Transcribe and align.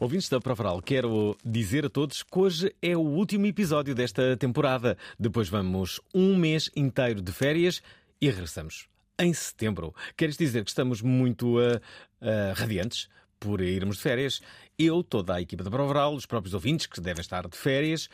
Ouvintes 0.00 0.30
da 0.30 0.40
Provaral, 0.40 0.80
quero 0.80 1.36
dizer 1.44 1.84
a 1.84 1.90
todos 1.90 2.22
que 2.22 2.38
hoje 2.38 2.74
é 2.80 2.96
o 2.96 3.00
último 3.00 3.44
episódio 3.44 3.94
desta 3.94 4.34
temporada. 4.34 4.96
Depois 5.18 5.50
vamos 5.50 6.00
um 6.14 6.34
mês 6.36 6.70
inteiro 6.74 7.20
de 7.20 7.30
férias 7.30 7.82
e 8.18 8.30
regressamos 8.30 8.88
em 9.18 9.30
setembro. 9.34 9.94
Queres 10.16 10.38
dizer 10.38 10.64
que 10.64 10.70
estamos 10.70 11.02
muito 11.02 11.58
uh, 11.58 11.76
uh, 11.76 12.54
radiantes 12.54 13.10
por 13.38 13.60
irmos 13.60 13.98
de 13.98 14.02
férias? 14.02 14.40
Eu, 14.78 15.04
toda 15.04 15.34
a 15.34 15.42
equipa 15.42 15.62
da 15.62 15.70
Provaral, 15.70 16.14
os 16.14 16.24
próprios 16.24 16.54
ouvintes 16.54 16.86
que 16.86 16.98
devem 16.98 17.20
estar 17.20 17.46
de 17.46 17.58
férias. 17.58 18.08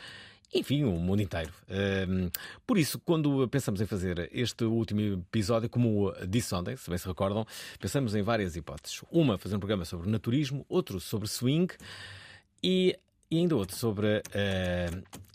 Enfim, 0.53 0.83
o 0.85 0.91
mundo 0.91 1.21
inteiro. 1.21 1.51
Por 2.65 2.77
isso, 2.77 2.97
quando 2.99 3.47
pensamos 3.49 3.81
em 3.81 3.85
fazer 3.85 4.29
este 4.31 4.63
último 4.63 5.01
episódio, 5.01 5.69
como 5.69 6.13
disse 6.27 6.55
ontem, 6.55 6.77
se 6.77 6.89
bem 6.89 6.97
se 6.97 7.07
recordam, 7.07 7.45
pensamos 7.79 8.15
em 8.15 8.21
várias 8.21 8.55
hipóteses. 8.55 9.01
Uma, 9.11 9.37
fazer 9.37 9.57
um 9.57 9.59
programa 9.59 9.83
sobre 9.83 10.09
naturismo, 10.09 10.65
outro 10.69 10.99
sobre 11.01 11.27
swing 11.27 11.67
e, 12.63 12.97
ainda 13.29 13.55
outro 13.57 13.75
sobre 13.75 14.23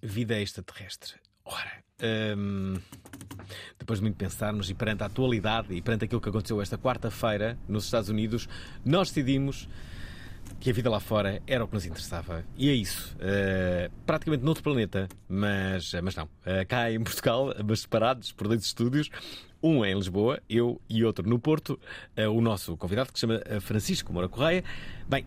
vida 0.03 0.41
extraterrestre. 0.41 1.15
Ora, 1.45 1.85
depois 3.79 3.99
de 3.99 4.05
muito 4.05 4.17
pensarmos 4.17 4.71
e 4.71 4.75
perante 4.75 5.03
a 5.03 5.07
atualidade 5.07 5.75
e 5.75 5.83
perante 5.83 6.07
aquilo 6.07 6.21
que 6.21 6.31
aconteceu 6.31 6.63
esta 6.63 6.79
quarta-feira 6.79 7.59
nos 7.69 7.85
Estados 7.85 8.09
Unidos, 8.09 8.49
nós 8.83 9.09
decidimos 9.09 9.69
que 10.61 10.71
a 10.71 10.73
vida 10.73 10.91
lá 10.91 11.01
fora 11.01 11.43
era 11.47 11.65
o 11.65 11.69
que 11.69 11.75
nos 11.75 11.87
interessava. 11.87 12.45
E 12.57 12.71
é 12.71 12.73
isso. 12.73 13.17
Uh, 13.17 13.91
praticamente 14.07 14.45
noutro 14.45 14.63
planeta, 14.63 15.09
mas, 15.29 15.93
mas 16.03 16.15
não. 16.15 16.25
Uh, 16.25 16.67
cá 16.69 16.91
em 16.91 17.03
Portugal, 17.03 17.55
mas 17.67 17.81
separados 17.81 18.33
por 18.33 18.49
dois 18.49 18.63
estúdios. 18.63 19.11
Um 19.63 19.85
é 19.85 19.93
em 19.93 19.95
Lisboa, 19.95 20.41
eu 20.51 20.81
e 20.89 21.05
outro 21.05 21.29
no 21.29 21.39
Porto. 21.39 21.79
Uh, 22.19 22.29
o 22.31 22.41
nosso 22.41 22.77
convidado, 22.77 23.13
que 23.13 23.19
se 23.19 23.27
chama 23.27 23.41
Francisco 23.61 24.13
Moura 24.13 24.29
Correia. 24.29 24.65
Bem, 25.09 25.25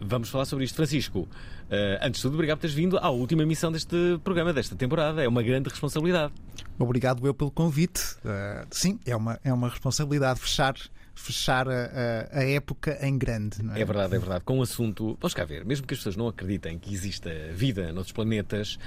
vamos 0.00 0.28
falar 0.28 0.44
sobre 0.44 0.64
isto. 0.64 0.76
Francisco, 0.76 1.28
antes 2.00 2.20
de 2.20 2.22
tudo, 2.22 2.34
obrigado 2.34 2.58
por 2.58 2.62
teres 2.62 2.76
vindo 2.76 2.96
à 2.96 3.10
última 3.10 3.42
emissão 3.42 3.72
deste 3.72 4.18
programa, 4.22 4.52
desta 4.52 4.76
temporada. 4.76 5.22
É 5.22 5.28
uma 5.28 5.42
grande 5.42 5.68
responsabilidade. 5.68 6.32
Obrigado 6.78 7.26
eu 7.26 7.34
pelo 7.34 7.50
convite. 7.50 8.00
sim, 8.70 9.00
é 9.04 9.16
uma, 9.16 9.38
é 9.42 9.52
uma 9.52 9.68
responsabilidade 9.68 10.40
fechar 10.40 10.74
fechar 11.16 11.66
a, 11.68 12.28
a, 12.30 12.44
época 12.44 12.96
em 13.00 13.18
grande. 13.18 13.62
Não 13.62 13.74
é? 13.74 13.80
é 13.80 13.84
verdade, 13.84 14.14
é 14.14 14.18
verdade. 14.18 14.44
Com 14.44 14.58
o 14.58 14.62
assunto, 14.62 15.16
vamos 15.18 15.34
cá 15.34 15.44
ver, 15.44 15.64
mesmo 15.64 15.86
que 15.86 15.94
as 15.94 15.98
pessoas 15.98 16.14
não 16.14 16.28
acreditem 16.28 16.78
que 16.78 16.92
exista 16.92 17.30
vida 17.52 17.90
noutros 17.92 18.12
planetas, 18.12 18.78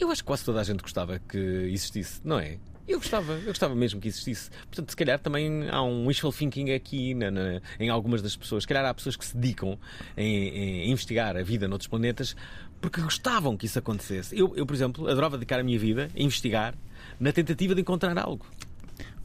eu 0.00 0.10
acho 0.10 0.22
que 0.22 0.26
quase 0.26 0.44
toda 0.44 0.60
a 0.60 0.64
gente 0.64 0.80
gostava 0.80 1.20
que 1.20 1.38
existisse, 1.38 2.20
não 2.24 2.40
é? 2.40 2.58
Eu 2.88 2.98
gostava, 2.98 3.34
eu 3.34 3.48
gostava 3.48 3.74
mesmo 3.74 4.00
que 4.00 4.08
existisse. 4.08 4.48
Portanto, 4.50 4.88
se 4.88 4.96
calhar 4.96 5.18
também 5.18 5.68
há 5.68 5.82
um 5.82 6.06
wishful 6.06 6.32
thinking 6.32 6.72
aqui 6.72 7.12
na, 7.12 7.30
na, 7.30 7.60
em 7.78 7.90
algumas 7.90 8.22
das 8.22 8.34
pessoas. 8.34 8.62
Se 8.62 8.66
calhar 8.66 8.82
há 8.86 8.94
pessoas 8.94 9.14
que 9.14 9.26
se 9.26 9.36
dedicam 9.36 9.78
em, 10.16 10.86
em 10.86 10.90
investigar 10.90 11.36
a 11.36 11.42
vida 11.42 11.68
noutros 11.68 11.86
planetas 11.86 12.34
porque 12.80 13.02
gostavam 13.02 13.58
que 13.58 13.66
isso 13.66 13.78
acontecesse. 13.78 14.38
Eu, 14.38 14.56
eu, 14.56 14.64
por 14.64 14.74
exemplo, 14.74 15.06
adorava 15.06 15.36
dedicar 15.36 15.60
a 15.60 15.62
minha 15.62 15.78
vida 15.78 16.10
a 16.16 16.22
investigar 16.22 16.74
na 17.20 17.30
tentativa 17.30 17.74
de 17.74 17.82
encontrar 17.82 18.16
algo. 18.16 18.46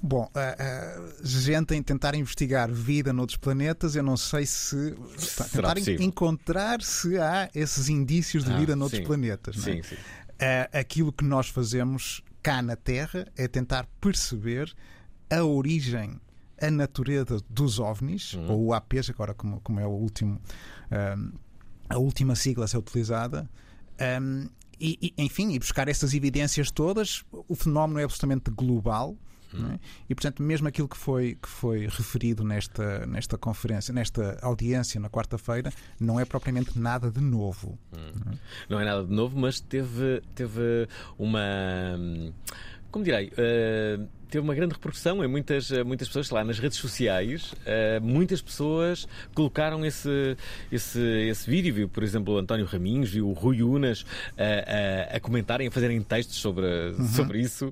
Bom, 0.06 0.24
uh, 0.24 0.28
uh, 0.28 1.25
gente 1.25 1.74
em 1.74 1.81
tentar 1.81 2.14
investigar 2.14 2.69
vida 2.69 3.14
noutros 3.14 3.38
planetas, 3.38 3.96
eu 3.96 4.03
não 4.03 4.18
sei 4.18 4.46
se. 4.46 4.94
Será 5.18 5.74
tentar 5.74 6.03
encontrar 6.03 6.81
se 6.81 7.18
há 7.18 7.50
esses 7.56 7.88
indícios 7.88 8.44
de 8.44 8.52
Ah, 8.52 8.58
vida 8.58 8.75
noutros 8.75 9.00
sim. 9.00 9.06
planetas. 9.08 9.56
não 9.56 9.63
é? 9.63 9.75
Sim, 9.78 9.84
sim. 9.84 9.96
Uh, 9.96 10.78
aquilo 10.78 11.13
que 11.13 11.24
nós 11.24 11.47
fazemos 11.47 12.22
cá 12.42 12.62
na 12.62 12.75
Terra 12.75 13.25
é 13.38 13.47
tentar 13.47 13.88
perceber 14.02 14.75
a 15.30 15.42
origem, 15.42 16.19
a 16.62 16.69
natureza 16.69 17.40
dos 17.50 17.80
ovnis, 17.80 18.34
Uhum. 18.34 18.52
ou 18.52 18.66
o 18.66 18.74
APs, 18.74 19.09
agora 19.09 19.34
como, 19.34 19.62
como 19.62 19.80
é 19.80 19.88
o 19.88 19.92
último, 19.92 20.42
um, 21.18 21.31
a 21.88 21.97
última 21.97 22.36
sigla 22.36 22.66
a 22.66 22.68
ser 22.68 22.78
utilizada. 22.78 23.50
Um, 24.22 24.50
e, 24.78 25.13
e, 25.18 25.24
enfim, 25.24 25.53
e 25.53 25.59
buscar 25.59 25.88
essas 25.88 26.13
evidências 26.13 26.69
todas, 26.69 27.24
o 27.31 27.56
fenómeno 27.56 28.00
é 28.02 28.03
absolutamente 28.03 28.52
global. 28.52 29.16
É? 29.72 29.80
E 30.09 30.16
portanto, 30.16 30.41
mesmo 30.41 30.68
aquilo 30.68 30.88
que 30.88 30.97
foi, 30.97 31.36
que 31.41 31.47
foi 31.47 31.88
referido 31.88 32.44
nesta, 32.44 33.06
nesta 33.06 33.38
conferência, 33.38 33.94
nesta 33.94 34.38
audiência 34.41 35.00
na 35.00 35.09
quarta-feira, 35.09 35.72
não 36.00 36.19
é 36.19 36.25
propriamente 36.25 36.78
nada 36.78 37.12
de 37.12 37.22
novo. 37.22 37.78
Não 38.69 38.80
é 38.80 38.86
nada 38.86 39.03
de 39.03 39.13
novo, 39.13 39.38
mas 39.38 39.59
teve, 39.59 40.22
teve 40.36 40.88
uma. 41.18 41.42
Como 42.92 43.03
direi? 43.03 43.31
eh, 43.38 44.00
teve 44.34 44.44
uma 44.44 44.56
grande 44.56 44.74
repercussão 44.74 45.24
em 45.24 45.28
muitas, 45.28 45.72
eh, 45.72 45.84
muitas 45.84 46.08
pessoas, 46.08 46.28
sei 46.28 46.36
lá, 46.36 46.44
nas 46.44 46.58
redes 46.58 46.80
sociais. 46.80 47.54
eh, 47.68 48.00
muitas 48.00 48.42
pessoas 48.42 49.08
colocaram 49.36 49.86
esse, 49.86 50.36
esse, 50.72 51.00
esse 51.00 51.48
vídeo. 51.48 51.72
Viu, 51.72 51.88
por 51.88 52.02
exemplo, 52.02 52.34
o 52.34 52.38
António 52.40 52.66
Raminhos, 52.66 53.12
viu 53.12 53.30
o 53.30 53.34
Rui 53.34 53.62
Unas 53.62 54.04
eh, 54.36 55.10
a, 55.14 55.18
a 55.18 55.20
comentarem, 55.20 55.68
a 55.68 55.72
fazerem 55.72 56.02
textos 56.02 56.38
sobre, 56.38 56.66
sobre 57.16 57.42
isso. 57.42 57.72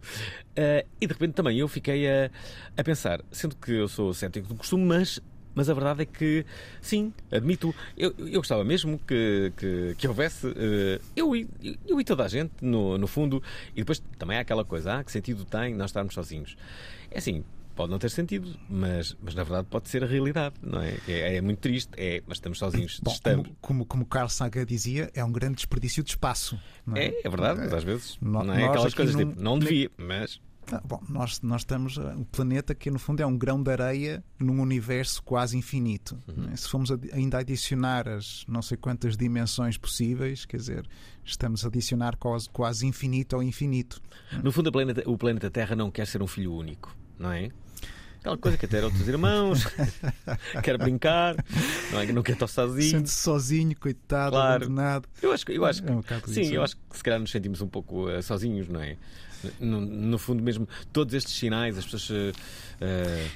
E 1.00 1.08
de 1.08 1.14
repente 1.14 1.34
também 1.34 1.58
eu 1.58 1.68
fiquei 1.68 2.08
a, 2.08 2.30
a 2.78 2.84
pensar, 2.84 3.22
sendo 3.32 3.56
que 3.56 3.72
eu 3.72 3.88
sou 3.88 4.14
cético 4.14 4.48
do 4.48 4.56
costume, 4.56 4.86
mas 4.86 5.20
mas 5.56 5.70
a 5.70 5.74
verdade 5.74 6.04
é 6.04 6.06
que, 6.06 6.46
sim, 6.82 7.14
admito, 7.32 7.74
eu, 7.98 8.14
eu 8.18 8.40
gostava 8.40 8.64
mesmo 8.64 9.00
que, 9.00 9.52
que, 9.58 9.96
que 9.98 10.08
houvesse, 10.08 10.48
eh, 10.48 11.00
eu, 11.16 11.36
e- 11.36 11.48
eu 11.88 12.00
e 12.00 12.04
toda 12.04 12.24
a 12.24 12.28
gente, 12.28 12.52
no, 12.62 12.98
no 12.98 13.08
fundo, 13.08 13.42
e 13.74 13.82
depois 13.82 14.02
também 14.18 14.38
há 14.38 14.42
aquela 14.42 14.64
coisa, 14.66 15.00
ah, 15.00 15.04
que 15.04 15.12
sentido 15.12 15.46
tem 15.46 15.74
nós 15.76 15.90
estarmos 15.90 16.14
sozinhos? 16.14 16.56
É 17.10 17.18
assim, 17.18 17.44
pode 17.76 17.92
não 17.92 17.98
ter 18.00 18.10
sentido, 18.10 18.54
mas, 18.70 19.16
mas 19.22 19.34
na 19.36 19.44
verdade 19.44 19.68
pode 19.70 19.90
ser 19.90 20.04
a 20.04 20.08
realidade, 20.08 20.56
não 20.62 20.82
é? 20.82 20.98
É, 21.08 21.36
é 21.38 21.42
muito 21.42 21.60
triste, 21.60 21.90
é, 21.98 22.22
mas 22.28 22.38
estamos 22.38 22.58
sozinhos, 22.60 23.00
Bom, 23.02 23.12
estamos. 23.12 23.46
como, 23.48 23.58
como, 23.62 23.86
como 23.86 24.06
Carl 24.06 24.30
Sagan 24.30 24.66
dizia, 24.66 25.10
é 25.14 25.24
um 25.24 25.32
grande 25.32 25.56
desperdício 25.56 26.04
de 26.04 26.12
espaço. 26.12 26.60
não 26.86 26.96
é? 26.98 27.06
É, 27.08 27.22
é 27.24 27.30
verdade, 27.30 27.60
mas 27.62 27.74
às 27.74 27.84
vezes 27.84 28.18
No- 28.22 28.44
não 28.44 28.54
é 28.54 28.66
aquelas 28.68 28.94
coisas 28.94 29.16
num- 29.16 29.30
tipo, 29.32 29.42
não 29.42 29.58
devia, 29.60 29.90
mas 29.98 30.40
Ah, 30.72 30.82
bom, 30.86 31.02
nós, 31.10 31.42
nós 31.42 31.62
estamos. 31.62 31.98
uh, 31.98 32.02
Um 32.18 32.24
planeta 32.24 32.74
que, 32.76 32.90
no 32.92 33.00
fundo, 33.00 33.22
é 33.22 33.26
um 33.26 33.38
grão 33.38 33.62
de 33.62 33.72
areia 33.72 34.24
num 34.40 34.62
universo 34.62 35.22
quase 35.24 35.58
infinito. 35.58 36.18
Uhum. 36.28 36.36
não 36.46 36.50
é? 36.54 36.56
Se 36.56 36.68
formos 36.70 36.92
ainda 37.14 37.40
adicionar 37.40 38.08
as 38.08 38.44
não 38.48 38.62
sei 38.62 38.78
quantas 38.78 39.18
dimensões 39.18 39.78
possíveis, 39.78 40.46
quer 40.46 40.58
dizer, 40.58 40.88
estamos 41.26 41.66
a 41.66 41.68
adicionar 41.68 42.16
quase, 42.18 42.50
quase 42.50 42.86
infinito 42.86 43.36
ao 43.36 43.44
infinito. 43.44 44.02
no 44.44 44.52
fundo 44.52 44.68
o 44.68 44.72
planeta, 44.72 45.04
o 45.10 45.18
planeta 45.18 45.50
Terra 45.50 45.76
não 45.76 45.90
quer 45.92 46.06
ser 46.08 46.22
um 46.22 46.28
filho 46.28 46.54
único, 46.54 46.96
não 47.18 47.32
é? 47.32 47.50
Aquela 48.20 48.38
coisa 48.38 48.56
que 48.56 48.68
ter 48.68 48.84
outros 48.84 49.08
irmãos, 49.08 49.66
quer 50.64 50.78
brincar, 50.78 51.36
não 51.92 52.00
é? 52.02 52.06
Não 52.14 52.22
quer 52.22 52.34
estar 52.34 52.46
sozinho. 52.48 52.92
Sente-se 52.92 53.20
sozinho, 53.20 53.76
coitado, 53.76 54.34
Claro. 54.34 54.66
abandonado. 54.66 55.10
Eu 55.22 55.32
acho, 55.32 55.44
eu 55.52 55.66
acho 55.66 55.82
que, 55.82 55.90
É 55.90 55.96
um 55.96 56.04
sim, 56.28 56.54
eu 56.54 56.62
acho 56.62 56.78
que 56.78 56.98
se 56.98 57.04
calhar 57.04 57.20
nos 57.20 57.32
sentimos 57.32 57.62
um 57.62 57.68
pouco 57.68 58.08
eh, 58.10 58.22
sozinhos, 58.22 58.68
não 58.70 58.80
é? 58.80 58.96
No, 59.60 59.82
no 59.82 60.18
fundo 60.18 60.42
mesmo, 60.44 60.68
todos 60.94 61.14
estes 61.14 61.34
sinais, 61.34 61.78
as 61.78 61.86
pessoas 61.86 62.34
eh, 62.80 63.28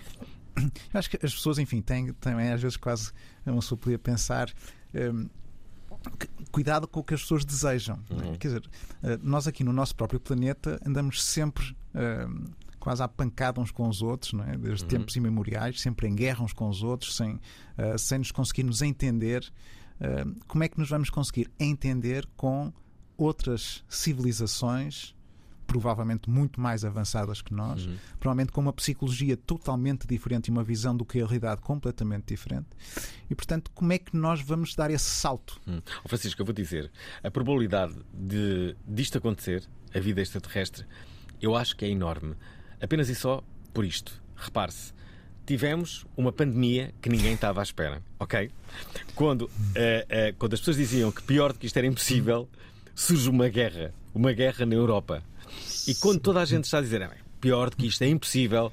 Eu 0.57 0.99
acho 0.99 1.09
que 1.09 1.17
as 1.17 1.33
pessoas, 1.33 1.57
enfim, 1.59 1.81
têm 1.81 2.13
também 2.13 2.49
às 2.51 2.61
vezes 2.61 2.77
quase 2.77 3.11
uma 3.45 3.61
podia 3.77 3.99
pensar. 3.99 4.49
hum, 4.93 5.27
que- 6.19 6.27
cuidado 6.51 6.87
com 6.87 6.99
o 6.99 7.03
que 7.03 7.13
as 7.15 7.21
pessoas 7.21 7.43
desejam. 7.43 7.99
é? 8.09 8.13
Uhum. 8.13 8.35
Quer 8.37 8.47
dizer, 8.49 8.63
eh, 9.03 9.19
nós 9.23 9.47
aqui 9.47 9.63
no 9.63 9.73
nosso 9.73 9.95
próprio 9.95 10.19
planeta 10.19 10.79
andamos 10.85 11.23
sempre 11.23 11.75
hum, 11.95 12.45
quase 12.79 13.01
à 13.01 13.07
pancada 13.07 13.59
uns 13.59 13.71
com 13.71 13.89
os 13.89 14.01
outros, 14.03 14.31
não 14.33 14.43
é? 14.43 14.55
desde 14.55 14.83
Uhum. 14.83 14.89
tempos 14.89 15.15
imemoriais, 15.15 15.81
sempre 15.81 16.07
em 16.07 16.13
guerra 16.15 16.43
uns 16.43 16.53
com 16.53 16.69
os 16.69 16.83
outros, 16.83 17.15
sem, 17.15 17.39
eh, 17.77 17.97
sem 17.97 18.19
nos 18.19 18.31
conseguirmos 18.31 18.81
entender. 18.83 19.51
Eh, 19.99 20.25
como 20.47 20.63
é 20.63 20.67
que 20.69 20.77
nos 20.77 20.89
vamos 20.89 21.09
conseguir 21.09 21.49
entender 21.59 22.25
com 22.37 22.71
outras 23.17 23.83
civilizações, 23.89 25.15
provavelmente 25.65 26.29
muito 26.29 26.59
mais 26.59 26.85
avançadas 26.85 27.41
que 27.41 27.53
nós, 27.53 27.87
provavelmente 28.19 28.51
com 28.51 28.61
uma 28.61 28.73
psicologia 28.73 29.35
totalmente 29.35 30.07
diferente 30.07 30.47
e 30.47 30.51
uma 30.51 30.63
visão 30.63 30.95
do 30.95 31.05
que 31.05 31.19
é 31.19 31.21
a 31.21 31.25
realidade 31.25 31.61
completamente 31.61 32.25
diferente. 32.27 32.67
E, 33.29 33.35
portanto, 33.35 33.71
como 33.73 33.91
é 33.93 33.97
que 33.97 34.15
nós 34.15 34.41
vamos 34.41 34.75
dar 34.75 34.91
esse 34.91 35.05
salto? 35.05 35.59
Hum. 35.67 35.81
Ó 36.03 36.07
Francisco, 36.07 36.41
eu 36.41 36.45
vou 36.45 36.53
dizer, 36.53 36.91
a 37.23 37.29
probabilidade 37.29 37.95
de 38.13 38.75
disto 38.87 39.17
acontecer, 39.17 39.63
a 39.93 39.99
vida 39.99 40.21
extraterrestre, 40.21 40.85
eu 41.41 41.55
acho 41.55 41.75
que 41.75 41.85
é 41.85 41.89
enorme. 41.89 42.35
Apenas 42.81 43.09
e 43.09 43.15
só 43.15 43.43
por 43.73 43.85
isto. 43.85 44.21
Repare-se, 44.35 44.93
tivemos 45.45 46.05
uma 46.17 46.31
pandemia 46.31 46.93
que 47.01 47.09
ninguém 47.09 47.33
estava 47.33 47.61
à 47.61 47.63
espera, 47.63 48.01
ok? 48.19 48.51
Quando, 49.13 49.49
eh, 49.75 50.05
eh, 50.09 50.35
quando 50.37 50.53
as 50.53 50.59
pessoas 50.59 50.77
diziam 50.77 51.11
que 51.11 51.21
pior 51.21 51.53
do 51.53 51.59
que 51.59 51.67
isto 51.67 51.77
era 51.77 51.87
impossível, 51.87 52.49
surge 52.95 53.29
uma 53.29 53.47
guerra. 53.49 53.93
Uma 54.13 54.31
guerra 54.33 54.65
na 54.65 54.73
Europa. 54.75 55.21
E 55.87 55.93
quando 55.95 56.19
toda 56.21 56.39
a 56.41 56.45
gente 56.45 56.63
está 56.65 56.77
a 56.79 56.81
dizer 56.81 57.03
"Ah, 57.03 57.11
pior 57.41 57.69
do 57.69 57.75
que 57.77 57.85
isto 57.87 58.01
é 58.03 58.07
impossível, 58.07 58.71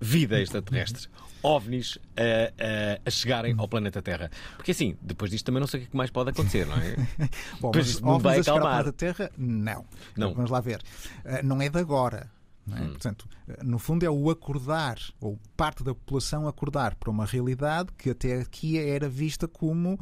vida 0.00 0.40
extraterrestre. 0.40 1.08
OVNIs 1.42 1.96
a, 2.16 2.20
a- 2.22 3.00
a 3.06 3.10
chegarem 3.10 3.54
ao 3.56 3.66
planeta 3.66 4.02
Terra. 4.02 4.30
Porque 4.56 4.72
assim, 4.72 4.94
depois 5.00 5.30
disto 5.30 5.46
também 5.46 5.60
não 5.60 5.66
sei 5.66 5.84
o 5.84 5.86
que 5.86 5.96
mais 5.96 6.10
pode 6.10 6.28
acontecer, 6.30 6.66
não 6.66 6.76
é? 6.76 6.96
Bom, 7.60 7.70
Pois 7.70 7.98
mas 7.98 8.02
ovnis 8.02 8.22
vai 8.22 8.38
a 8.40 8.42
chegar 8.42 8.56
ao 8.56 8.60
planeta 8.60 8.92
Terra? 8.92 9.30
Não. 9.38 9.86
Não. 10.14 10.34
Vamos 10.34 10.50
lá 10.50 10.60
ver. 10.60 10.82
Uh, 11.24 11.42
Não 11.46 11.62
é 11.62 11.70
de 11.70 11.78
agora. 11.78 12.30
Não 12.70 12.78
Hum. 12.78 12.84
é? 12.84 12.88
Portanto, 12.88 13.28
uh, 13.48 13.64
no 13.64 13.78
fundo 13.78 14.04
é 14.04 14.10
o 14.10 14.30
acordar, 14.30 14.98
ou 15.20 15.38
parte 15.56 15.82
da 15.84 15.94
população 15.94 16.46
acordar 16.48 16.94
para 16.94 17.10
uma 17.10 17.24
realidade 17.26 17.90
que 17.98 18.10
até 18.10 18.40
aqui 18.40 18.78
era 18.78 19.08
vista 19.08 19.46
como 19.48 19.94
uh, 19.94 19.98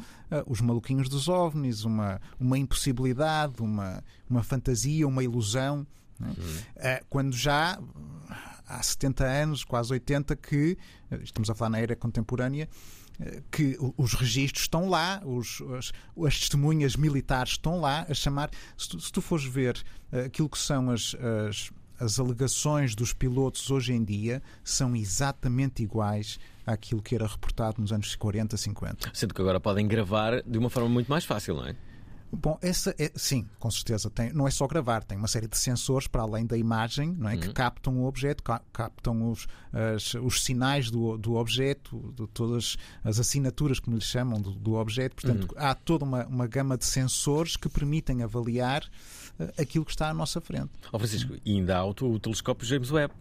os 0.46 0.60
maluquinhos 0.60 1.08
dos 1.08 1.28
ovnis, 1.28 1.84
uma, 1.84 2.20
uma 2.38 2.56
impossibilidade, 2.58 3.60
uma, 3.62 4.02
uma 4.28 4.42
fantasia, 4.42 5.06
uma 5.06 5.24
ilusão. 5.24 5.86
é? 6.76 7.00
Uh, 7.00 7.06
Quando 7.08 7.34
já 7.34 7.78
há 8.66 8.82
70 8.82 9.24
anos, 9.24 9.64
quase 9.64 9.92
80, 9.92 10.36
que 10.36 10.76
estamos 11.22 11.48
a 11.48 11.54
falar 11.54 11.70
na 11.70 11.78
era 11.78 11.96
contemporânea, 11.96 12.68
eh, 13.20 13.42
que 13.50 13.76
os 13.96 14.12
registros 14.14 14.64
estão 14.64 14.88
lá, 14.90 15.20
os, 15.24 15.62
as, 15.78 15.92
as 16.26 16.38
testemunhas 16.38 16.94
militares 16.94 17.52
estão 17.52 17.80
lá 17.80 18.04
a 18.08 18.12
chamar. 18.14 18.50
Se 18.76 18.88
tu, 18.90 19.00
se 19.00 19.10
tu 19.10 19.20
fores 19.22 19.44
ver 19.44 19.82
eh, 20.12 20.26
aquilo 20.26 20.48
que 20.50 20.58
são 20.58 20.90
as, 20.90 21.16
as, 21.48 21.70
as 21.98 22.18
alegações 22.18 22.94
dos 22.94 23.12
pilotos 23.12 23.70
hoje 23.70 23.92
em 23.92 24.04
dia, 24.04 24.42
são 24.62 24.94
exatamente 24.96 25.82
iguais 25.82 26.38
àquilo 26.66 27.02
que 27.02 27.14
era 27.14 27.26
reportado 27.26 27.80
nos 27.80 27.92
anos 27.92 28.14
40, 28.14 28.56
50. 28.56 29.10
Sendo 29.14 29.34
que 29.34 29.40
agora 29.40 29.58
podem 29.60 29.86
gravar 29.86 30.42
de 30.42 30.58
uma 30.58 30.70
forma 30.70 30.88
muito 30.88 31.08
mais 31.08 31.24
fácil, 31.24 31.54
não 31.54 31.66
é? 31.66 31.74
Bom, 32.30 32.58
essa 32.60 32.94
é, 32.98 33.10
sim, 33.16 33.48
com 33.58 33.70
certeza. 33.70 34.10
Tem, 34.10 34.30
não 34.34 34.46
é 34.46 34.50
só 34.50 34.66
gravar, 34.66 35.02
tem 35.02 35.16
uma 35.16 35.26
série 35.26 35.48
de 35.48 35.56
sensores 35.56 36.06
para 36.06 36.20
além 36.20 36.44
da 36.44 36.58
imagem 36.58 37.16
não 37.18 37.26
é, 37.30 37.38
que 37.38 37.50
captam 37.54 37.96
o 38.00 38.04
objeto, 38.06 38.42
ca- 38.42 38.60
captam 38.70 39.30
os, 39.32 39.46
as- 39.72 40.12
os 40.12 40.44
sinais 40.44 40.90
do, 40.90 41.16
do 41.16 41.36
objeto, 41.36 42.12
de 42.14 42.26
todas 42.26 42.76
as 43.02 43.18
assinaturas, 43.18 43.80
como 43.80 43.96
lhe 43.96 44.02
chamam, 44.04 44.38
do, 44.42 44.50
do 44.50 44.74
objeto. 44.74 45.16
Portanto, 45.16 45.54
há 45.56 45.74
toda 45.74 46.04
uma, 46.04 46.26
uma 46.26 46.46
gama 46.46 46.76
de 46.76 46.84
sensores 46.84 47.56
que 47.56 47.66
permitem 47.66 48.22
avaliar 48.22 48.84
aquilo 49.58 49.84
que 49.84 49.90
está 49.90 50.08
à 50.10 50.14
nossa 50.14 50.40
frente. 50.40 50.70
Ó 50.92 50.98
Francisco, 50.98 51.34
e 51.44 51.52
ainda 51.56 51.78
há 51.78 51.84
o, 51.84 51.90
o 51.90 52.18
telescópio 52.18 52.66
James 52.66 52.90
Webb. 52.90 53.12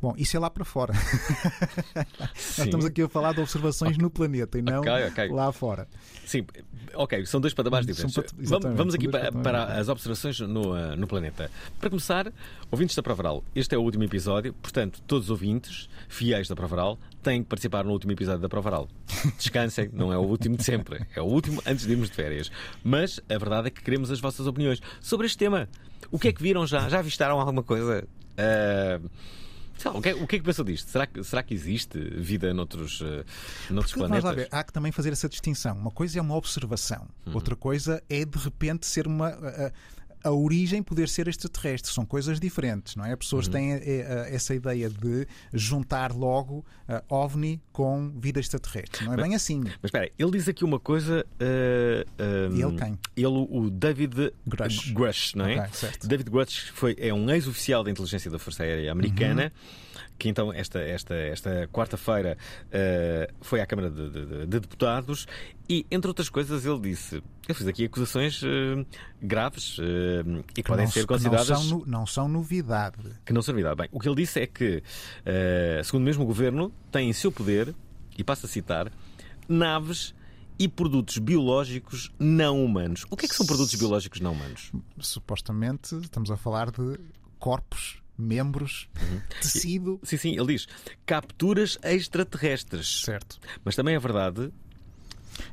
Bom, 0.00 0.14
isso 0.18 0.36
é 0.36 0.40
lá 0.40 0.50
para 0.50 0.62
fora. 0.64 0.92
Nós 1.94 2.58
estamos 2.58 2.84
aqui 2.84 3.02
a 3.02 3.08
falar 3.08 3.32
de 3.32 3.40
observações 3.40 3.96
no 3.96 4.10
planeta 4.10 4.58
e 4.58 4.62
não 4.62 4.80
Ok, 4.80 4.92
ok. 5.08 5.28
lá 5.30 5.50
fora. 5.52 5.88
Sim, 6.26 6.44
ok, 6.94 7.24
são 7.24 7.40
dois 7.40 7.54
patamares 7.54 7.86
diferentes. 7.86 8.14
pat- 8.14 8.32
Vamos, 8.36 8.76
vamos 8.76 8.94
aqui 8.94 9.08
para, 9.08 9.32
para 9.32 9.64
as 9.78 9.88
observações 9.88 10.38
no, 10.40 10.72
ah, 10.74 10.94
no 10.96 11.06
planeta. 11.06 11.50
Para 11.80 11.88
começar, 11.88 12.30
ouvintes 12.70 12.94
da 12.94 13.02
Provaral, 13.02 13.42
este 13.54 13.74
é 13.74 13.78
o 13.78 13.82
último 13.82 14.04
episódio, 14.04 14.52
portanto, 14.54 15.00
todos 15.06 15.26
os 15.26 15.30
ouvintes, 15.30 15.88
fiéis 16.08 16.46
da 16.46 16.54
Provaral, 16.54 16.98
têm 17.22 17.42
que 17.42 17.48
participar 17.48 17.84
no 17.84 17.92
último 17.92 18.12
episódio 18.12 18.40
da 18.40 18.48
Provaral. 18.50 18.88
Descansem, 19.38 19.90
não 19.92 20.12
é 20.12 20.18
o 20.18 20.22
último 20.22 20.56
de 20.56 20.64
sempre, 20.64 21.04
é 21.14 21.20
o 21.20 21.24
último 21.24 21.62
antes 21.66 21.86
de 21.86 21.92
irmos 21.92 22.08
de 22.10 22.16
férias. 22.16 22.50
Mas 22.84 23.20
a 23.28 23.38
verdade 23.38 23.68
é 23.68 23.70
que 23.70 23.82
queremos 23.82 24.10
as 24.10 24.20
vossas 24.20 24.46
opiniões 24.46 24.80
sobre 25.00 25.26
este 25.26 25.38
tema. 25.38 25.68
O 26.10 26.18
que 26.18 26.28
é 26.28 26.32
que 26.32 26.42
viram 26.42 26.66
já? 26.66 26.88
Já 26.88 26.98
avistaram 27.00 27.38
alguma 27.40 27.62
coisa? 27.62 28.06
Lá, 29.84 29.92
o, 29.92 30.00
que 30.00 30.08
é, 30.08 30.14
o 30.14 30.26
que 30.26 30.36
é 30.36 30.38
que 30.38 30.44
pensou 30.44 30.64
disto? 30.64 30.88
Será 30.90 31.06
que, 31.06 31.22
será 31.22 31.42
que 31.42 31.52
existe 31.52 31.98
vida 31.98 32.52
noutros, 32.54 33.02
ah, 33.02 33.24
noutros 33.70 33.92
Porque, 33.92 34.08
planetas? 34.08 34.34
ver, 34.34 34.48
há 34.50 34.64
que 34.64 34.72
também 34.72 34.90
fazer 34.90 35.12
essa 35.12 35.28
distinção. 35.28 35.76
Uma 35.76 35.90
coisa 35.90 36.18
é 36.18 36.22
uma 36.22 36.34
observação, 36.34 37.06
Uhum. 37.26 37.34
outra 37.34 37.54
coisa 37.54 38.02
é 38.08 38.24
de 38.24 38.38
repente 38.38 38.86
ser 38.86 39.06
uma. 39.06 39.28
A, 39.28 39.72
a- 40.22 40.30
origem 40.30 40.82
poder 40.82 41.08
ser 41.08 41.28
extraterrestre, 41.28 41.92
são 41.92 42.04
coisas 42.04 42.38
diferentes, 42.40 42.96
não 42.96 43.04
é? 43.04 43.08
As 43.08 43.12
Uhum. 43.12 43.18
pessoas 43.18 43.48
têm 43.48 43.72
eh, 43.72 43.80
eh, 43.84 44.34
essa 44.34 44.54
ideia 44.54 44.88
de 44.90 45.26
juntar 45.52 46.12
logo 46.12 46.64
eh, 46.88 47.02
OVNI 47.08 47.60
com 47.72 48.10
vida 48.18 48.40
extraterrestre. 48.40 49.04
Não 49.04 49.14
é 49.14 49.16
bem 49.16 49.34
assim. 49.34 49.60
Mas 49.60 49.84
espera, 49.84 50.10
ele 50.18 50.30
diz 50.32 50.48
aqui 50.48 50.64
uma 50.64 50.78
coisa. 50.80 51.24
ah, 51.40 52.04
ah, 52.18 52.46
Ele 52.52 52.76
quem? 52.78 52.98
Ele, 53.16 53.26
o 53.50 53.70
David 53.70 54.32
Grush. 54.46 54.92
Grush, 54.92 55.34
não 55.34 55.46
é? 55.46 55.58
Ok, 55.60 55.68
certo. 55.72 56.06
David 56.08 56.30
Grush 56.30 56.70
foi, 56.74 56.96
é 56.98 57.12
um 57.12 57.28
ex-oficial 57.30 57.82
da 57.84 57.90
inteligência 57.90 58.30
da 58.30 58.38
Força 58.38 58.62
Aérea 58.62 58.90
Americana. 58.92 59.52
Uhum. 59.54 59.85
Que 60.18 60.28
então, 60.30 60.52
esta, 60.52 60.78
esta, 60.80 61.14
esta 61.14 61.68
quarta-feira, 61.68 62.38
ah, 62.72 63.32
foi 63.42 63.60
à 63.60 63.66
Câmara 63.66 63.90
de, 63.90 64.08
de- 64.10 64.46
de 64.46 64.60
Deputados 64.60 65.26
e, 65.68 65.84
entre 65.90 66.08
outras 66.08 66.28
coisas, 66.30 66.64
ele 66.64 66.80
disse: 66.80 67.22
Eu 67.46 67.54
fiz 67.54 67.66
aqui 67.66 67.84
acusações 67.84 68.40
ah, 68.42 68.84
graves 69.20 69.76
ah, 69.78 70.42
e 70.56 70.62
que 70.62 70.62
podem 70.62 70.86
não, 70.86 70.92
ser 70.92 71.06
consideradas. 71.06 71.48
Não 71.48 71.62
são, 71.62 71.82
não 71.86 72.06
são 72.06 72.28
novidade. 72.28 72.98
Que 73.24 73.32
não 73.32 73.42
servirá. 73.42 73.74
Bem, 73.74 73.88
o 73.92 74.00
que 74.00 74.08
ele 74.08 74.16
disse 74.16 74.40
é 74.40 74.46
que, 74.46 74.82
segundo 75.84 76.04
mesmo 76.04 76.22
o 76.24 76.26
governo, 76.26 76.72
tem 76.90 77.08
em 77.10 77.12
seu 77.12 77.30
poder, 77.30 77.74
e 78.16 78.24
passo 78.24 78.46
a 78.46 78.48
citar, 78.48 78.90
naves 79.48 80.14
e 80.58 80.66
produtos 80.66 81.18
biológicos 81.18 82.10
não 82.18 82.64
humanos. 82.64 83.04
O 83.10 83.16
que 83.16 83.26
é 83.26 83.28
que 83.28 83.34
são 83.34 83.44
produtos 83.44 83.74
biológicos 83.74 84.20
não 84.20 84.32
humanos? 84.32 84.72
Supostamente 84.98 85.94
estamos 85.96 86.30
a 86.30 86.36
falar 86.38 86.70
de 86.70 86.98
corpos, 87.38 88.00
membros, 88.18 88.88
Uhum. 89.00 89.20
tecido. 89.40 90.00
Sim, 90.02 90.16
sim, 90.16 90.30
ele 90.38 90.54
diz 90.54 90.66
capturas 91.04 91.78
extraterrestres. 91.82 93.02
Certo. 93.02 93.38
Mas 93.64 93.74
também 93.76 93.94
é 93.94 93.98
verdade. 93.98 94.52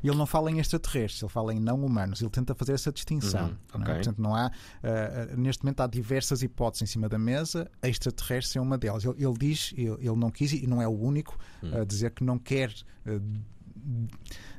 Ele 0.02 0.16
não 0.16 0.24
fala 0.24 0.50
em 0.50 0.58
extraterrestres, 0.60 1.22
ele 1.22 1.30
fala 1.30 1.52
em 1.52 1.60
não 1.60 1.84
humanos. 1.84 2.22
Ele 2.22 2.30
tenta 2.30 2.54
fazer 2.54 2.72
essa 2.72 2.90
distinção. 2.90 3.48
Uhum, 3.48 3.56
não 3.74 3.80
é? 3.80 3.82
ok. 3.82 3.94
Portanto, 3.96 4.18
não 4.22 4.34
há. 4.34 4.50
ah, 4.82 5.36
neste 5.36 5.62
momento 5.62 5.80
há 5.80 5.86
diversas 5.86 6.42
hipóteses 6.42 6.88
em 6.88 6.92
cima 6.92 7.06
da 7.06 7.18
mesa. 7.18 7.70
A 7.82 7.88
extraterrestre 7.88 8.58
é 8.58 8.62
uma 8.62 8.78
delas. 8.78 9.04
Ele, 9.04 9.22
ele 9.22 9.34
diz, 9.38 9.74
ele, 9.76 9.90
ele 10.00 10.16
não 10.16 10.30
quis, 10.30 10.52
e 10.54 10.66
não 10.66 10.80
é 10.80 10.88
o 10.88 10.98
único, 10.98 11.38
Uhum. 11.62 11.82
a 11.82 11.84
dizer 11.84 12.12
que 12.12 12.24
não 12.24 12.38
quer 12.38 12.72
ah, 13.06 13.20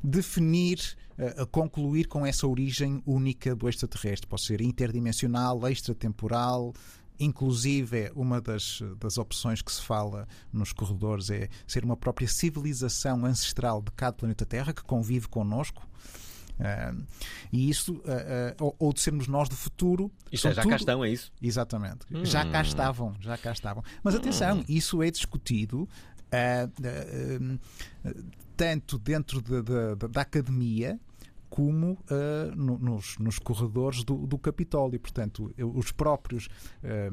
definir, 0.04 0.96
a 1.38 1.46
concluir 1.46 2.06
com 2.08 2.26
essa 2.26 2.46
origem 2.46 3.02
única 3.06 3.56
do 3.56 3.68
extraterrestre. 3.70 4.28
Pode 4.28 4.46
ser 4.46 4.62
interdimensional, 4.62 5.68
extratemporal. 5.68 6.74
Inclusive, 7.20 7.98
é 8.00 8.12
uma 8.16 8.42
das, 8.42 8.82
das 9.00 9.18
opções 9.18 9.62
que 9.62 9.72
se 9.72 9.82
fala 9.82 10.28
nos 10.52 10.74
corredores 10.74 11.30
é 11.30 11.50
ser 11.68 11.84
uma 11.86 11.96
própria 11.98 12.28
civilização 12.28 13.26
ancestral 13.26 13.82
de 13.82 13.92
cada 13.92 14.14
planeta 14.14 14.46
Terra 14.46 14.74
que 14.74 14.84
convive 14.84 15.28
connosco. 15.28 15.88
Ah, 16.60 16.94
e 17.52 17.70
isso, 17.70 18.02
ah, 18.06 18.54
ah, 18.60 18.74
ou, 18.80 18.94
de 18.94 19.02
sermos 19.02 19.28
nós 19.28 19.50
do 19.50 19.56
futuro. 19.56 20.10
Isto 20.32 20.44
são 20.44 20.52
é, 20.52 20.54
já 20.54 20.64
cá 20.64 20.76
estão, 20.78 21.04
é 21.04 21.10
isso? 21.10 21.32
Exatamente. 21.42 22.06
Já 22.24 22.46
cá 22.50 22.62
estavam, 22.62 23.14
já 23.20 23.38
cá 23.38 23.52
estavam. 23.52 23.84
Mas 24.04 24.16
atenção, 24.16 24.64
isso 24.70 25.04
é 25.04 25.12
discutido 25.12 25.88
tanto 28.56 28.98
dentro 28.98 29.42
da- 29.42 29.62
da- 29.62 29.96
da- 29.96 30.08
da 30.08 30.22
academia 30.22 31.00
como 31.56 31.98
ah, 32.10 32.52
no- 32.54 32.78
nos, 32.78 33.18
nos 33.18 33.40
corredores 33.40 34.04
do, 34.04 34.28
do 34.28 34.38
Capitólio. 34.38 35.00
Portanto, 35.00 35.54
os 35.58 35.92
próprios. 35.94 36.50
ah, 36.84 37.10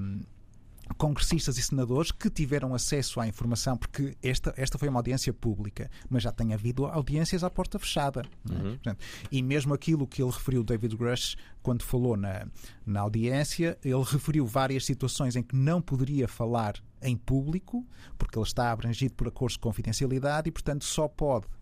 congressistas 0.99 1.57
e 1.57 1.63
senadores 1.63 2.11
que 2.11 2.29
tiveram 2.29 2.75
acesso 2.75 3.19
à 3.21 3.27
informação, 3.27 3.77
porque 3.79 4.15
esta, 4.23 4.53
esta 4.59 4.77
foi 4.77 4.89
uma 4.89 4.99
audiência 4.99 5.33
pública, 5.33 5.89
mas 6.11 6.23
já 6.25 6.33
tem 6.33 6.53
havido 6.53 6.85
audiências 6.85 7.43
à 7.45 7.49
porta 7.49 7.79
fechada. 7.79 8.23
é? 8.51 8.55
Portanto, 8.63 8.99
e 9.31 9.43
mesmo 9.43 9.73
aquilo 9.73 10.07
que 10.07 10.21
ele 10.21 10.31
referiu, 10.31 10.63
David 10.63 10.95
Grush, 10.97 11.37
quando 11.63 11.83
falou 11.83 12.17
na, 12.17 12.47
na 12.85 13.01
audiência, 13.01 13.79
ele 13.83 14.03
referiu 14.03 14.45
várias 14.45 14.85
situações 14.85 15.35
em 15.37 15.43
que 15.43 15.57
não 15.57 15.81
poderia 15.81 16.29
falar 16.29 16.75
em 17.01 17.17
público, 17.17 17.87
porque 18.19 18.37
ele 18.37 18.47
está 18.47 18.71
abrangido 18.71 19.15
por 19.15 19.29
acordos 19.29 19.55
de 19.55 19.61
confidencialidade 19.61 20.49
e, 20.49 20.53
portanto, 20.53 20.85
só 20.85 21.09
pode 21.09 21.47
eh, 21.47 21.62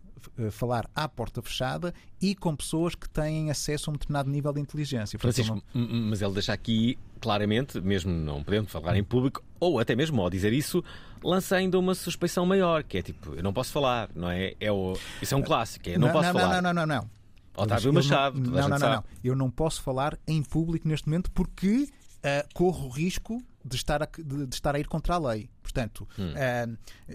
falar 0.50 0.88
à 0.94 1.08
porta 1.08 1.40
fechada 1.42 1.92
e 2.20 2.34
com 2.34 2.54
pessoas 2.56 2.94
que 2.94 3.08
têm 3.08 3.50
acesso 3.50 3.88
a 3.88 3.92
um 3.92 3.94
determinado 3.94 4.30
nível 4.30 4.52
de 4.52 4.60
inteligência. 4.60 5.18
Francisco, 5.18 5.62
m- 5.74 5.84
m- 5.86 6.10
mas 6.10 6.20
ele 6.22 6.32
deixa 6.34 6.52
aqui 6.52 6.98
claramente, 7.20 7.80
mesmo 7.80 8.10
não 8.12 8.42
podendo 8.42 8.68
falar 8.68 8.96
em 8.96 9.04
público, 9.04 9.42
ou 9.58 9.78
até 9.78 9.94
mesmo 9.94 10.20
ao 10.22 10.30
dizer 10.30 10.52
isso, 10.52 10.82
lança 11.22 11.56
ainda 11.56 11.78
uma 11.78 11.94
suspeição 11.94 12.46
maior, 12.46 12.82
que 12.82 12.98
é 12.98 13.02
tipo, 13.02 13.34
eu 13.34 13.42
não 13.42 13.52
posso 13.52 13.72
falar, 13.72 14.08
não 14.14 14.30
é? 14.30 14.54
é 14.58 14.72
o, 14.72 14.96
isso 15.20 15.34
é 15.34 15.36
um 15.36 15.42
clássico, 15.42 15.88
é, 15.88 15.98
não, 15.98 16.10
posso 16.10 16.32
não, 16.32 16.40
falar. 16.40 16.62
não, 16.62 16.72
não, 16.72 16.86
não, 16.86 16.96
não. 16.96 17.10
Otávio 17.56 17.92
Machado. 17.92 18.40
Não, 18.40 18.68
não, 18.68 18.78
não, 18.78 18.78
não. 18.78 19.04
Eu 19.22 19.36
não 19.36 19.50
posso 19.50 19.82
falar 19.82 20.18
em 20.26 20.42
público 20.42 20.88
neste 20.88 21.08
momento 21.08 21.30
porque 21.32 21.88
ah, 22.22 22.46
corro 22.54 22.86
o 22.86 22.88
risco 22.88 23.42
de 23.62 23.76
estar, 23.76 24.02
a, 24.02 24.06
de, 24.06 24.46
de 24.46 24.54
estar 24.54 24.74
a 24.74 24.80
ir 24.80 24.86
contra 24.86 25.16
a 25.16 25.18
lei. 25.18 25.50
Portanto, 25.72 26.06
Hum. 26.18 26.32
ah, 26.36 26.68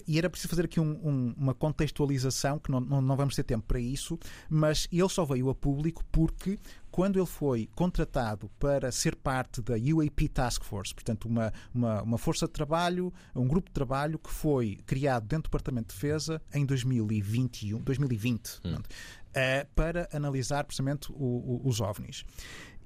e 0.08 0.18
era 0.18 0.30
preciso 0.30 0.50
fazer 0.50 0.66
aqui 0.66 0.80
um- 0.80 1.00
um- 1.08 1.34
uma 1.38 1.54
contextualização, 1.54 2.58
que 2.60 2.72
não, 2.72 2.80
não, 2.80 3.02
não 3.02 3.16
vamos 3.18 3.36
ter 3.36 3.44
tempo 3.44 3.66
para 3.68 3.80
isso, 3.80 4.18
mas 4.50 4.88
ele 4.92 5.10
só 5.10 5.26
veio 5.26 5.50
a 5.50 5.56
público 5.56 6.04
porque 6.12 6.58
quando 6.90 7.20
ele 7.20 7.26
foi 7.26 7.68
contratado 7.76 8.50
para 8.58 8.90
ser 8.92 9.16
parte 9.18 9.62
da 9.62 9.74
UAP 9.76 10.30
Task 10.30 10.64
Force, 10.64 10.94
portanto, 10.94 11.26
uma, 11.28 11.52
uma, 11.74 12.02
uma 12.02 12.18
força 12.18 12.46
de 12.48 12.54
trabalho, 12.54 13.14
um 13.36 13.46
grupo 13.48 13.70
de 13.70 13.74
trabalho 13.74 14.18
que 14.18 14.32
foi 14.32 14.78
criado 14.86 15.24
dentro 15.28 15.44
do 15.44 15.52
Departamento 15.52 15.90
de 15.90 15.96
Defesa 15.96 16.42
em 16.54 16.66
2021, 16.66 17.80
2020, 17.82 18.62
portanto, 18.62 18.90
eh, 19.34 19.68
para 19.76 20.08
analisar 20.14 20.64
precisamente 20.64 21.12
o- 21.12 21.16
o- 21.16 21.62
os 21.66 21.82
OVNIs. 21.82 22.24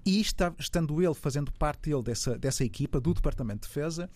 E 0.05 0.19
está- 0.21 0.53
estando 0.57 0.99
ele 1.03 1.13
fazendo 1.13 1.51
parte 1.51 1.91
ele 1.91 2.01
dessa, 2.01 2.35
dessa 2.39 2.63
equipa 2.63 2.99
do 2.99 3.13
Departamento 3.13 3.67
de 3.67 3.73
Defesa, 3.75 4.09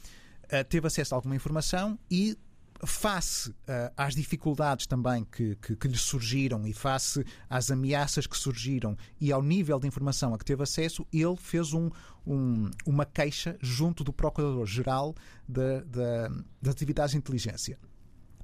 teve 0.70 0.88
acesso 0.88 1.14
a 1.14 1.18
alguma 1.18 1.36
informação 1.36 1.98
e 2.10 2.38
face 2.86 3.56
eh, 3.66 3.92
às 3.96 4.14
dificuldades 4.14 4.86
também 4.86 5.24
que, 5.24 5.56
que, 5.56 5.74
que 5.76 5.88
lhe 5.88 5.98
surgiram 5.98 6.68
e 6.68 6.74
face 6.74 7.24
às 7.50 7.72
ameaças 7.72 8.28
que 8.28 8.36
surgiram 8.38 8.98
e 9.22 9.32
ao 9.32 9.42
nível 9.42 9.80
de 9.80 9.88
informação 9.88 10.34
a 10.34 10.38
que 10.38 10.44
teve 10.44 10.64
acesso, 10.64 11.08
ele 11.14 11.38
fez 11.38 11.72
um, 11.72 11.90
um- 12.28 12.70
uma 12.86 13.06
queixa 13.06 13.58
junto 13.62 14.04
do 14.04 14.12
Procurador-Geral 14.12 15.16
da- 15.48 15.80
da- 15.82 16.28
das 16.62 16.74
Atividades 16.74 17.12
de 17.12 17.18
Inteligência. 17.20 17.80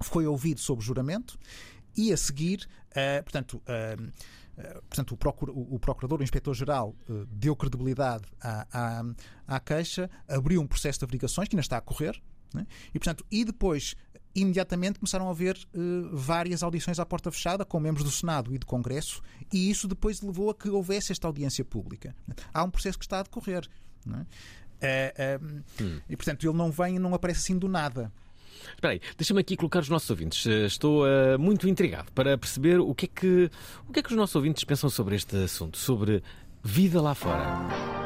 Foi 0.02 0.26
ouvido 0.26 0.62
sob 0.62 0.82
juramento 0.82 1.38
e 1.98 2.14
a 2.14 2.18
seguir, 2.18 2.66
eh, 2.96 3.22
portanto, 3.22 3.62
eh, 3.68 3.98
eh, 3.98 4.08
portanto, 4.90 5.12
o, 5.14 5.18
procura- 5.18 5.52
o- 5.52 5.76
o 5.76 5.80
Procurador, 5.80 6.20
o 6.20 6.24
Inspetor-Geral, 6.24 6.96
eh, 7.10 7.26
deu 7.32 7.56
credibilidade 7.56 8.26
à, 8.42 8.68
à, 8.72 9.04
à 9.56 9.60
queixa, 9.60 10.10
abriu 10.28 10.62
um 10.62 10.68
processo 10.68 11.00
de 11.00 11.06
averiguações 11.06 11.48
que 11.48 11.56
ainda 11.56 11.62
está 11.62 11.78
a 11.78 11.82
correr, 11.82 12.22
né? 12.54 12.66
e, 12.94 13.00
portanto, 13.00 13.26
e 13.32 13.46
depois, 13.46 13.96
imediatamente, 14.36 15.00
começaram 15.00 15.28
a 15.28 15.32
haver 15.32 15.56
eh, 15.74 15.78
várias 16.12 16.62
audições 16.64 17.00
à 17.00 17.06
porta 17.06 17.32
fechada 17.32 17.64
com 17.66 17.80
membros 17.80 18.04
do 18.04 18.12
Senado 18.12 18.54
e 18.54 18.58
do 18.58 18.66
Congresso, 18.66 19.22
e 19.54 19.70
isso 19.70 19.88
depois 19.88 20.22
levou 20.22 20.50
a 20.50 20.56
que 20.56 20.70
houvesse 20.70 21.12
esta 21.12 21.28
audiência 21.28 21.64
pública. 21.66 22.16
Há 22.54 22.64
um 22.64 22.70
processo 22.70 22.98
que 22.98 23.06
está 23.06 23.20
a 23.20 23.24
decorrer. 23.24 23.68
é? 24.08 24.26
Eh, 24.82 25.14
eh, 25.18 25.40
E, 26.10 26.16
portanto, 26.16 26.48
ele 26.48 26.58
não 26.58 26.72
vem 26.72 26.96
e 26.96 27.00
não 27.00 27.14
aparece 27.14 27.40
assim 27.42 27.58
do 27.58 27.68
nada. 27.68 28.12
Espera 28.74 28.94
aí, 28.94 29.02
deixa-me 29.18 29.40
aqui 29.40 29.56
colocar 29.56 29.80
os 29.80 29.90
nossos 29.90 30.10
ouvintes. 30.10 30.46
Eh, 30.46 30.66
Estou 30.66 31.08
eh, 31.08 31.38
muito 31.38 31.68
intrigado 31.68 32.12
para 32.14 32.38
perceber 32.38 32.80
o 32.80 32.94
que, 32.94 33.06
é 33.06 33.10
que, 33.10 33.52
o 33.88 33.94
que 33.94 34.00
é 34.00 34.04
que 34.04 34.10
os 34.10 34.16
nossos 34.16 34.36
ouvintes 34.36 34.64
pensam 34.64 34.90
sobre 34.90 35.16
este 35.16 35.36
assunto, 35.38 35.78
sobre 35.78 36.24
vida 36.64 37.02
lá 37.02 37.16
fora. 37.16 37.99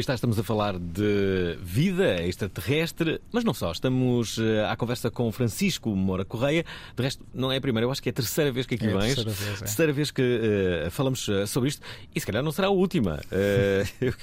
Está, 0.00 0.14
estamos 0.14 0.38
a 0.38 0.42
falar 0.42 0.78
de 0.78 1.56
vida 1.62 2.22
extraterrestre, 2.26 3.20
mas 3.32 3.44
não 3.44 3.54
só. 3.54 3.70
Estamos 3.72 4.38
eh, 4.38 4.64
à 4.68 4.76
conversa 4.76 5.10
com 5.10 5.30
Francisco 5.32 5.94
Moura 5.94 6.24
Correia. 6.24 6.64
De 6.96 7.02
resto, 7.02 7.24
não 7.32 7.50
é 7.52 7.56
a 7.56 7.60
primeira, 7.60 7.86
eu 7.86 7.90
acho 7.90 8.02
que 8.02 8.08
é 8.08 8.10
a 8.10 8.14
terceira 8.14 8.50
vez 8.52 8.66
que 8.66 8.74
aqui 8.74 8.86
É 8.86 8.92
a 8.92 8.98
vens. 8.98 9.14
terceira 9.14 9.30
vez, 9.30 9.56
é. 9.62 9.64
Terceira 9.64 9.92
vez 9.92 10.10
que 10.10 10.22
eh, 10.22 10.88
falamos 10.90 11.28
eh, 11.28 11.46
sobre 11.46 11.68
isto 11.68 11.82
e 12.14 12.20
se 12.20 12.26
calhar 12.26 12.42
não 12.42 12.52
será 12.52 12.68
a 12.68 12.70
última. 12.70 13.20
Eh, 13.30 13.84
eu, 14.00 14.14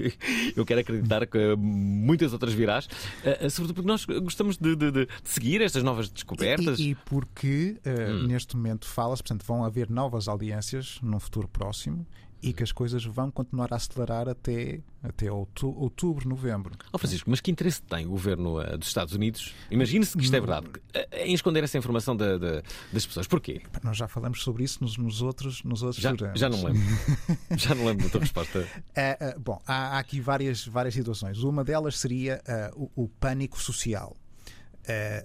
eu 0.58 0.66
quero 0.66 0.82
acreditar 0.82 1.26
que 1.28 1.56
muitas 1.58 2.34
outras 2.34 2.54
virás, 2.54 2.88
eh, 3.24 3.50
sobretudo 3.50 3.76
porque 3.76 3.88
nós 3.88 4.06
gostamos 4.24 4.58
de, 4.58 4.76
de- 4.76 4.92
de 4.92 5.08
seguir 5.24 5.62
estas 5.62 5.84
novas 5.84 6.10
descobertas. 6.10 6.80
E, 6.80 6.90
e 6.92 6.96
porque 6.96 7.78
eh, 7.86 8.14
neste 8.28 8.56
momento 8.56 8.86
fala-se, 8.88 9.22
portanto, 9.24 9.44
vão 9.46 9.64
haver 9.64 9.90
novas 9.90 10.28
audiências 10.28 11.00
num 11.02 11.20
futuro 11.20 11.48
próximo 11.48 12.06
e 12.42 12.54
que 12.54 12.62
as 12.64 12.72
coisas 12.72 13.04
vão 13.04 13.32
continuar 13.32 13.74
a 13.74 13.78
acelerar 13.78 14.30
até, 14.30 14.80
até 15.02 15.32
outu- 15.32 15.76
outubro, 15.80 16.30
novembro. 16.30 16.76
Oh, 16.94 16.98
Francisco, 16.98 17.30
mas 17.30 17.42
que 17.42 17.50
interesse 17.50 17.82
tem 17.82 18.06
o 18.06 18.10
governo 18.10 18.62
eh, 18.62 18.78
dos 18.78 18.88
Estados 18.88 19.14
Unidos? 19.14 19.54
Imagine-se 19.72 20.16
que 20.18 20.24
isto 20.24 20.36
é 20.36 20.40
verdade, 20.40 20.68
eh, 20.94 21.26
em 21.26 21.34
esconder 21.34 21.64
essa 21.64 21.78
informação 21.78 22.16
da- 22.16 22.38
da- 22.38 22.62
das 22.94 23.06
pessoas. 23.06 23.26
Porquê? 23.28 23.62
Nós 23.84 23.98
já 23.98 24.08
falamos 24.08 24.44
sobre 24.44 24.64
isso 24.64 24.84
nos, 24.84 24.98
nos 24.98 25.22
outros, 25.22 25.64
nos 25.64 25.82
outros 25.82 26.02
Já, 26.02 26.10
programas. 26.10 26.40
já 26.40 26.48
não 26.50 26.64
lembro. 26.64 26.82
já 27.58 27.74
não 27.76 27.86
lembro 27.86 28.04
da 28.06 28.10
tua 28.12 28.22
resposta. 28.22 28.68
Ah, 28.96 29.18
ah, 29.20 29.36
bom, 29.40 29.62
há, 29.66 29.96
há 29.96 30.00
aqui 30.00 30.22
várias, 30.22 30.66
várias 30.68 30.94
situações. 30.94 31.40
Uma 31.40 31.64
delas 31.64 31.98
seria 31.98 32.42
ah, 32.48 32.72
o, 32.76 32.92
o 33.04 33.08
pânico 33.10 33.60
social. 33.62 34.16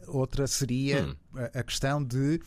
Outra 0.09 0.47
seria 0.49 1.05
Hum. 1.07 1.15
a, 1.55 1.61
a 1.61 1.63
questão 1.63 2.03
de 2.03 2.41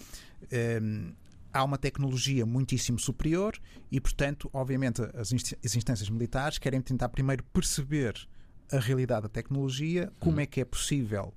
há 1.55 1.63
uma 1.63 1.77
tecnologia 1.77 2.45
muitíssimo 2.45 3.00
superior 3.00 3.53
e, 3.89 4.00
portanto, 4.01 4.50
obviamente, 4.53 5.01
as, 5.15 5.31
inst- 5.31 5.55
as 5.63 5.75
instâncias 5.75 6.09
militares 6.09 6.57
querem 6.57 6.81
tentar 6.81 7.07
primeiro 7.09 7.43
perceber 7.45 8.13
a 8.71 8.77
realidade 8.79 9.24
da 9.24 9.29
tecnologia, 9.29 10.12
como 10.19 10.39
é 10.41 10.45
que 10.45 10.59
é 10.59 10.65
possível 10.65 11.33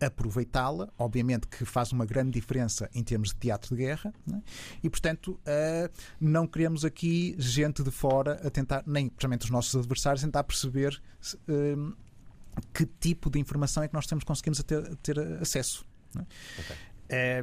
a- 0.00 0.06
aproveitá-la, 0.06 0.88
obviamente 0.98 1.46
que 1.46 1.64
faz 1.64 1.92
uma 1.92 2.04
grande 2.04 2.30
diferença 2.32 2.90
em 2.94 3.02
termos 3.04 3.28
de 3.28 3.36
teatro 3.36 3.76
de 3.76 3.82
guerra, 3.82 4.12
né? 4.26 4.42
e 4.82 4.90
portanto 4.90 5.38
ah, 5.46 5.88
não 6.20 6.46
queremos 6.46 6.84
aqui 6.84 7.34
gente 7.38 7.82
de 7.82 7.90
fora 7.90 8.40
a 8.46 8.50
tentar, 8.50 8.82
nem 8.86 9.08
precisamente 9.08 9.44
os 9.44 9.50
nossos 9.50 9.76
adversários, 9.76 10.22
a 10.24 10.26
tentar 10.26 10.42
perceber 10.44 11.00
hum, 11.48 11.92
que 12.72 12.86
tipo 12.86 13.30
de 13.30 13.38
informação 13.38 13.82
é 13.82 13.88
que 13.88 13.94
nós 13.94 14.06
temos 14.06 14.24
conseguimos 14.24 14.60
ter, 14.62 14.96
ter 14.96 15.18
acesso. 15.40 15.84
né? 16.14 16.26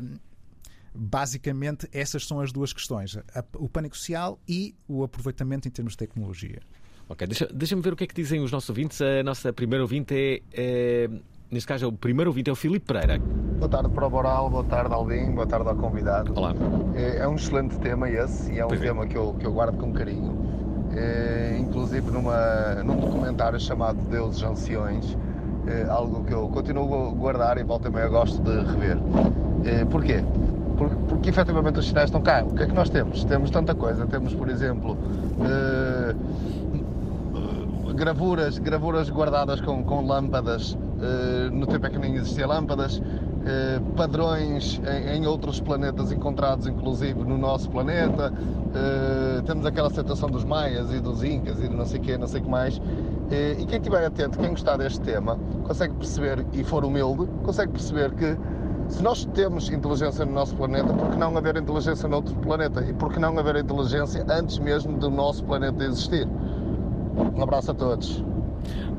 Hum, 0.01 0.17
basicamente, 0.93 1.87
essas 1.93 2.25
são 2.25 2.39
as 2.39 2.51
duas 2.51 2.73
questões: 2.73 3.17
a- 3.17 3.43
o 3.57 3.67
pânico 3.69 3.95
social 3.97 4.39
e 4.47 4.75
o 4.87 5.03
aproveitamento 5.03 5.67
em 5.67 5.71
termos 5.71 5.93
de 5.93 5.97
tecnologia. 5.97 6.59
Ok, 7.09 7.27
deixa- 7.27 7.47
deixa-me 7.53 7.81
ver 7.81 7.93
o 7.93 7.95
que 7.95 8.05
é 8.05 8.07
que 8.07 8.15
dizem 8.15 8.41
os 8.41 8.51
nossos 8.51 8.69
ouvintes. 8.69 9.01
A 9.01 9.21
nossa 9.23 9.51
primeira 9.51 9.83
ouvinte 9.83 10.13
é, 10.15 10.41
é- 10.53 11.09
Neste 11.51 11.67
caso, 11.67 11.83
é 11.83 11.87
o 11.89 11.91
primeiro 11.91 12.29
ouvinte 12.29 12.49
é 12.49 12.53
o 12.53 12.55
Filipe 12.55 12.85
Pereira. 12.85 13.19
Boa 13.19 13.67
tarde 13.67 13.89
para 13.89 14.07
o 14.07 14.09
Boral, 14.09 14.49
boa 14.49 14.63
tarde 14.63 14.93
Alvin, 14.93 15.31
boa 15.31 15.45
tarde 15.45 15.67
ao 15.67 15.75
convidado. 15.75 16.31
Olá. 16.33 16.53
É, 16.95 17.17
é 17.17 17.27
um 17.27 17.35
excelente 17.35 17.77
tema 17.79 18.09
esse 18.09 18.53
e 18.53 18.59
é 18.59 18.63
um 18.65 18.69
Pois 18.69 18.79
é. 18.81 18.85
tema 18.85 19.05
que 19.05 19.17
eu, 19.17 19.33
que 19.33 19.45
eu 19.45 19.51
guardo 19.51 19.77
com 19.77 19.91
carinho. 19.91 20.33
É, 20.95 21.57
inclusive 21.59 22.09
numa, 22.09 22.75
num 22.85 22.97
documentário 23.01 23.59
chamado 23.59 23.97
Deuses 24.09 24.41
Anciões, 24.43 25.17
é, 25.67 25.83
algo 25.89 26.23
que 26.23 26.33
eu 26.33 26.47
continuo 26.47 27.09
a 27.09 27.13
guardar 27.13 27.57
e 27.57 27.63
volta 27.65 27.89
e 27.89 27.91
meia 27.91 28.07
gosto 28.07 28.41
de 28.41 28.51
rever. 28.71 28.97
É, 29.65 29.83
porquê? 29.83 30.23
Porque, 30.81 30.95
porque 31.07 31.29
efetivamente 31.29 31.77
os 31.79 31.87
sinais 31.87 32.05
estão 32.05 32.21
cá. 32.21 32.43
O 32.43 32.55
que 32.55 32.63
é 32.63 32.65
que 32.65 32.73
nós 32.73 32.89
temos? 32.89 33.23
Temos 33.23 33.51
tanta 33.51 33.75
coisa. 33.75 34.07
Temos, 34.07 34.33
por 34.33 34.49
exemplo, 34.49 34.97
é, 35.45 36.15
gravuras, 37.93 38.57
gravuras 38.57 39.09
guardadas 39.09 39.61
com, 39.61 39.83
com 39.83 40.03
lâmpadas, 40.07 40.75
eh, 40.99 41.49
no 41.51 41.67
tempo 41.67 41.85
é 41.85 41.89
que 41.89 41.99
nem 41.99 42.15
existia 42.15 42.47
lâmpadas, 42.47 42.99
eh, 43.45 43.79
padrões 43.95 44.81
em, 44.87 45.17
em 45.17 45.27
outros 45.27 45.59
planetas 45.59 46.11
encontrados, 46.11 46.65
inclusive 46.65 47.23
no 47.23 47.37
nosso 47.37 47.69
planeta. 47.69 48.33
eh, 48.73 49.41
temos 49.45 49.65
aquela 49.67 49.87
aceitação 49.87 50.29
dos 50.29 50.43
maias 50.43 50.91
e 50.91 50.99
dos 50.99 51.23
incas 51.23 51.59
e 51.61 51.69
não 51.69 51.85
sei 51.85 51.99
o 51.99 52.03
que, 52.03 52.17
não 52.17 52.27
sei 52.27 52.41
o 52.41 52.43
que 52.43 52.49
mais. 52.49 52.81
Eh, 53.29 53.57
e 53.59 53.65
quem 53.65 53.77
estiver 53.77 54.03
atento, 54.03 54.39
quem 54.39 54.49
gostar 54.49 54.77
deste 54.77 55.01
tema, 55.01 55.37
consegue 55.63 55.93
perceber 55.93 56.45
e 56.53 56.63
for 56.63 56.83
humilde, 56.83 57.27
consegue 57.43 57.71
perceber 57.71 58.11
que 58.15 58.35
se 58.91 59.01
nós 59.01 59.25
temos 59.25 59.69
inteligência 59.69 60.25
no 60.25 60.33
nosso 60.33 60.55
planeta, 60.55 60.93
por 60.93 61.11
que 61.11 61.17
não 61.17 61.35
haver 61.37 61.55
inteligência 61.55 62.07
noutro 62.07 62.35
planeta? 62.35 62.83
E 62.83 62.93
por 62.93 63.11
que 63.11 63.19
não 63.19 63.37
haver 63.39 63.55
inteligência 63.55 64.25
antes 64.29 64.59
mesmo 64.59 64.97
do 64.97 65.09
nosso 65.09 65.43
planeta 65.45 65.83
existir? 65.83 66.27
Um 66.27 67.41
abraço 67.41 67.71
a 67.71 67.73
todos. 67.73 68.23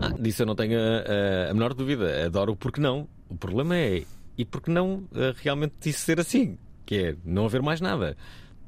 Ah, 0.00 0.12
disso 0.18 0.42
eu 0.42 0.46
não 0.46 0.54
tenho 0.54 0.78
a, 0.78 1.50
a 1.50 1.54
menor 1.54 1.74
dúvida. 1.74 2.26
Adoro 2.26 2.52
o 2.52 2.56
porque 2.56 2.80
não. 2.80 3.06
O 3.28 3.36
problema 3.36 3.76
é. 3.76 4.04
E 4.36 4.44
porque 4.44 4.70
não 4.70 5.04
eh, 5.14 5.34
realmente 5.36 5.74
isso 5.84 6.00
ser 6.00 6.18
assim? 6.18 6.58
Que 6.86 6.96
é 6.96 7.16
não 7.24 7.44
haver 7.44 7.62
mais 7.62 7.80
nada. 7.80 8.16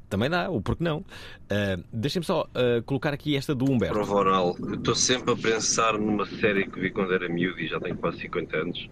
Também 0.07 0.29
dá, 0.29 0.49
o 0.49 0.61
porque 0.61 0.83
não. 0.83 1.03
Ah, 1.49 1.77
Deixem-me 1.91 2.25
só 2.25 2.47
ah, 2.53 2.81
colocar 2.85 3.13
aqui 3.13 3.35
esta 3.35 3.53
do 3.53 3.65
Humberto. 3.65 3.95
Prova 3.95 4.15
oral. 4.15 4.55
Estou 4.73 4.95
sempre 4.95 5.33
a 5.33 5.35
pensar 5.35 5.97
numa 5.97 6.25
série 6.25 6.67
que 6.67 6.79
vi 6.79 6.91
quando 6.91 7.13
era 7.13 7.27
miúdo 7.27 7.59
e 7.59 7.67
já 7.67 7.79
tenho 7.79 7.97
quase 7.97 8.19
50 8.19 8.57
anos. 8.57 8.89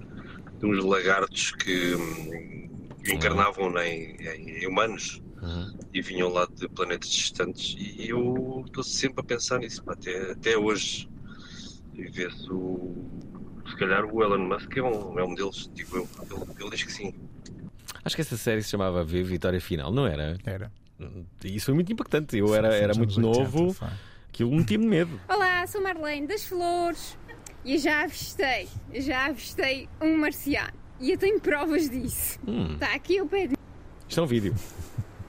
De 0.63 0.69
uns 0.79 0.83
lagartos 0.85 1.51
que, 1.51 1.93
hum, 1.95 2.69
encarnavam 3.05 3.77
em, 3.81 4.15
em- 4.15 4.67
humanos 4.67 5.21
Uhum. 5.41 5.77
e 5.93 6.01
vinham 6.01 6.29
lá 6.29 6.47
de 6.55 6.69
planetas 6.69 7.09
distantes. 7.09 7.75
E 7.77 8.07
eu 8.07 8.63
estou 8.65 8.81
sempre 8.81 9.19
a 9.19 9.23
pensar 9.25 9.59
nisso, 9.59 9.83
pá, 9.83 9.91
até, 9.91 10.31
até 10.31 10.57
hoje. 10.57 11.09
E 11.93 12.03
vê-se 12.03 12.49
o. 12.49 12.95
Se 13.69 13.75
calhar 13.75 14.05
o 14.05 14.23
Elon 14.23 14.37
Musk 14.47 14.77
é 14.77 14.81
um, 14.83 15.19
é 15.19 15.23
um 15.25 15.35
deles, 15.35 15.69
digo 15.73 15.97
eu. 15.97 16.07
Ele, 16.21 16.51
ele 16.61 16.69
diz 16.69 16.83
que 16.83 16.91
sim. 16.93 17.13
Acho 18.05 18.15
que 18.15 18.21
essa 18.21 18.37
série 18.37 18.63
se 18.63 18.69
chamava 18.69 19.03
V 19.03 19.21
Vitória 19.23 19.59
Final, 19.59 19.91
não 19.91 20.07
era? 20.07 20.37
Era. 20.45 20.71
Isso 21.43 21.65
foi 21.65 21.73
muito 21.73 21.91
impactante. 21.91 22.37
Eu 22.37 22.55
era, 22.55 22.69
Foi 22.69 22.77
era 22.77 22.87
nos 22.89 22.97
muito 22.97 23.17
anos 23.19 23.37
80, 23.37 23.51
novo, 23.57 23.73
foi. 23.73 23.87
aquilo 24.29 24.51
metia-me 24.55 24.85
medo. 24.87 25.19
Olá, 25.27 25.67
sou 25.67 25.81
Marlene 25.81 26.25
das 26.25 26.45
Flores 26.45 27.17
e 27.65 27.73
eu 27.73 27.79
já 27.79 28.03
avistei, 28.03 28.67
já 28.93 29.25
avistei 29.27 29.87
um 30.01 30.17
marciano 30.17 30.73
e 30.99 31.11
eu 31.11 31.17
tenho 31.17 31.39
provas 31.39 31.89
disso. 31.89 32.39
Hum, 32.47 32.73
Está 32.73 32.93
aqui 32.93 33.21
o 33.21 33.27
pé 33.27 33.47
de... 33.47 33.55
isto 34.07 34.19
é 34.19 34.23
um 34.23 34.27
vídeo. 34.27 34.53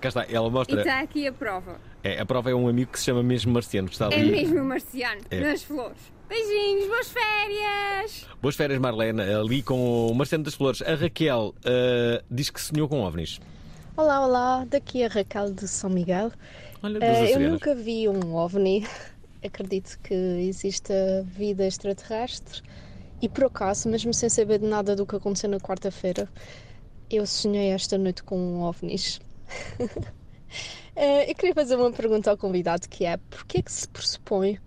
Cá 0.01 0.09
está, 0.09 0.27
ela 0.29 0.49
e 0.49 0.51
mostra. 0.51 0.79
está 0.81 1.01
aqui 1.01 1.27
a 1.27 1.33
prova. 1.33 1.81
É, 2.03 2.21
a 2.21 2.27
prova 2.27 2.51
é 2.51 2.55
um 2.55 2.69
amigo 2.69 2.93
que 2.93 2.99
se 2.99 3.07
chama 3.07 3.23
mesmo 3.23 3.53
Marciano, 3.53 3.89
que 3.89 3.95
está 3.95 4.07
ali. 4.07 4.17
É 4.17 4.25
mesmo 4.25 4.61
um 4.61 4.65
marciano 4.65 5.21
É. 5.31 5.41
nas 5.41 5.63
flores. 5.63 5.97
Beijinhos, 6.29 6.87
boas 6.89 7.09
férias! 7.11 8.27
Boas 8.43 8.57
férias, 8.57 8.79
Marlene, 8.79 9.21
ali 9.23 9.63
com 9.63 10.09
o 10.09 10.15
Marciano 10.15 10.43
das 10.45 10.55
Flores. 10.55 10.83
A 10.83 10.95
Raquel 10.95 11.55
ah, 11.65 12.23
diz 12.31 12.51
que 12.51 12.61
sonhou 12.61 12.89
com 12.89 13.01
ovnis. 13.03 13.41
Olá, 13.97 14.27
olá, 14.27 14.65
daqui 14.69 15.05
a 15.05 15.09
Raquel 15.09 15.53
de 15.53 15.69
São 15.69 15.89
Miguel. 15.91 16.33
Olha, 16.83 16.99
dos 16.99 17.09
Eh, 17.09 17.35
eu 17.37 17.41
nunca 17.51 17.75
vi 17.75 18.09
um 18.09 18.35
OVNI, 18.35 18.87
acredito 19.47 19.99
que 20.03 20.15
exista 20.15 20.95
vida 21.27 21.67
extraterrestre 21.67 22.63
e 23.21 23.29
por 23.29 23.45
acaso, 23.45 23.89
mesmo 23.89 24.13
sem 24.13 24.29
saber 24.29 24.59
de 24.59 24.67
nada 24.67 24.95
do 24.95 25.07
que 25.07 25.17
aconteceu 25.17 25.49
na 25.49 25.59
quarta-feira, 25.59 26.29
eu 27.11 27.27
sonhei 27.27 27.71
esta 27.71 27.97
noite 27.97 28.23
com 28.23 28.37
um 28.39 28.63
OVNIs. 28.63 29.21
Eh, 30.97 31.29
eu 31.29 31.35
queria 31.35 31.53
fazer 31.53 31.75
uma 31.75 31.91
pergunta 31.91 32.31
ao 32.31 32.39
convidado 32.39 32.89
que 32.89 33.05
é 33.05 33.17
porquê 33.17 33.61
que 33.61 33.73
se 33.73 33.89
pressupõe 33.89 34.61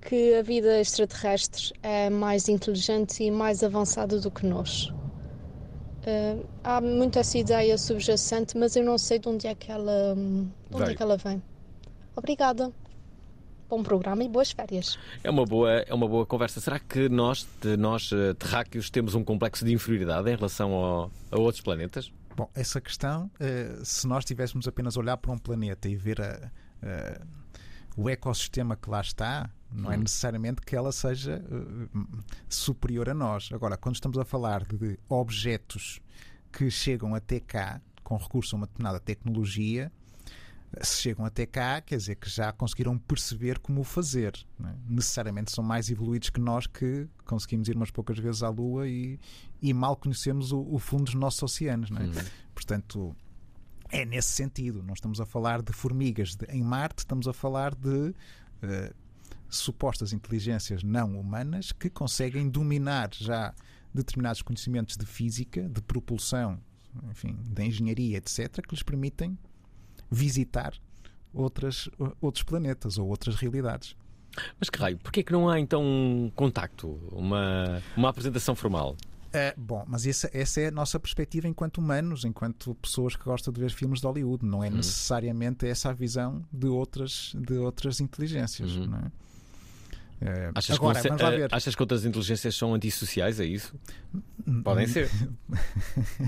que 0.00 0.34
a 0.34 0.42
vida 0.42 0.80
extraterrestre 0.80 1.74
é 1.82 2.08
mais 2.08 2.48
inteligente 2.48 3.22
e 3.22 3.30
mais 3.30 3.62
avançada 3.62 4.18
do 4.18 4.30
que 4.30 4.46
nós? 4.46 4.90
Eh, 6.06 6.36
há 6.62 6.80
muito 6.80 7.18
essa 7.18 7.36
ideia 7.36 7.76
subjacente, 7.76 8.56
mas 8.56 8.76
eu 8.76 8.84
não 8.84 8.96
sei 8.96 9.18
de 9.18 9.28
onde 9.28 9.46
é 9.46 9.54
que 9.54 9.70
ela, 9.70 10.14
de 10.14 10.76
onde 10.76 10.92
é 10.92 10.94
que 10.94 11.02
ela 11.02 11.18
vem. 11.18 11.42
Obrigada. 12.16 12.72
Bom 13.74 13.82
programa 13.82 14.22
e 14.22 14.28
boas 14.28 14.52
férias. 14.52 14.96
É 15.24 15.28
uma 15.28 15.44
boa, 15.44 15.68
é 15.80 15.92
uma 15.92 16.06
boa 16.06 16.24
conversa. 16.24 16.60
Será 16.60 16.78
que 16.78 17.08
nós, 17.08 17.44
de 17.60 17.76
nós 17.76 18.08
eh, 18.12 18.32
terráqueos, 18.34 18.88
temos 18.88 19.16
um 19.16 19.24
complexo 19.24 19.64
de 19.64 19.72
inferioridade 19.72 20.30
em 20.30 20.36
relação 20.36 20.72
ao- 20.72 21.10
a 21.32 21.40
outros 21.40 21.60
planetas? 21.60 22.12
Bom, 22.36 22.48
essa 22.54 22.80
questão, 22.80 23.28
eh, 23.40 23.76
se 23.82 24.06
nós 24.06 24.24
tivéssemos 24.24 24.68
apenas 24.68 24.96
a 24.96 25.00
olhar 25.00 25.16
para 25.16 25.32
um 25.32 25.38
planeta 25.38 25.88
e 25.88 25.96
ver 25.96 26.20
a- 26.20 26.52
a- 26.84 27.20
o 27.96 28.08
ecossistema 28.08 28.76
que 28.76 28.88
lá 28.88 29.00
está, 29.00 29.50
não 29.72 29.90
é 29.90 29.96
necessariamente 29.96 30.60
que 30.62 30.76
ela 30.76 30.92
seja 30.92 31.42
eh, 31.44 31.98
superior 32.48 33.08
a 33.08 33.14
nós. 33.14 33.48
Agora, 33.52 33.76
quando 33.76 33.96
estamos 33.96 34.18
a 34.18 34.24
falar 34.24 34.62
de 34.64 34.96
objetos 35.08 36.00
que 36.52 36.70
chegam 36.70 37.12
até 37.12 37.40
cá 37.40 37.80
com 38.04 38.16
recurso 38.16 38.54
a 38.54 38.58
uma 38.58 38.66
determinada 38.68 39.00
tecnologia, 39.00 39.90
se 40.82 41.00
chegam 41.02 41.24
até 41.24 41.46
cá, 41.46 41.80
quer 41.80 41.96
dizer 41.96 42.16
que 42.16 42.28
já 42.28 42.52
conseguiram 42.52 42.98
perceber 42.98 43.58
como 43.58 43.80
o 43.80 43.84
fazer. 43.84 44.32
é? 44.64 44.74
Necessariamente 44.88 45.52
são 45.52 45.62
mais 45.62 45.90
evoluídos 45.90 46.30
que 46.30 46.40
nós 46.40 46.66
que 46.66 47.06
conseguimos 47.24 47.68
ir 47.68 47.76
umas 47.76 47.90
poucas 47.90 48.18
vezes 48.18 48.42
à 48.42 48.48
Lua 48.48 48.88
e, 48.88 49.18
e 49.60 49.72
mal 49.74 49.96
conhecemos 49.96 50.52
o, 50.52 50.60
o 50.60 50.78
fundo 50.78 51.04
dos 51.04 51.14
nossos 51.14 51.42
oceanos. 51.42 51.90
É? 51.90 52.24
Portanto, 52.54 53.14
é 53.90 54.04
nesse 54.04 54.28
sentido. 54.28 54.82
Não 54.82 54.94
estamos 54.94 55.20
a 55.20 55.26
falar 55.26 55.62
de 55.62 55.72
formigas 55.72 56.34
de- 56.34 56.46
em 56.46 56.62
Marte, 56.62 56.98
estamos 57.00 57.28
a 57.28 57.32
falar 57.32 57.74
de 57.74 58.14
eh, 58.62 58.92
supostas 59.48 60.12
inteligências 60.12 60.82
não 60.82 61.18
humanas 61.18 61.70
que 61.72 61.88
conseguem 61.90 62.48
dominar 62.48 63.10
já 63.12 63.54
determinados 63.92 64.42
conhecimentos 64.42 64.96
de 64.96 65.06
física, 65.06 65.68
de 65.68 65.80
propulsão, 65.80 66.58
enfim, 67.10 67.36
de 67.42 67.64
engenharia, 67.64 68.16
etc., 68.18 68.60
que 68.66 68.74
lhes 68.74 68.82
permitem 68.82 69.38
visitar 70.14 70.74
outras, 71.32 71.88
outros 72.20 72.44
planetas 72.44 72.96
ou 72.96 73.08
outras 73.08 73.34
realidades. 73.36 73.96
Mas 74.58 74.70
que 74.70 74.78
raio, 74.78 74.98
porquê 74.98 75.20
é 75.20 75.22
que 75.22 75.32
não 75.32 75.48
há 75.48 75.60
então 75.60 75.82
um 75.82 76.30
contacto, 76.34 76.98
uma, 77.12 77.82
uma 77.96 78.08
apresentação 78.08 78.54
formal? 78.54 78.96
É, 79.32 79.52
bom, 79.56 79.84
mas 79.88 80.06
essa, 80.06 80.30
essa 80.32 80.60
é 80.60 80.68
a 80.68 80.70
nossa 80.70 80.98
perspectiva 80.98 81.48
enquanto 81.48 81.78
humanos, 81.78 82.24
enquanto 82.24 82.72
pessoas 82.76 83.16
que 83.16 83.24
gostam 83.24 83.52
de 83.52 83.60
ver 83.60 83.70
filmes 83.70 84.00
de 84.00 84.06
Hollywood. 84.06 84.46
Não 84.46 84.62
é 84.62 84.70
necessariamente 84.70 85.66
essa 85.66 85.90
a 85.90 85.92
visão 85.92 86.44
de 86.52 86.68
outras, 86.68 87.32
de 87.34 87.54
outras 87.54 88.00
inteligências. 88.00 88.76
Não 88.76 88.98
é? 88.98 89.10
É, 90.26 90.50
Achas, 90.54 90.76
agora, 90.76 91.02
que, 91.02 91.08
vamos 91.08 91.22
lá 91.22 91.32
eh, 91.32 91.36
ver. 91.36 91.54
achas 91.54 91.74
que 91.74 91.82
outras 91.82 92.04
inteligências 92.06 92.54
são 92.56 92.72
antissociais? 92.72 93.38
É 93.40 93.44
isso? 93.44 93.74
Podem 94.64 94.86
ser. 94.86 95.10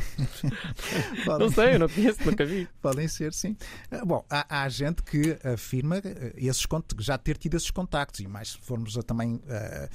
Podem- 1.25 1.47
Não 1.47 1.53
sei, 1.53 1.75
eu 1.75 1.79
não 1.79 1.89
conheço, 1.93 2.19
nunca 2.25 2.45
vi. 2.45 2.69
Podem 2.83 3.09
ser, 3.09 3.33
sim. 3.33 3.57
Ah, 3.91 4.05
Bom, 4.05 4.25
há, 4.29 4.63
há 4.63 4.69
gente 4.69 5.03
que 5.03 5.39
afirma 5.45 5.99
eh, 5.99 6.33
esses, 6.37 6.67
já 6.99 7.17
ter 7.19 7.37
tido 7.39 7.57
esses 7.57 7.71
contactos, 7.71 8.21
e 8.21 8.29
mais 8.29 8.51
se 8.53 8.59
formos 8.59 8.97
a 8.99 9.03
também 9.03 9.41
ah, 9.49 9.89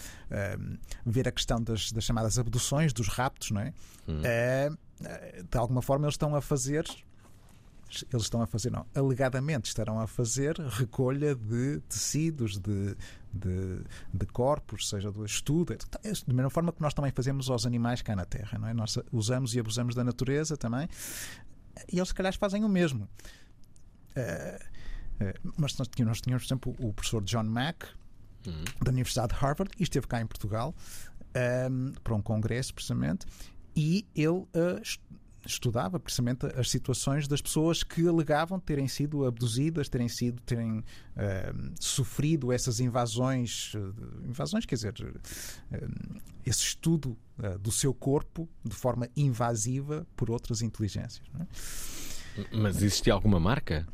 ver 1.05 1.27
a 1.27 1.31
questão 1.31 1.61
das, 1.61 1.91
das 1.91 2.03
chamadas 2.03 2.39
abduções, 2.39 2.93
dos 2.93 3.07
raptos, 3.07 3.51
não 3.51 3.61
é? 3.61 3.73
Ah, 4.07 4.75
de 5.49 5.57
alguma 5.57 5.81
forma 5.81 6.05
eles 6.05 6.13
estão 6.15 6.35
a 6.35 6.41
fazer. 6.41 6.85
Eles 8.11 8.23
estão 8.23 8.41
a 8.41 8.47
fazer, 8.47 8.71
não, 8.71 8.85
alegadamente 8.95 9.67
estarão 9.67 9.99
a 9.99 10.07
fazer 10.07 10.57
recolha 10.57 11.35
de 11.35 11.79
tecidos, 11.89 12.57
de, 12.57 12.95
de, 13.33 13.83
de 14.13 14.25
corpos, 14.27 14.87
seja 14.89 15.11
do 15.11 15.25
estudo, 15.25 15.75
da 15.75 16.33
mesma 16.33 16.49
forma 16.49 16.71
que 16.71 16.81
nós 16.81 16.93
também 16.93 17.11
fazemos 17.11 17.49
aos 17.49 17.65
animais 17.65 18.01
cá 18.01 18.15
na 18.15 18.25
Terra, 18.25 18.57
não 18.57 18.67
é? 18.67 18.73
Nós 18.73 18.97
usamos 19.11 19.53
e 19.55 19.59
abusamos 19.59 19.93
da 19.95 20.03
natureza 20.03 20.55
também, 20.55 20.87
e 21.91 21.97
eles, 21.97 22.07
se 22.09 22.13
calhar, 22.15 22.35
fazem 22.37 22.63
o 22.63 22.69
mesmo. 22.69 23.07
Eh, 24.15 24.59
eh, 25.19 25.33
mas 25.57 25.77
nós 25.77 25.87
tínhamos, 25.87 26.21
por 26.21 26.45
exemplo, 26.45 26.75
o 26.79 26.93
professor 26.93 27.23
John 27.23 27.43
Mack, 27.43 27.87
da 28.83 28.89
Universidade 28.91 29.33
de 29.33 29.39
Harvard, 29.39 29.71
e 29.79 29.83
esteve 29.83 30.07
cá 30.07 30.19
em 30.19 30.25
Portugal 30.25 30.73
ehm, 31.33 31.91
para 32.03 32.15
um 32.15 32.21
congresso, 32.21 32.73
precisamente, 32.73 33.25
e 33.75 34.05
ele 34.15 34.45
est- 34.81 34.99
estudava 35.45 35.99
precisamente 35.99 36.45
as 36.55 36.69
situações 36.69 37.27
das 37.27 37.41
pessoas 37.41 37.83
que 37.83 38.07
alegavam 38.07 38.59
terem 38.59 38.87
sido 38.87 39.25
abduzidas, 39.25 39.89
terem 39.89 40.07
sido, 40.07 40.41
terem 40.41 40.83
ehm, 41.15 41.73
sofrido 41.79 42.51
essas 42.51 42.79
invasões, 42.79 43.73
eh, 43.75 44.27
invasões, 44.27 44.65
quer 44.65 44.75
dizer, 44.75 44.93
eh, 45.71 45.87
esse 46.45 46.59
estudo 46.59 47.17
eh, 47.41 47.57
do 47.57 47.71
seu 47.71 47.93
corpo 47.93 48.47
de 48.63 48.75
forma 48.75 49.09
invasiva 49.15 50.05
por 50.15 50.29
outras 50.29 50.61
inteligências. 50.61 51.25
é? 51.39 52.45
Mas 52.53 52.77
existia 52.77 53.13
alguma 53.13 53.39
marca? 53.39 53.87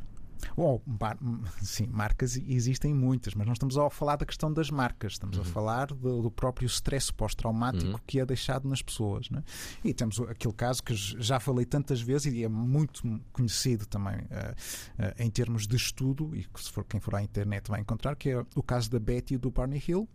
Bom, 0.55 0.81
sim, 1.61 1.87
marcas 1.87 2.35
existem 2.35 2.93
muitas, 2.93 3.33
mas 3.33 3.47
nós 3.47 3.55
estamos 3.55 3.77
a 3.77 3.89
falar 3.89 4.15
da 4.15 4.25
questão 4.25 4.51
das 4.51 4.69
marcas, 4.69 5.13
estamos 5.13 5.37
a 5.39 5.43
falar 5.43 5.87
do, 5.87 6.21
do 6.21 6.31
próprio 6.31 6.65
stress 6.67 7.11
pós-traumático 7.11 7.99
que 8.05 8.19
é 8.19 8.25
deixado 8.25 8.67
nas 8.67 8.81
pessoas. 8.81 9.29
Né? 9.29 9.43
E 9.83 9.93
temos 9.93 10.19
aquele 10.19 10.53
caso 10.53 10.83
que 10.83 10.95
já 10.95 11.39
falei 11.39 11.65
tantas 11.65 12.01
vezes 12.01 12.33
e 12.33 12.43
é 12.43 12.47
muito 12.47 13.01
conhecido 13.31 13.85
também 13.85 14.19
eh, 14.29 14.55
eh, 14.97 15.15
em 15.19 15.29
termos 15.29 15.67
de 15.67 15.75
estudo, 15.75 16.35
e 16.35 16.43
que 16.43 16.63
se 16.63 16.71
for 16.71 16.83
quem 16.83 16.99
for 16.99 17.15
à 17.15 17.21
internet 17.21 17.69
vai 17.69 17.81
encontrar, 17.81 18.15
que 18.15 18.29
é 18.29 18.45
o 18.55 18.63
caso 18.63 18.89
da 18.89 18.99
Betty 18.99 19.35
e 19.35 19.37
do 19.37 19.51
Barney 19.51 19.81
Hill. 19.87 20.07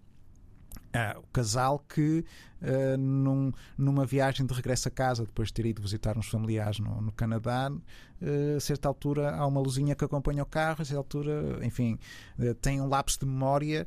Ah, 0.95 1.17
o 1.19 1.27
casal 1.33 1.79
que, 1.89 2.25
ah, 2.61 2.97
num- 2.99 3.53
numa 3.79 4.05
viagem 4.05 4.45
de 4.45 4.53
regresso 4.55 4.89
a 4.89 4.91
casa, 4.91 5.25
depois 5.25 5.49
de 5.49 5.55
ter 5.55 5.67
ido 5.67 5.81
visitar 5.81 6.19
uns 6.19 6.29
familiares 6.29 6.79
no, 6.81 7.01
no 7.01 7.13
Canadá, 7.13 7.71
ah, 7.71 8.57
a 8.57 8.61
certa 8.61 8.89
altura 8.89 9.35
há 9.35 9.47
uma 9.47 9.61
luzinha 9.61 9.95
que 9.95 10.05
acompanha 10.05 10.43
o 10.43 10.47
carro, 10.47 10.83
a 10.83 10.85
certa 10.85 10.99
altura, 10.99 11.59
enfim, 11.65 11.99
ah, 12.39 12.55
tem 12.61 12.81
um 12.81 12.89
lapso 12.89 13.19
de 13.21 13.27
memória. 13.27 13.87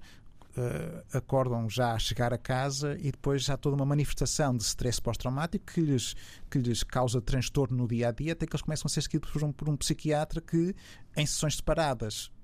ah, 0.58 1.04
acordam 1.18 1.70
já 1.70 1.94
a 1.94 2.00
chegar 2.00 2.34
a 2.34 2.38
casa 2.38 2.98
e 3.00 3.12
depois 3.12 3.50
há 3.50 3.58
toda 3.58 3.76
uma 3.76 3.86
manifestação 3.86 4.56
de 4.56 4.64
stress 4.64 5.02
pós-traumático 5.02 5.66
que 5.74 5.82
lhes, 5.82 6.16
que 6.50 6.58
lhes 6.60 6.82
causa 6.84 7.22
transtorno 7.22 7.76
no 7.78 7.88
dia 7.88 8.08
a 8.10 8.12
dia, 8.12 8.34
até 8.34 8.46
que 8.48 8.54
eles 8.56 8.62
começam 8.62 8.88
a 8.88 8.90
ser 8.90 9.02
seguidos 9.02 9.30
por 9.32 9.44
um, 9.44 9.52
por 9.52 9.68
um 9.70 9.76
psiquiatra 9.78 10.40
que, 10.42 10.74
em 11.18 11.26
sessões 11.26 11.58
separadas, 11.58 12.32
eh, 12.32 12.35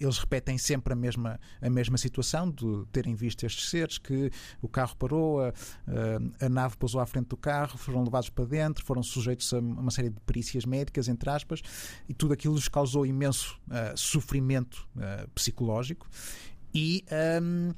eles 0.00 0.18
repetem 0.18 0.56
sempre 0.58 0.92
a 0.92 0.96
mesma, 0.96 1.38
a 1.60 1.68
mesma 1.70 1.98
situação 1.98 2.50
de 2.50 2.84
terem 2.92 3.14
visto 3.14 3.44
estes 3.44 3.68
seres, 3.68 3.98
que 3.98 4.30
o 4.62 4.68
carro 4.68 4.96
parou, 4.96 5.40
a, 5.40 5.48
a- 5.48 6.46
a 6.46 6.48
nave 6.48 6.76
pousou 6.76 7.00
à 7.00 7.06
frente 7.06 7.28
do 7.28 7.36
carro, 7.36 7.76
foram 7.78 8.02
levados 8.04 8.30
para 8.30 8.44
dentro, 8.44 8.84
foram 8.84 9.02
sujeitos 9.02 9.52
a 9.52 9.58
uma 9.58 9.90
série 9.90 10.10
de 10.10 10.20
perícias 10.20 10.64
médicas, 10.64 11.08
entre 11.08 11.28
aspas, 11.30 11.62
e 12.08 12.14
tudo 12.14 12.32
aquilo 12.32 12.54
lhes 12.54 12.68
causou 12.68 13.04
imenso 13.04 13.60
eh, 13.70 13.92
sofrimento 13.96 14.88
eh, 14.98 15.26
psicológico. 15.34 16.06
E. 16.74 17.04
ehm, 17.10 17.72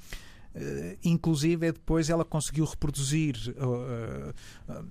eh, 0.55 0.99
inclusive 1.05 1.71
depois 1.73 2.09
ela 2.11 2.25
conseguiu 2.25 2.65
reproduzir 2.65 3.37
eh, 3.57 4.35
eh, 4.71 4.83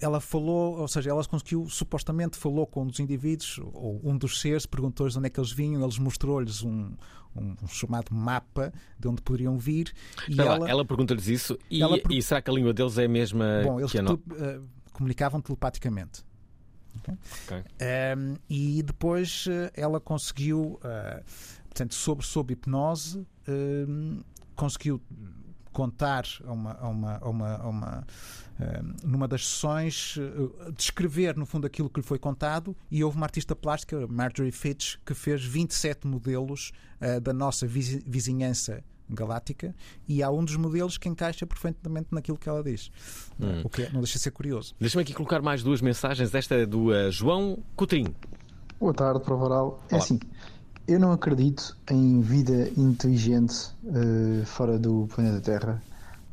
ela 0.00 0.20
falou, 0.20 0.78
ou 0.78 0.88
seja, 0.88 1.10
ela 1.10 1.24
conseguiu, 1.24 1.68
supostamente 1.68 2.36
falou 2.36 2.66
com 2.66 2.82
um 2.82 2.86
dos 2.86 3.00
indivíduos, 3.00 3.58
ou 3.72 4.00
um 4.04 4.16
dos 4.16 4.40
seres, 4.40 4.66
perguntou-lhes 4.66 5.14
de 5.14 5.18
onde 5.18 5.26
é 5.26 5.30
que 5.30 5.40
eles 5.40 5.52
vinham, 5.52 5.82
eles 5.82 5.98
mostrou-lhes 5.98 6.62
um, 6.62 6.92
um, 7.36 7.54
um 7.62 7.68
chamado 7.68 8.14
mapa 8.14 8.72
de 8.98 9.08
onde 9.08 9.22
poderiam 9.22 9.58
vir. 9.58 9.92
E 10.28 10.40
ela, 10.40 10.68
ela 10.68 10.84
pergunta-lhes 10.84 11.26
isso 11.28 11.58
e, 11.70 11.82
Ela 11.82 11.98
e 12.10 12.22
será 12.22 12.40
que 12.42 12.50
a 12.50 12.54
língua 12.54 12.72
deles 12.72 12.98
é 12.98 13.04
a 13.04 13.08
mesma 13.08 13.62
bom, 13.64 13.78
eles 13.80 13.90
que 13.92 13.98
a 13.98 14.02
nossa? 14.02 14.16
tele- 14.18 14.40
eh, 14.44 14.60
comunicavam 14.92 15.40
telepaticamente. 15.40 16.22
Ok. 17.06 17.64
Um, 18.18 18.36
e 18.48 18.82
depois 18.82 19.46
eh, 19.48 19.70
ela 19.74 20.00
conseguiu, 20.00 20.78
eh, 20.82 21.22
portanto, 21.64 21.94
sobre, 21.94 22.26
sob 22.26 22.52
hipnose, 22.52 23.24
um, 23.48 24.20
conseguiu 24.56 25.00
contar 25.72 26.24
a 26.44 26.52
uma, 26.52 26.72
a 26.72 26.88
uma, 26.88 27.18
a 27.18 27.28
uma, 27.28 27.56
a 27.56 27.68
uma, 27.68 27.98
um, 27.98 28.02
numa 29.04 29.26
das 29.28 29.46
sessões, 29.46 30.16
eh, 30.18 30.70
descrever 30.76 31.36
no 31.36 31.46
fundo 31.46 31.66
aquilo 31.66 31.88
que 31.88 32.00
lhe 32.00 32.06
foi 32.06 32.18
contado. 32.18 32.76
E 32.90 33.02
houve 33.02 33.16
uma 33.16 33.26
artista 33.26 33.54
plástica, 33.56 34.06
Marjorie 34.06 34.52
Fitch, 34.52 34.96
que 35.04 35.14
fez 35.14 35.44
27 35.44 36.06
modelos 36.06 36.72
eh, 37.00 37.18
da 37.20 37.32
nossa 37.32 37.66
vizi- 37.66 38.02
vizinhança 38.06 38.82
galáctica 39.12 39.74
e 40.08 40.22
há 40.22 40.30
um 40.30 40.44
dos 40.44 40.54
modelos 40.56 40.96
que 40.96 41.08
encaixa 41.08 41.44
perfeitamente 41.44 42.08
naquilo 42.12 42.38
que 42.38 42.48
ela 42.48 42.62
diz. 42.62 42.90
Hum. 43.40 43.62
O 43.64 43.68
que 43.68 43.82
é- 43.82 43.90
não 43.90 44.00
deixa 44.00 44.18
de 44.18 44.22
ser 44.22 44.30
curioso. 44.30 44.72
Deixa-me 44.78 45.02
aqui 45.02 45.12
colocar 45.12 45.42
mais 45.42 45.62
duas 45.64 45.80
mensagens. 45.80 46.32
Esta 46.34 46.54
é 46.54 46.64
do 46.66 46.92
eh, 46.94 47.10
João 47.10 47.58
Coutrinho. 47.74 48.14
Boa 48.78 48.94
tarde, 48.94 49.20
Provaral. 49.24 49.82
É 49.90 49.96
assim, 49.96 50.18
eu 50.86 50.98
não 51.00 51.10
acredito 51.12 51.76
em 51.90 52.20
vida 52.20 52.70
inteligente 52.76 53.54
eh, 53.86 54.44
fora 54.46 54.78
do 54.78 55.08
planeta 55.12 55.40
Terra. 55.40 55.82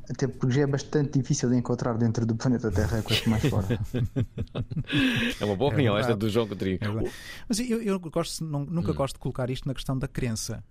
Até 0.09 0.27
porque 0.27 0.53
já 0.55 0.61
é 0.61 0.67
bastante 0.67 1.19
difícil 1.19 1.49
de 1.49 1.57
encontrar 1.57 1.97
dentro 1.97 2.25
do 2.25 2.35
planeta 2.35 2.71
Terra, 2.71 3.01
quanto 3.01 3.29
mais 3.29 3.43
fora. 3.45 3.67
É 5.39 5.45
uma 5.45 5.55
boa 5.55 5.69
É 5.71 5.73
opinião 5.73 5.97
esta 5.97 6.07
verdade. 6.13 6.19
do 6.25 6.29
João 6.29 6.47
Coutrinho. 6.47 6.79
É. 6.81 7.11
Mas 7.47 7.59
eu, 7.59 7.81
eu 7.81 7.99
gosto, 7.99 8.43
não- 8.43 8.65
nunca 8.65 8.91
Hum. 8.91 8.95
gosto 8.95 9.15
de 9.15 9.19
colocar 9.19 9.49
isto 9.49 9.67
na 9.67 9.73
questão 9.73 9.97
da 9.97 10.07
crença. 10.07 10.63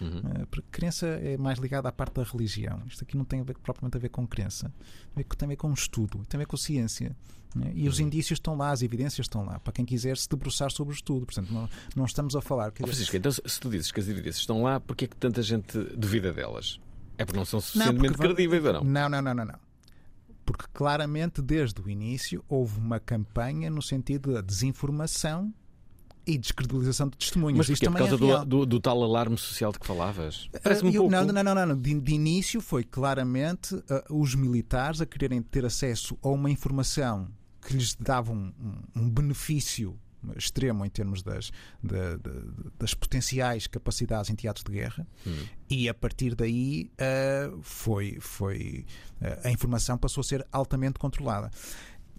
Uhum. 0.00 0.22
Eh, 0.42 0.46
Porque 0.50 0.66
crença 0.70 1.06
é 1.06 1.36
mais 1.36 1.58
ligada 1.58 1.88
à 1.88 1.92
parte 1.92 2.14
da 2.14 2.22
religião. 2.22 2.80
Isto 2.86 3.02
aqui 3.04 3.16
não 3.16 3.24
tem 3.24 3.40
a 3.40 3.44
ver, 3.44 3.58
propriamente 3.58 3.96
a 3.96 4.00
ver 4.00 4.08
com 4.10 4.26
crença. 4.26 4.72
Tem 5.14 5.24
a 5.42 5.46
ver- 5.48 5.56
com 5.56 5.72
estudo, 5.72 6.24
tem 6.28 6.38
a 6.38 6.42
ver 6.42 6.46
com 6.46 6.56
ciência. 6.56 7.14
né? 7.54 7.72
E 7.74 7.82
Uhum. 7.84 7.88
os 7.88 7.98
indícios 7.98 8.36
estão 8.36 8.54
lá, 8.56 8.70
as 8.70 8.82
evidências 8.82 9.24
estão 9.24 9.42
lá, 9.44 9.58
para 9.58 9.72
quem 9.72 9.84
quiser 9.84 10.16
se 10.18 10.28
debruçar 10.28 10.70
sobre 10.70 10.92
o 10.92 10.94
estudo. 10.94 11.24
Portanto, 11.24 11.50
não, 11.52 11.68
não 11.96 12.04
estamos 12.04 12.36
a 12.36 12.42
falar. 12.42 12.70
quer 12.72 12.82
dizer, 12.84 12.94
Francisco, 12.94 13.16
então 13.16 13.32
se 13.32 13.40
se 13.46 13.58
tu 13.58 13.70
dizes 13.70 13.90
que 13.90 13.98
as 14.00 14.06
evidências 14.06 14.40
estão 14.40 14.62
lá, 14.62 14.78
porquê 14.78 15.06
é 15.06 15.08
que 15.08 15.16
tanta 15.16 15.42
gente 15.42 15.76
duvida 15.96 16.30
delas? 16.32 16.78
É 17.18 17.24
porque 17.24 17.38
não 17.38 17.44
são 17.44 17.60
suficientemente 17.60 18.14
porque 18.14 18.28
va- 18.28 18.34
credíveis 18.34 18.64
ou 18.64 18.72
não? 18.74 18.84
Não, 18.84 19.08
não, 19.08 19.20
não, 19.22 19.34
não, 19.34 19.44
não. 19.44 19.58
Porque 20.46 20.64
claramente, 20.72 21.42
desde 21.42 21.80
o 21.82 21.90
início, 21.90 22.42
houve 22.48 22.78
uma 22.78 22.98
campanha 22.98 23.68
no 23.68 23.82
sentido 23.82 24.32
da 24.32 24.40
desinformação 24.40 25.52
e 26.26 26.38
descredibilização 26.38 27.08
de 27.08 27.16
testemunhas. 27.18 27.58
Mas 27.58 27.68
Isto 27.70 27.84
porquê? 27.90 28.02
Por 28.02 28.08
causa 28.10 28.24
é 28.24 28.38
do, 28.40 28.44
do, 28.44 28.66
do 28.66 28.80
tal 28.80 29.02
alarme 29.02 29.36
social 29.36 29.72
de 29.72 29.78
que 29.78 29.86
falavas? 29.86 30.48
Parece-me 30.62 30.88
Ah, 30.88 30.92
um 30.92 30.94
eu- 30.94 31.00
pouco. 31.02 31.10
Não, 31.16 31.24
não, 31.32 31.42
não, 31.42 31.54
não, 31.54 31.66
não. 31.66 31.76
De, 31.80 31.98
de 32.00 32.14
início 32.14 32.60
foi 32.60 32.84
claramente 32.84 33.74
ah, 33.90 34.04
os 34.10 34.34
militares 34.34 35.00
a 35.00 35.06
quererem 35.06 35.42
ter 35.42 35.64
acesso 35.66 36.16
a 36.22 36.28
uma 36.28 36.50
informação 36.50 37.28
que 37.66 37.74
lhes 37.74 37.94
dava 37.94 38.32
um, 38.32 38.52
um- 38.96 39.02
um 39.02 39.10
benefício 39.10 39.98
extremo 40.36 40.84
em 40.84 40.90
termos 40.90 41.22
das, 41.22 41.50
da- 41.82 42.16
da- 42.16 42.42
das 42.78 42.94
potenciais 42.94 43.66
capacidades 43.66 44.30
em 44.30 44.34
teatros 44.34 44.64
de 44.64 44.72
guerra 44.72 45.06
Hum. 45.26 45.46
e 45.70 45.88
a 45.88 45.94
partir 45.94 46.34
daí 46.34 46.90
ah, 46.98 47.56
foi, 47.62 48.18
foi 48.20 48.84
ah, 49.20 49.48
a 49.48 49.50
informação 49.50 49.96
passou 49.98 50.20
a 50.20 50.24
ser 50.24 50.46
altamente 50.52 50.98
controlada. 50.98 51.50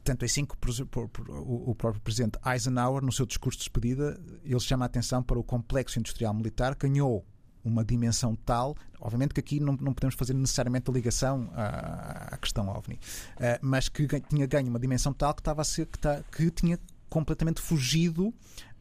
Tanto 0.04 0.24
é 0.24 0.26
assim 0.28 0.46
que 0.46 0.56
o 0.56 1.76
próprio 1.76 2.02
presidente 2.02 2.40
Eisenhower, 2.46 3.04
no 3.04 3.12
seu 3.12 3.26
discurso 3.26 3.60
de 3.60 3.66
despedida, 3.66 4.20
ele 4.44 4.60
chama 4.60 4.86
a 4.86 4.88
atenção 4.88 5.22
para 5.22 5.38
o 5.38 5.44
complexo 5.44 6.00
industrial 6.00 6.34
militar, 6.34 6.74
que 6.76 6.88
ganhou 6.88 7.24
uma 7.64 7.84
dimensão 7.84 8.34
tal, 8.34 8.76
obviamente 9.02 9.34
que 9.34 9.42
aqui 9.42 9.60
não, 9.60 9.74
não 9.74 9.94
podemos 9.94 10.16
fazer 10.16 10.34
necessariamente 10.34 10.90
a 10.90 10.94
ligação 10.94 11.52
à, 11.54 12.30
à 12.34 12.38
questão 12.38 12.70
OVNI, 12.70 12.98
eh, 13.42 13.60
mas 13.62 13.90
que 13.90 14.08
tinha 14.22 14.48
ganho 14.48 14.70
uma 14.70 14.80
dimensão 14.80 15.12
tal 15.14 15.34
que, 15.34 15.42
estava 15.42 15.62
a 15.62 15.66
ser, 15.66 15.86
que, 15.86 16.00
ta- 16.00 16.24
que 16.32 16.50
tinha 16.50 16.80
completamente 17.10 17.60
fugido 17.62 18.34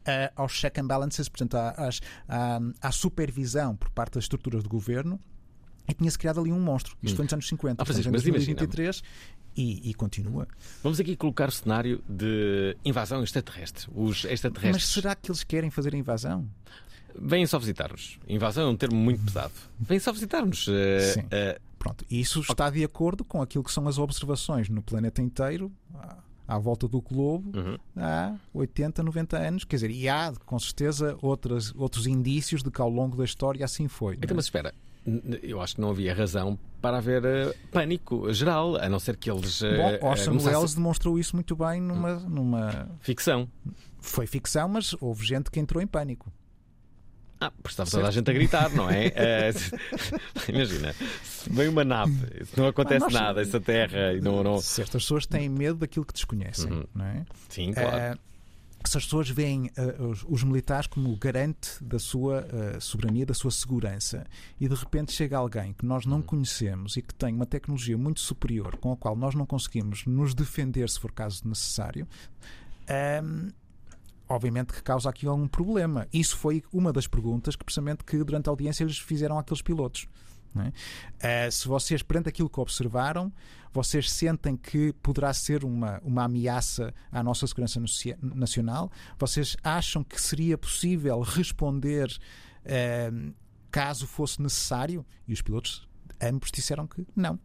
eh, 0.05 0.31
aos 0.35 0.53
check 0.53 0.77
and 0.79 0.87
balances, 0.87 1.27
portanto, 1.29 1.55
à, 1.55 1.89
à, 2.27 2.59
à 2.81 2.91
supervisão 2.91 3.75
por 3.75 3.89
parte 3.91 4.13
das 4.15 4.23
estruturas 4.25 4.63
de 4.63 4.69
governo. 4.69 5.19
E 5.87 5.93
tinha-se 5.93 6.17
criado 6.19 6.39
ali 6.39 6.51
um 6.51 6.59
monstro. 6.59 6.95
Isto 7.01 7.13
Hum. 7.13 7.15
foi 7.17 7.25
nos 7.25 7.33
anos 7.33 7.47
50. 7.47 7.81
Ah, 7.81 7.85
Francisco, 7.85 8.09
em 8.09 8.11
mas 8.13 8.25
imagina. 8.25 8.55
2023 8.59 9.03
e, 9.57 9.89
e 9.89 9.93
continua. 9.95 10.47
Vamos 10.83 10.99
aqui 10.99 11.15
colocar 11.15 11.49
o 11.49 11.51
cenário 11.51 12.03
de 12.07 12.77
invasão 12.85 13.23
extraterrestre. 13.23 13.87
Os 13.93 14.23
Mas 14.23 14.33
extraterrestres 14.33 14.85
será 14.87 15.15
que 15.15 15.31
eles 15.31 15.43
querem 15.43 15.69
fazer 15.71 15.93
a 15.95 15.97
invasão? 15.97 16.47
vêm 17.19 17.45
só 17.47 17.57
visitar-nos. 17.57 18.19
Invasão 18.27 18.67
é 18.67 18.71
um 18.71 18.77
termo 18.77 18.95
muito 18.95 19.23
pesado. 19.25 19.51
Vêm 19.79 19.97
só 19.99 20.13
visitar-nos. 20.13 20.67
eh, 20.69 20.99
Sim. 21.13 21.23
eh, 21.31 21.59
Pronto, 21.79 22.05
e 22.09 22.19
isso 22.21 22.39
está 22.41 22.69
de 22.69 22.83
acordo 22.83 23.23
com 23.25 23.41
aquilo 23.41 23.63
que 23.63 23.71
são 23.71 23.87
as 23.87 23.97
observações 23.97 24.69
no 24.69 24.81
planeta 24.83 25.21
inteiro, 25.21 25.71
à- 25.95 26.17
à 26.49 26.57
volta 26.57 26.87
do 26.87 26.99
globo, 26.99 27.57
uhum. 27.57 27.77
há 27.95 28.35
80, 28.53 29.03
90 29.03 29.37
anos. 29.37 29.63
Quer 29.63 29.75
dizer, 29.75 29.91
e 29.91 30.09
há, 30.09 30.33
com 30.45 30.57
certeza, 30.57 31.15
outras, 31.21 31.73
outros 31.75 32.07
indícios 32.07 32.63
de 32.63 32.71
que 32.71 32.81
ao 32.81 32.89
longo 32.89 33.15
da 33.15 33.23
história 33.23 33.63
assim 33.63 33.87
foi. 33.87 34.15
não 34.15 34.21
é? 34.21 34.25
Então, 34.25 34.35
mas 34.35 34.45
espera. 34.45 34.73
Eu 35.41 35.61
acho 35.61 35.75
que 35.75 35.81
não 35.81 35.89
havia 35.91 36.13
razão 36.13 36.59
para 36.81 36.97
haver 36.97 37.23
eh, 37.25 37.53
pânico 37.71 38.31
geral, 38.33 38.75
a 38.75 38.89
não 38.89 38.99
ser 38.99 39.15
que 39.15 39.31
eles. 39.31 39.61
eh, 39.63 39.77
Bom, 39.99 40.07
Orson 40.07 40.25
começassem- 40.31 40.55
Welles 40.57 40.73
demonstrou 40.75 41.17
isso 41.17 41.35
muito 41.35 41.55
bem 41.55 41.81
numa, 41.81 42.15
numa. 42.19 42.89
Ficção. 42.99 43.47
Foi 43.99 44.27
ficção, 44.27 44.67
mas 44.67 44.95
houve 44.99 45.25
gente 45.25 45.49
que 45.49 45.59
entrou 45.59 45.81
em 45.81 45.87
pânico. 45.87 46.31
Ah, 47.41 47.51
porque 47.51 47.69
estava 47.69 47.89
toda 47.89 48.07
a 48.07 48.11
gente 48.11 48.29
a 48.29 48.33
gritar, 48.33 48.69
não 48.71 48.89
é? 48.89 49.07
Eh, 49.15 49.51
imagina, 50.49 50.93
se 51.23 51.49
vem 51.49 51.67
uma 51.69 51.83
nave, 51.85 52.13
se 52.45 52.57
não 52.57 52.67
acontece 52.67 52.99
nós- 53.05 53.13
nada, 53.13 53.41
essa 53.41 53.59
terra 53.61 54.13
e 54.13 54.19
não. 54.21 54.43
não... 54.43 54.59
Certas 54.61 55.03
pessoas 55.03 55.25
têm 55.25 55.47
medo 55.47 55.77
daquilo 55.79 56.05
que 56.05 56.13
desconhecem, 56.13 56.71
Uhum. 56.71 56.83
não 56.93 57.05
é? 57.05 57.25
Sim, 57.47 57.71
claro. 57.73 57.95
Eh, 57.97 58.15
essas 58.83 59.03
pessoas 59.05 59.29
veem 59.29 59.69
eh, 59.77 60.01
os, 60.01 60.25
os 60.27 60.43
militares 60.43 60.87
como 60.87 61.15
garante 61.17 61.71
da 61.81 61.99
sua 61.99 62.45
eh, 62.51 62.79
soberania, 62.79 63.25
da 63.25 63.33
sua 63.33 63.51
segurança. 63.51 64.25
E 64.59 64.67
de 64.69 64.75
repente 64.75 65.11
chega 65.13 65.37
alguém 65.37 65.73
que 65.73 65.85
nós 65.85 66.05
Uhum. 66.05 66.11
não 66.11 66.21
conhecemos 66.21 66.95
e 66.97 67.01
que 67.01 67.13
tem 67.13 67.33
uma 67.33 67.45
tecnologia 67.45 67.97
muito 67.97 68.19
superior 68.21 68.77
com 68.77 68.91
a 68.91 68.97
qual 68.97 69.15
nós 69.15 69.33
não 69.35 69.45
conseguimos 69.45 70.05
nos 70.05 70.33
defender 70.33 70.89
se 70.89 70.99
for 70.99 71.11
caso 71.11 71.41
necessário. 71.47 72.07
ehm, 72.87 73.49
obviamente 74.29 74.71
que 74.71 74.83
causa 74.83 75.09
aqui 75.09 75.25
algum 75.25 75.47
problema. 75.47 76.07
Isso 76.13 76.37
foi 76.37 76.63
uma 76.71 76.93
das 76.93 77.07
perguntas 77.07 77.55
que 77.55 77.65
precisamente 77.65 78.03
que 78.03 78.23
durante 78.23 78.47
a 78.47 78.51
audiência 78.51 78.83
eles 78.83 78.99
fizeram 78.99 79.39
àqueles 79.39 79.61
pilotos. 79.61 80.07
é? 80.55 81.45
Eh, 81.45 81.51
se 81.51 81.67
vocês, 81.67 82.03
perante 82.03 82.29
aquilo 82.29 82.49
que 82.49 82.59
observaram, 82.59 83.33
vocês 83.73 84.11
sentem 84.11 84.55
que 84.55 84.93
poderá 84.93 85.33
ser 85.33 85.65
uma, 85.65 85.99
uma 86.03 86.23
ameaça 86.23 86.93
à 87.11 87.23
nossa 87.23 87.45
segurança 87.47 87.81
nacional, 88.21 88.91
vocês 89.17 89.57
acham 89.63 90.03
que 90.03 90.21
seria 90.21 90.57
possível 90.57 91.19
responder 91.21 92.15
eh, 92.63 93.11
caso 93.71 94.07
fosse 94.07 94.41
necessário? 94.41 95.05
E 95.27 95.33
os 95.33 95.41
pilotos 95.41 95.87
ambos 96.21 96.51
disseram 96.51 96.87
que 96.87 97.05
não. 97.15 97.39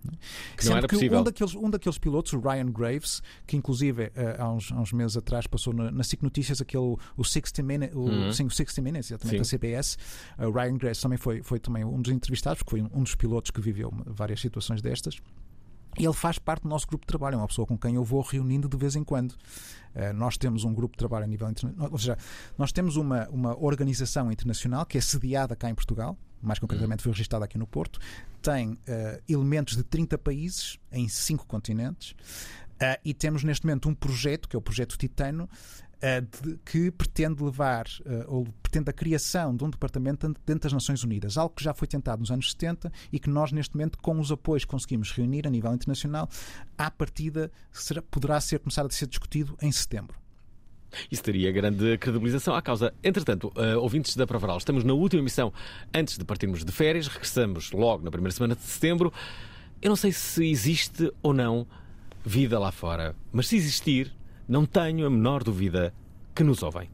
Que 0.00 0.08
não 0.10 0.16
Sendo 0.62 0.76
era 0.78 0.88
que 0.88 0.94
possível. 0.94 1.20
Um 1.20 1.24
daqueles, 1.24 1.54
um 1.54 1.70
daqueles 1.70 1.98
pilotos, 1.98 2.32
o 2.32 2.40
Ryan 2.40 2.66
Graves, 2.70 3.22
que 3.46 3.56
inclusive 3.56 4.10
eh, 4.14 4.36
há, 4.38 4.48
uns, 4.50 4.70
há 4.72 4.76
uns 4.80 4.92
meses 4.92 5.16
atrás 5.16 5.46
passou 5.46 5.72
na, 5.72 5.90
na 5.90 6.04
SIC 6.04 6.22
Notícias 6.22 6.60
aquele, 6.60 6.96
o 7.16 7.24
60 7.24 7.62
Minutes, 7.62 7.94
o, 7.96 8.00
Uhum. 8.00 8.32
sim, 8.32 8.44
o 8.46 8.50
60 8.50 8.80
Minutes, 8.82 9.10
exatamente, 9.10 9.44
Sim. 9.46 9.56
da 9.56 9.58
CBS. 9.58 9.98
Eh, 10.38 10.46
O 10.46 10.52
Ryan 10.52 10.76
Graves 10.78 11.00
também 11.00 11.18
foi, 11.18 11.42
foi 11.42 11.58
também 11.58 11.84
um 11.84 12.00
dos 12.00 12.12
entrevistados, 12.12 12.62
porque 12.62 12.80
foi 12.80 12.90
um, 12.92 13.02
dos 13.02 13.14
pilotos 13.14 13.50
que 13.50 13.60
viveu 13.60 13.92
várias 14.06 14.40
situações 14.40 14.80
destas. 14.80 15.16
E 15.98 16.04
ele 16.04 16.12
faz 16.14 16.38
parte 16.38 16.62
do 16.62 16.68
nosso 16.68 16.86
grupo 16.86 17.02
de 17.04 17.08
trabalho, 17.08 17.34
é 17.34 17.38
uma 17.38 17.48
pessoa 17.48 17.66
com 17.66 17.76
quem 17.76 17.96
eu 17.96 18.04
vou 18.04 18.20
reunindo 18.20 18.68
de 18.68 18.76
vez 18.76 18.94
em 18.94 19.02
quando. 19.02 19.34
Eh, 19.94 20.12
nós 20.12 20.36
temos 20.36 20.62
um 20.62 20.72
grupo 20.72 20.94
de 20.94 20.98
trabalho 20.98 21.24
a 21.24 21.26
nível 21.26 21.48
internacional, 21.50 21.88
ou 21.90 21.98
seja, 21.98 22.16
nós 22.56 22.70
temos 22.70 22.96
uma, 22.96 23.28
uma 23.30 23.58
organização 23.60 24.30
internacional 24.30 24.86
que 24.86 24.96
é 24.96 25.00
sediada 25.00 25.56
cá 25.56 25.68
em 25.68 25.74
Portugal, 25.74 26.16
mais 26.42 26.58
concretamente 26.58 27.02
foi 27.02 27.12
registada 27.12 27.44
aqui 27.44 27.58
no 27.58 27.66
Porto, 27.66 27.98
tem 28.42 28.78
eh, 28.86 29.20
elementos 29.28 29.76
de 29.76 29.82
30 29.82 30.16
países 30.18 30.78
em 30.92 31.08
5 31.08 31.46
continentes 31.46 32.14
eh, 32.80 33.00
e 33.04 33.12
temos 33.14 33.42
neste 33.42 33.66
momento 33.66 33.88
um 33.88 33.94
projeto, 33.94 34.48
que 34.48 34.54
é 34.56 34.58
o 34.58 34.62
projeto 34.62 34.96
Titano, 34.96 35.48
eh, 36.00 36.20
de- 36.20 36.56
que 36.64 36.90
pretende 36.92 37.42
levar, 37.42 37.86
ou 38.28 38.46
pretende 38.62 38.88
a 38.90 38.92
criação 38.92 39.56
de 39.56 39.64
um 39.64 39.70
departamento 39.70 40.28
dentro 40.46 40.62
das 40.62 40.72
Nações 40.72 41.02
Unidas, 41.02 41.36
algo 41.36 41.54
que 41.56 41.64
já 41.64 41.74
foi 41.74 41.88
tentado 41.88 42.20
nos 42.20 42.30
anos 42.30 42.52
70 42.52 42.92
e 43.12 43.18
que 43.18 43.28
nós, 43.28 43.50
neste 43.50 43.74
momento, 43.74 43.98
com 43.98 44.18
os 44.20 44.30
apoios 44.30 44.64
que 44.64 44.70
conseguimos 44.70 45.10
reunir 45.10 45.46
a 45.46 45.50
nível 45.50 45.74
internacional, 45.74 46.28
à 46.76 46.88
partida 46.90 47.50
será, 47.72 48.00
poderá 48.00 48.40
ser 48.40 48.60
começar 48.60 48.86
a 48.86 48.90
ser 48.90 49.08
discutido 49.08 49.56
em 49.60 49.72
setembro. 49.72 50.16
Isso 51.10 51.22
teria 51.22 51.52
grande 51.52 51.98
credibilização 51.98 52.54
à 52.54 52.62
causa. 52.62 52.92
Entretanto, 53.02 53.52
eh, 53.56 53.76
ouvintes 53.76 54.16
da 54.16 54.26
Provaral, 54.26 54.58
estamos 54.58 54.84
na 54.84 54.92
última 54.92 55.22
emissão 55.22 55.52
antes 55.94 56.16
de 56.16 56.24
partirmos 56.24 56.64
de 56.64 56.72
férias, 56.72 57.06
regressamos 57.06 57.72
logo 57.72 58.04
na 58.04 58.10
primeira 58.10 58.34
semana 58.34 58.54
de 58.54 58.62
setembro. 58.62 59.12
Eu 59.80 59.90
não 59.90 59.96
sei 59.96 60.12
se 60.12 60.44
existe 60.48 61.12
ou 61.22 61.32
não 61.32 61.66
vida 62.24 62.58
lá 62.58 62.72
fora. 62.72 63.14
Mas 63.32 63.48
se 63.48 63.56
existir, 63.56 64.12
não 64.48 64.66
tenho 64.66 65.06
a 65.06 65.10
menor 65.10 65.44
dúvida 65.44 65.94
que 66.34 66.42
nos 66.42 66.62
ouvem. 66.62 66.88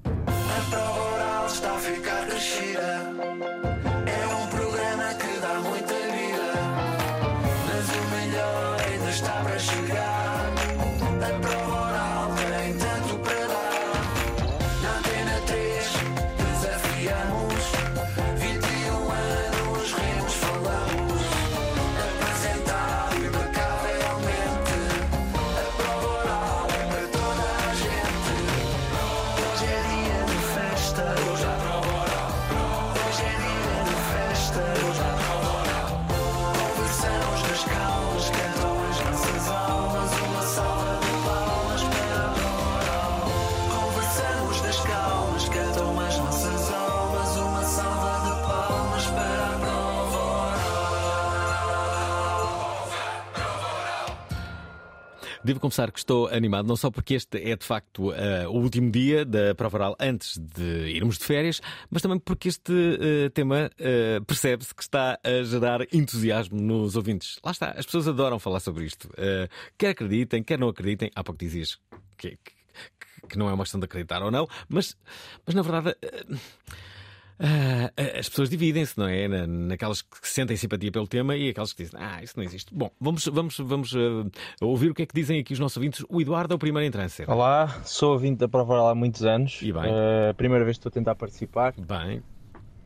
Devo 55.45 55.61
confessar 55.61 55.93
que 55.93 55.99
estou 55.99 56.27
animado, 56.29 56.67
não 56.67 56.75
só 56.75 56.91
porque 56.91 57.13
este 57.15 57.37
é 57.51 57.55
de 57.55 57.65
facto 57.67 58.13
eh, 58.15 58.49
o 58.49 58.53
último 58.53 58.91
dia 58.91 59.27
da 59.27 59.55
prova 59.55 59.77
oral 59.77 59.97
antes 60.01 60.39
de 60.39 60.89
irmos 60.89 61.19
de 61.19 61.25
férias, 61.27 61.61
mas 61.91 62.01
também 62.01 62.19
porque 62.19 62.49
este 62.49 62.73
eh, 62.73 63.29
tema 63.29 63.71
eh, 63.79 64.21
percebe-se 64.27 64.75
que 64.75 64.83
está 64.83 65.19
a 65.23 65.43
gerar 65.45 65.83
entusiasmo 65.93 66.59
nos 66.59 66.97
ouvintes. 66.97 67.39
Lá 67.45 67.51
está, 67.53 67.73
as 67.73 67.85
pessoas 67.85 68.09
adoram 68.09 68.39
falar 68.39 68.61
sobre 68.61 68.85
isto. 68.87 69.11
Quer 69.77 69.91
acreditem, 69.91 70.43
quer 70.43 70.59
não 70.59 70.69
acreditem. 70.69 71.11
Há 71.15 71.23
pouco 71.23 71.39
dizias 71.39 71.79
que, 72.17 72.31
que- 72.43 72.55
que 73.29 73.39
não 73.39 73.49
é 73.49 73.53
uma 73.53 73.65
questão 73.65 73.79
de 73.81 73.85
acreditar 73.85 74.23
ou 74.23 74.31
não, 74.31 74.47
mas, 74.69 74.97
mas 75.47 75.55
na 75.55 75.61
verdade. 75.63 75.95
Ah, 77.39 77.91
as 78.19 78.29
pessoas 78.29 78.49
dividem-se, 78.51 78.99
não 78.99 79.07
é? 79.09 79.27
Na- 79.29 79.47
Naquelas 79.47 80.03
que 80.03 80.29
sentem 80.29 80.57
simpatia 80.57 80.91
pelo 80.93 81.07
tema 81.07 81.37
e 81.37 81.49
aquelas 81.51 81.73
que 81.73 81.83
dizem, 81.85 81.99
ah, 82.01 82.23
isso 82.23 82.35
não 82.37 82.45
existe. 82.45 82.75
Bom, 82.75 82.91
vamos, 83.01 83.25
vamos, 83.27 83.59
vamos 83.59 83.95
ah, 83.95 84.27
ouvir 84.65 84.91
o 84.91 84.95
que 84.95 85.03
é 85.03 85.07
que 85.07 85.15
dizem 85.15 85.41
aqui 85.41 85.53
os 85.53 85.59
nossos 85.59 85.77
ouvintes. 85.77 86.05
O 86.09 86.21
Eduardo 86.21 86.55
é 86.55 86.57
o 86.57 86.59
primeiro 86.59 86.85
a 86.85 86.89
entrar 86.89 87.05
em. 87.07 87.31
Olá, 87.31 87.69
sou 87.85 88.13
ouvinte 88.13 88.39
da 88.39 88.49
Prova 88.49 88.73
Oral 88.75 88.89
há 88.89 88.95
muitos 88.95 89.25
anos. 89.25 89.59
E 89.63 89.73
bem. 89.73 89.83
A 90.31 90.35
primeira 90.35 90.65
vez 90.65 90.77
que 90.77 90.81
estou 90.81 90.91
a 90.91 90.93
tentar 90.93 91.15
participar. 91.15 91.75
Bem. 91.79 92.23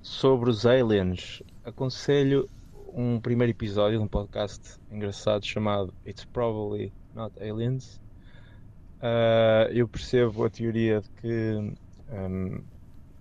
Sobre 0.01 0.49
os 0.51 0.65
aliens, 0.65 1.43
aconselho 1.65 2.49
um 2.95 3.21
primeiro 3.21 3.51
episódio 3.51 3.99
de 3.99 4.05
um 4.05 4.09
podcast 4.09 4.79
engraçado 4.91 5.45
chamado 5.45 5.93
It's 6.07 6.25
Probably 6.25 6.93
Not 7.15 7.35
Aliens. 7.43 8.01
Eh, 9.01 9.71
eu 9.75 9.87
percebo 9.87 10.45
a 10.45 10.51
teoria 10.51 11.01
de 11.01 11.09
que 11.21 11.75
hum, 12.11 12.61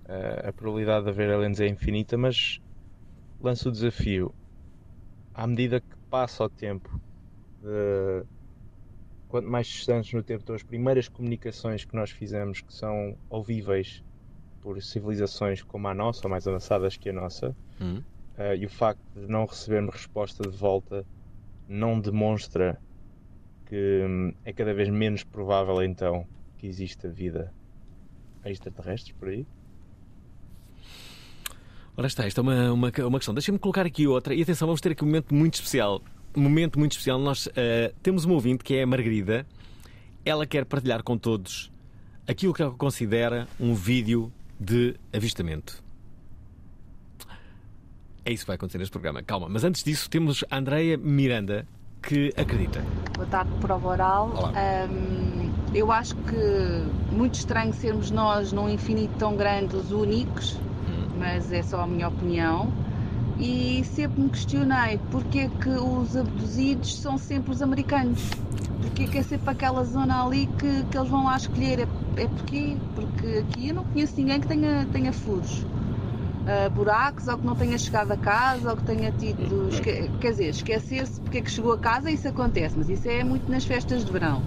a- 0.08 0.50
a 0.50 0.54
probabilidade 0.54 1.06
de 1.06 1.12
haver 1.12 1.30
aliens 1.32 1.60
é 1.60 1.67
infinita, 1.67 2.17
mas 2.17 2.60
lanço 3.39 3.70
o 3.70 3.72
desafio. 3.72 4.34
À 5.34 5.48
medida 5.48 5.80
que 5.82 5.96
passa 6.10 6.43
o 6.43 6.50
tempo, 6.50 6.89
de- 7.62 8.26
quanto 9.28 9.48
mais 9.48 9.67
distantes 9.67 10.12
no 10.13 10.24
tempo 10.24 10.41
estão 10.41 10.56
as 10.56 10.63
primeiras 10.63 11.08
comunicações 11.10 11.86
que 11.86 11.96
nós 11.96 12.12
fizemos 12.12 12.62
que 12.62 12.74
são 12.74 13.17
ouvíveis 13.30 14.02
por 14.62 14.82
civilizações 14.82 15.63
como 15.63 15.88
a 15.88 15.93
nossa, 15.96 16.22
ou 16.26 16.32
mais 16.32 16.48
avançadas 16.48 16.98
que 16.98 17.10
a 17.10 17.13
nossa, 17.13 17.56
Hum. 17.80 18.04
eh, 18.38 18.58
e 18.58 18.65
o 18.65 18.70
facto 18.70 19.04
de 19.15 19.28
não 19.28 19.46
recebermos 19.46 19.96
resposta 19.96 20.50
de 20.50 20.58
volta 20.58 21.06
não 21.67 22.00
demonstra 22.00 22.80
que 23.65 24.04
hum, 24.06 24.32
é 24.46 24.54
cada 24.54 24.74
vez 24.74 24.89
menos 24.89 25.24
provável 25.24 25.82
então 25.84 26.26
que 26.58 26.67
exista 26.67 27.10
vida 27.10 27.54
extraterrestre 28.46 29.13
por 29.20 29.30
aí. 29.30 29.46
Ora 31.98 32.06
está, 32.06 32.28
isto 32.28 32.40
é 32.40 32.44
uma, 32.44 32.72
uma, 32.72 32.92
uma 33.08 33.18
questão. 33.18 33.34
Deixa-me 33.34 33.58
colocar 33.58 33.84
aqui 33.84 34.06
outra. 34.06 34.36
E 34.36 34.44
atenção, 34.44 34.68
vamos 34.68 34.80
ter 34.80 34.92
aqui 34.92 35.04
um 35.04 35.08
momento 35.08 35.34
muito 35.34 35.56
especial. 35.56 36.00
Um 36.36 36.42
momento 36.42 36.78
muito 36.78 36.92
especial. 36.92 37.18
Nós 37.18 37.50
ah, 37.50 37.92
temos 38.04 38.24
uma 38.24 38.36
ouvinte 38.36 38.64
que 38.64 38.76
é 38.76 38.84
a 38.84 38.88
Margarida. 38.88 39.48
Ela 40.24 40.46
quer 40.46 40.64
partilhar 40.64 41.02
com 41.02 41.18
todos 41.18 41.72
aquilo 42.28 42.54
que 42.54 42.62
ela 42.62 42.72
considera 42.72 43.48
um 43.60 43.74
vídeo 43.74 44.32
de 44.60 44.96
avistamento. 45.12 45.84
É 48.24 48.32
isso 48.32 48.44
que 48.44 48.48
vai 48.48 48.58
acontecer 48.58 48.78
neste 48.78 48.92
programa. 48.92 49.24
Calma, 49.24 49.50
mas 49.50 49.64
antes 49.64 49.84
disso 49.84 50.08
temos 50.08 50.44
a 50.52 50.58
Andreia 50.58 50.98
Miranda 50.98 51.66
que 52.04 52.32
acredita. 52.38 52.84
Boa 53.16 53.26
tarde, 53.28 53.52
prova 53.60 53.88
oral. 53.88 54.32
Olá. 54.36 54.54
Ahm, 54.56 55.52
eu 55.74 55.92
acho 55.92 56.16
que 56.16 57.16
muito 57.16 57.36
estranho 57.36 57.74
sermos 57.74 58.12
nós 58.12 58.52
num 58.52 58.70
infinito 58.70 59.16
tão 59.18 59.36
grande 59.36 59.76
os 59.76 59.92
únicos, 59.92 60.60
mas 61.17 61.51
é 61.51 61.62
só 61.63 61.82
a 61.82 61.88
minha 61.88 62.08
opinião. 62.08 62.71
E 63.39 63.84
sempre 63.86 64.21
me 64.21 64.30
questionei 64.30 64.99
porque 65.12 65.39
é 65.39 65.47
que 65.49 65.69
os 65.69 66.15
abduzidos 66.15 66.99
são 66.99 67.17
sempre 67.17 67.51
os 67.51 67.62
americanos. 67.62 68.19
Porque 68.82 69.03
é 69.03 69.08
que 69.08 69.17
é 69.19 69.23
sempre 69.23 69.49
aquela 69.51 69.84
zona 69.84 70.23
ali 70.25 70.47
que, 70.58 70.84
que 70.86 70.97
eles 70.97 71.10
vão 71.10 71.25
lá 71.25 71.38
escolher. 71.38 71.80
É, 71.82 72.23
é 72.23 72.27
porquê? 72.27 72.77
Porque 72.95 73.43
aqui 73.47 73.69
eu 73.69 73.75
não 73.75 73.84
conheço 73.84 74.13
ninguém 74.17 74.39
que 74.39 74.47
tenha, 74.47 74.86
tenha 74.91 75.13
furos. 75.13 75.65
ah, 76.47 76.69
buracos, 76.69 77.27
ou 77.27 77.38
que 77.38 77.45
não 77.45 77.56
tenha 77.56 77.77
chegado 77.77 78.12
a 78.12 78.17
casa, 78.17 78.69
ou 78.71 78.77
que 78.77 78.84
tenha 78.84 79.12
tido. 79.12 79.67
esque- 79.69 80.10
Quer 80.21 80.32
dizer, 80.32 80.49
esquecer-se 80.49 81.19
porque 81.21 81.39
é 81.39 81.41
que 81.41 81.51
chegou 81.51 81.73
a 81.73 81.77
casa, 81.77 82.10
isso 82.10 82.27
acontece, 82.27 82.75
mas 82.77 82.89
isso 82.89 83.08
é 83.10 83.23
muito 83.23 83.51
nas 83.51 83.65
festas 83.65 84.03
de 84.06 84.12
verão. 84.12 84.41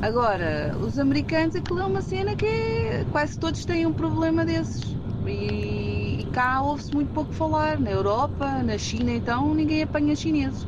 Agora, 0.00 0.74
os 0.80 0.98
americanos, 0.98 1.54
aquilo 1.56 1.80
é 1.80 1.84
uma 1.84 2.00
cena 2.00 2.34
que 2.34 2.46
é- 2.46 3.04
quase 3.12 3.38
todos 3.38 3.64
têm 3.66 3.84
um 3.84 3.92
problema 3.92 4.46
desses. 4.46 4.96
E 5.26 5.89
cá 6.30 6.62
ouve-se 6.62 6.92
muito 6.94 7.12
pouco 7.12 7.32
falar. 7.32 7.78
Na 7.78 7.90
Europa, 7.90 8.62
na 8.62 8.78
China, 8.78 9.12
então, 9.12 9.54
ninguém 9.54 9.82
apanha 9.82 10.14
chineses. 10.16 10.66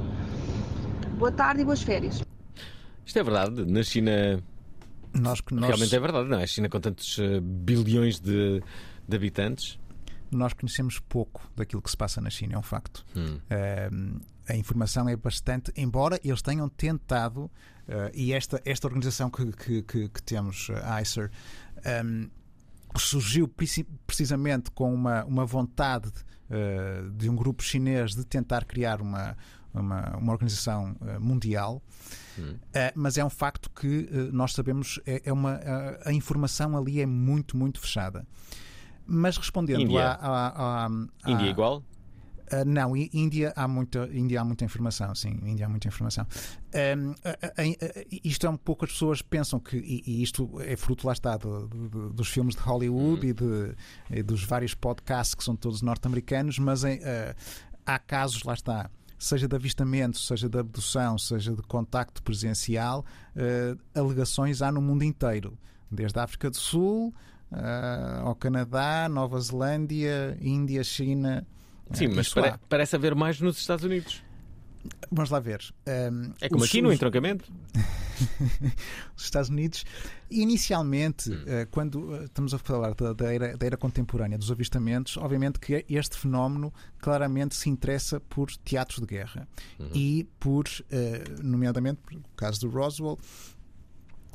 Boa 1.18 1.32
tarde 1.32 1.62
e 1.62 1.64
boas 1.64 1.82
férias. 1.82 2.22
Isto 3.04 3.18
é 3.18 3.22
verdade. 3.22 3.64
Na 3.64 3.82
China. 3.82 4.42
Nós, 5.14 5.42
nós- 5.50 5.68
Realmente 5.68 5.94
é 5.94 6.00
verdade, 6.00 6.28
não 6.28 6.38
é? 6.38 6.44
A 6.44 6.46
China 6.46 6.68
com 6.68 6.80
tantos 6.80 7.18
ah, 7.20 7.40
bilhões 7.42 8.18
de, 8.18 8.62
de 9.06 9.16
habitantes. 9.16 9.78
Nós 10.30 10.54
conhecemos 10.54 10.98
pouco 10.98 11.42
daquilo 11.54 11.82
que 11.82 11.90
se 11.90 11.96
passa 11.96 12.18
na 12.20 12.30
China, 12.30 12.54
é 12.54 12.58
um 12.58 12.62
facto. 12.62 13.04
Hum. 13.14 13.38
Um, 13.92 14.18
a 14.48 14.56
informação 14.56 15.06
é 15.08 15.14
bastante, 15.14 15.70
embora 15.76 16.18
eles 16.24 16.40
tenham 16.40 16.66
tentado, 16.70 17.42
uh, 17.42 17.50
e 18.14 18.32
esta, 18.32 18.60
esta 18.64 18.86
organização 18.86 19.28
que, 19.30 19.52
que, 19.52 19.82
que- 19.82 20.08
que 20.08 20.22
temos, 20.22 20.68
a 20.84 21.02
ICER, 21.02 21.30
um, 22.04 22.28
surgiu 23.00 23.48
preci- 23.48 23.86
precisamente 24.06 24.70
com 24.70 24.92
uma, 24.92 25.24
uma 25.24 25.46
vontade 25.46 26.08
uh, 26.08 27.10
de 27.12 27.28
um 27.28 27.36
grupo 27.36 27.62
chinês 27.62 28.14
de 28.14 28.24
tentar 28.24 28.64
criar 28.64 29.00
uma, 29.00 29.36
uma, 29.72 30.16
uma 30.16 30.32
organização 30.32 30.96
uh, 31.00 31.20
mundial. 31.20 31.82
Uh, 32.38 32.58
mas 32.94 33.18
é 33.18 33.24
um 33.24 33.30
facto 33.30 33.70
que 33.70 34.08
nós 34.32 34.52
sabemos, 34.52 34.98
é, 35.06 35.22
é 35.24 35.32
uma, 35.32 35.60
a, 36.04 36.12
informação 36.12 36.76
ali 36.76 37.00
é 37.00 37.06
muito, 37.06 37.56
muito 37.56 37.80
fechada. 37.80 38.26
Mas 39.06 39.36
respondendo 39.36 39.80
Índia. 39.82 39.92
Índia 41.26 41.50
igual? 41.50 41.82
Uh, 42.52 42.64
não, 42.66 42.94
Índia 42.96 43.52
há 43.56 43.66
muita, 43.66 44.08
Índia 44.12 44.40
há 44.40 44.44
muita 44.44 44.64
informação, 44.64 45.14
sim, 45.14 45.38
Índia 45.42 45.64
há 45.64 45.68
muita 45.68 45.88
informação. 45.88 46.26
Um, 46.98 47.14
isto 48.22 48.46
é 48.46 48.50
um 48.50 48.56
pouco 48.56 48.84
as 48.84 48.92
pessoas 48.92 49.22
pensam 49.22 49.58
que, 49.58 49.76
e, 49.78 50.02
e 50.06 50.22
isto 50.22 50.60
é 50.60 50.76
fruto 50.76 51.06
lá 51.06 51.12
está 51.14 51.36
do- 51.36 51.66
do- 51.66 52.10
dos 52.10 52.28
filmes 52.28 52.54
de 52.54 52.60
Hollywood 52.62 53.26
e, 53.26 53.32
de, 53.32 53.74
e 54.10 54.22
dos 54.22 54.44
vários 54.44 54.74
podcasts 54.74 55.34
que 55.34 55.42
são 55.42 55.56
todos 55.56 55.80
norte-americanos, 55.82 56.58
mas 56.58 56.84
em, 56.84 56.98
uh, 56.98 57.34
há 57.86 57.98
casos, 57.98 58.42
lá 58.42 58.54
está, 58.54 58.90
seja 59.18 59.48
de 59.48 59.56
avistamento, 59.56 60.18
seja 60.18 60.48
de 60.48 60.58
abdução, 60.58 61.16
seja 61.16 61.54
de 61.54 61.62
contacto 61.62 62.22
presencial, 62.22 63.04
uh, 63.36 63.78
alegações 63.98 64.60
há 64.62 64.70
no 64.70 64.82
mundo 64.82 65.04
inteiro, 65.04 65.56
desde 65.90 66.18
a 66.18 66.24
África 66.24 66.50
do 66.50 66.56
Sul. 66.56 67.14
uh, 67.50 68.26
ao 68.26 68.34
Canadá, 68.34 69.08
Nova 69.10 69.38
Zelândia, 69.40 70.36
Índia, 70.40 70.82
China. 70.82 71.46
Sim, 71.92 72.06
Uh, 72.08 72.16
mas 72.16 72.28
pare- 72.32 72.58
parece 72.68 72.96
haver 72.96 73.14
mais 73.14 73.40
nos 73.40 73.58
Estados 73.58 73.84
Unidos. 73.84 74.22
Vamos 75.12 75.30
lá 75.30 75.38
ver. 75.38 75.60
Um, 75.86 76.32
É 76.40 76.48
como 76.48 76.62
os- 76.64 76.68
aqui 76.68 76.82
no 76.82 76.92
entroncamento. 76.92 77.44
os 79.16 79.24
Estados 79.24 79.48
Unidos, 79.48 79.84
inicialmente, 80.30 81.30
eh, 81.46 81.66
quando 81.70 82.14
eh, 82.16 82.24
estamos 82.24 82.52
a 82.54 82.58
falar 82.58 82.94
da, 82.94 83.12
da 83.12 83.32
era, 83.32 83.56
da 83.56 83.66
era 83.66 83.76
contemporânea 83.76 84.36
dos 84.38 84.50
avistamentos, 84.50 85.16
obviamente 85.16 85.58
que 85.60 85.84
este 85.88 86.16
fenómeno 86.16 86.72
claramente 86.98 87.54
se 87.54 87.68
interessa 87.68 88.20
por 88.20 88.50
teatros 88.58 89.00
de 89.00 89.06
guerra 89.06 89.46
e 89.94 90.26
por, 90.40 90.64
eh, 90.90 91.24
nomeadamente, 91.42 92.00
o 92.16 92.20
caso 92.36 92.60
do 92.60 92.68
Roswell, 92.68 93.18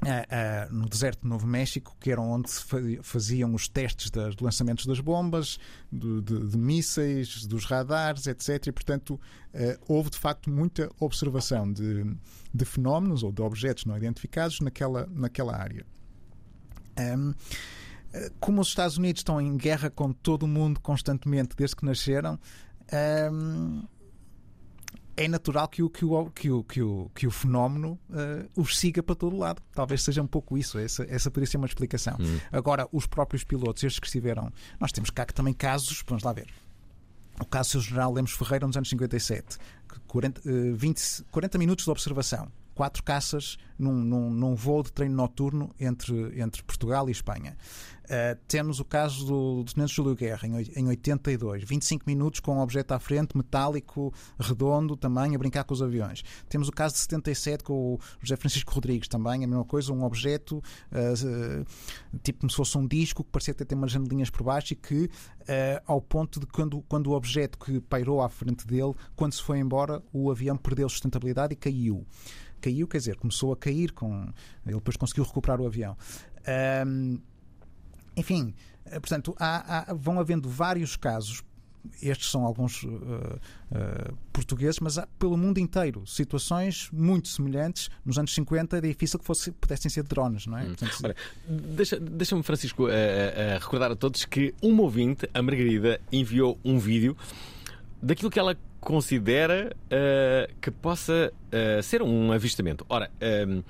ah, 0.02 0.68
no 0.72 0.88
deserto 0.88 1.22
de 1.24 1.28
Novo 1.28 1.48
México, 1.48 1.96
que 2.00 2.12
era 2.12 2.22
onde 2.22 2.50
se 2.52 2.64
fa- 2.64 2.78
faziam 3.02 3.54
os 3.56 3.68
testes 3.68 4.10
das, 4.12 4.36
do 4.36 4.44
lançamentos 4.46 4.86
das 4.86 5.00
bombas, 5.00 5.58
do- 5.92 6.22
de, 6.22 6.48
de 6.48 6.58
mísseis, 6.58 7.46
dos 7.46 7.66
radares, 7.66 8.28
etc. 8.28 8.68
E, 8.68 8.72
portanto, 8.72 9.20
ah, 9.54 9.78
houve 9.88 10.10
de 10.12 10.18
facto 10.18 10.50
muita 10.50 10.90
observação 11.00 11.72
de, 11.72 12.06
de 12.54 12.66
fenómenos 12.66 13.24
ou 13.24 13.32
de 13.32 13.42
objetos 13.42 13.86
não 13.86 13.98
identificados 13.98 14.60
naquela, 14.60 15.08
naquela 15.12 15.56
área. 15.56 15.86
Ah, 16.96 17.34
como 18.40 18.62
os 18.62 18.70
Estados 18.70 18.98
Unidos 18.98 19.20
estão 19.20 19.40
em 19.42 19.58
guerra 19.58 19.90
com 19.90 20.12
todo 20.14 20.44
o 20.44 20.48
mundo 20.48 20.80
constantemente 20.80 21.56
desde 21.56 21.76
que 21.76 21.86
nasceram, 21.86 22.40
ahm, 22.92 23.84
é 25.18 25.28
natural 25.28 25.68
que 25.68 25.82
o, 25.82 25.90
que 25.90 26.06
o, 26.06 26.30
que 26.30 26.52
o, 26.52 26.64
que 26.64 26.82
o, 26.82 27.12
que 27.14 27.28
o 27.28 27.32
fenómeno 27.32 28.00
eh, 28.14 28.46
os 28.56 28.78
siga 28.78 29.02
para 29.02 29.16
todo 29.16 29.36
lado. 29.36 29.62
Talvez 29.74 30.04
seja 30.04 30.22
um 30.22 30.28
pouco 30.28 30.56
isso. 30.56 30.78
Essa, 30.78 31.04
essa 31.10 31.32
poderia 31.32 31.50
ser 31.50 31.58
uma 31.58 31.66
explicação. 31.66 32.16
Agora, 32.52 32.88
os 32.92 33.08
próprios 33.08 33.44
pilotos, 33.44 33.84
estes 33.84 34.00
que 34.00 34.06
estiveram. 34.06 34.54
Nós 34.80 34.92
temos 34.92 35.10
cá 35.10 35.26
que 35.26 35.34
também 35.34 35.56
casos. 35.56 36.04
Vamos 36.08 36.24
lá 36.24 36.32
ver. 36.32 36.48
O 37.42 37.46
caso 37.46 37.80
do. 37.80 37.82
General 37.82 38.14
Lemos 38.14 38.32
Ferreira 38.32 38.68
nos 38.68 38.78
anos 38.78 38.90
57. 38.90 39.58
que 39.90 40.00
40, 40.02 40.42
eh, 40.46 40.72
20, 40.76 41.26
40 41.32 41.58
minutos 41.58 41.86
de 41.86 41.92
observação. 41.92 42.52
Quatro 42.76 43.02
caças 43.02 43.58
num, 43.78 43.94
num, 43.94 44.30
num 44.30 44.54
voo 44.54 44.84
de 44.84 44.92
treino 44.92 45.16
noturno 45.16 45.74
entre, 45.80 46.40
entre 46.40 46.62
Portugal 46.62 47.10
e 47.10 47.12
Espanha. 47.12 47.58
Uh, 48.08 48.40
temos 48.48 48.80
o 48.80 48.86
caso 48.86 49.26
do, 49.26 49.64
do 49.64 49.74
Tenente 49.74 49.94
Júlio 49.94 50.16
Guerra, 50.16 50.48
em, 50.48 50.54
em 50.80 50.88
82. 50.88 51.64
25 51.66 52.06
minutos 52.08 52.40
com 52.40 52.56
um 52.56 52.60
objeto 52.60 52.94
à 52.94 53.00
frente, 53.00 53.36
metálico, 53.36 54.14
redondo, 54.40 54.96
também, 54.96 55.36
a 55.36 55.38
brincar 55.38 55.66
com 55.66 55.74
os 55.74 55.82
aviões. 55.82 56.24
Temos 56.48 56.70
o 56.70 56.72
caso 56.72 56.94
de 56.94 57.02
77 57.02 57.66
com 57.66 57.96
o 57.96 58.00
José 58.22 58.38
Francisco 58.38 58.74
Rodrigues, 58.74 59.10
também, 59.10 59.44
a 59.44 59.48
mesma 59.48 59.66
coisa, 59.66 59.92
um 59.92 60.04
objeto, 60.04 60.64
uh, 60.92 61.66
tipo 62.24 62.40
como 62.40 62.50
se 62.50 62.56
fosse 62.56 62.78
um 62.78 62.88
disco, 62.88 63.26
que 63.26 63.30
parecia 63.30 63.54
ter, 63.54 63.66
ter 63.66 63.76
umas 63.76 63.92
janelinhas 63.92 64.30
por 64.30 64.44
baixo 64.44 64.72
e 64.72 64.76
que, 64.78 65.06
uh, 65.06 65.10
ao 65.86 66.00
ponto 66.00 66.40
de 66.40 66.46
quando, 66.46 66.82
quando 66.88 67.08
o 67.08 67.14
objeto 67.14 67.60
que 67.60 67.82
pairou 67.82 68.22
à 68.22 68.30
frente 68.30 68.66
dele, 68.66 68.94
quando 69.18 69.34
se 69.34 69.44
foi 69.44 69.60
embora, 69.60 70.02
o 70.14 70.32
avião 70.32 70.56
perdeu 70.56 70.88
sustentabilidade 70.88 71.54
e 71.54 71.56
caiu. 71.58 72.06
Caiu, 72.62 72.88
quer 72.88 73.00
dizer, 73.00 73.18
começou 73.18 73.52
a 73.52 73.58
cair, 73.58 73.92
com... 73.92 74.30
ele 74.66 74.76
depois 74.76 74.96
conseguiu 74.96 75.26
recuperar 75.26 75.60
o 75.60 75.68
avião. 75.68 75.98
Enfim, 78.18 78.54
eh, 78.86 79.00
portanto, 79.00 79.34
há- 79.40 79.92
há- 79.92 79.94
vão 79.94 80.20
havendo 80.20 80.50
vários 80.50 80.98
casos. 80.98 81.42
Estes 82.02 82.30
são 82.32 82.44
alguns 82.44 82.84
uh, 82.84 82.88
uh, 82.90 84.18
portugueses, 84.34 84.78
mas 84.82 84.98
há 84.98 85.08
pelo 85.18 85.38
mundo 85.38 85.58
inteiro 85.58 86.06
situações 86.06 86.90
muito 86.92 87.30
semelhantes. 87.30 87.90
Nos 88.06 88.18
anos 88.20 88.34
50 88.34 88.76
era 88.76 88.86
difícil 88.88 89.18
que 89.18 89.24
fosse, 89.24 89.52
pudessem 89.54 89.90
ser 89.90 90.04
drones, 90.04 90.48
não 90.48 90.58
é? 90.58 90.66
Portanto, 90.66 90.98
Ora, 91.02 91.16
deixa- 91.48 91.98
Deixa-me, 91.98 92.44
Francisco, 92.44 92.90
eh, 92.90 93.58
recordar 93.62 93.90
a 93.90 93.96
todos 93.96 94.26
que 94.26 94.54
uma 94.62 94.84
ouvinte, 94.84 95.30
a 95.34 95.42
Margarida, 95.42 96.02
enviou 96.12 96.60
um 96.66 96.78
vídeo 96.78 97.16
daquilo 98.04 98.30
que 98.30 98.40
ela 98.40 98.58
considera 98.82 99.74
que 100.62 100.72
possa 100.72 101.32
ser 101.84 102.02
um 102.02 102.32
avistamento. 102.34 102.86
Ora, 102.90 103.10
ehm, 103.22 103.62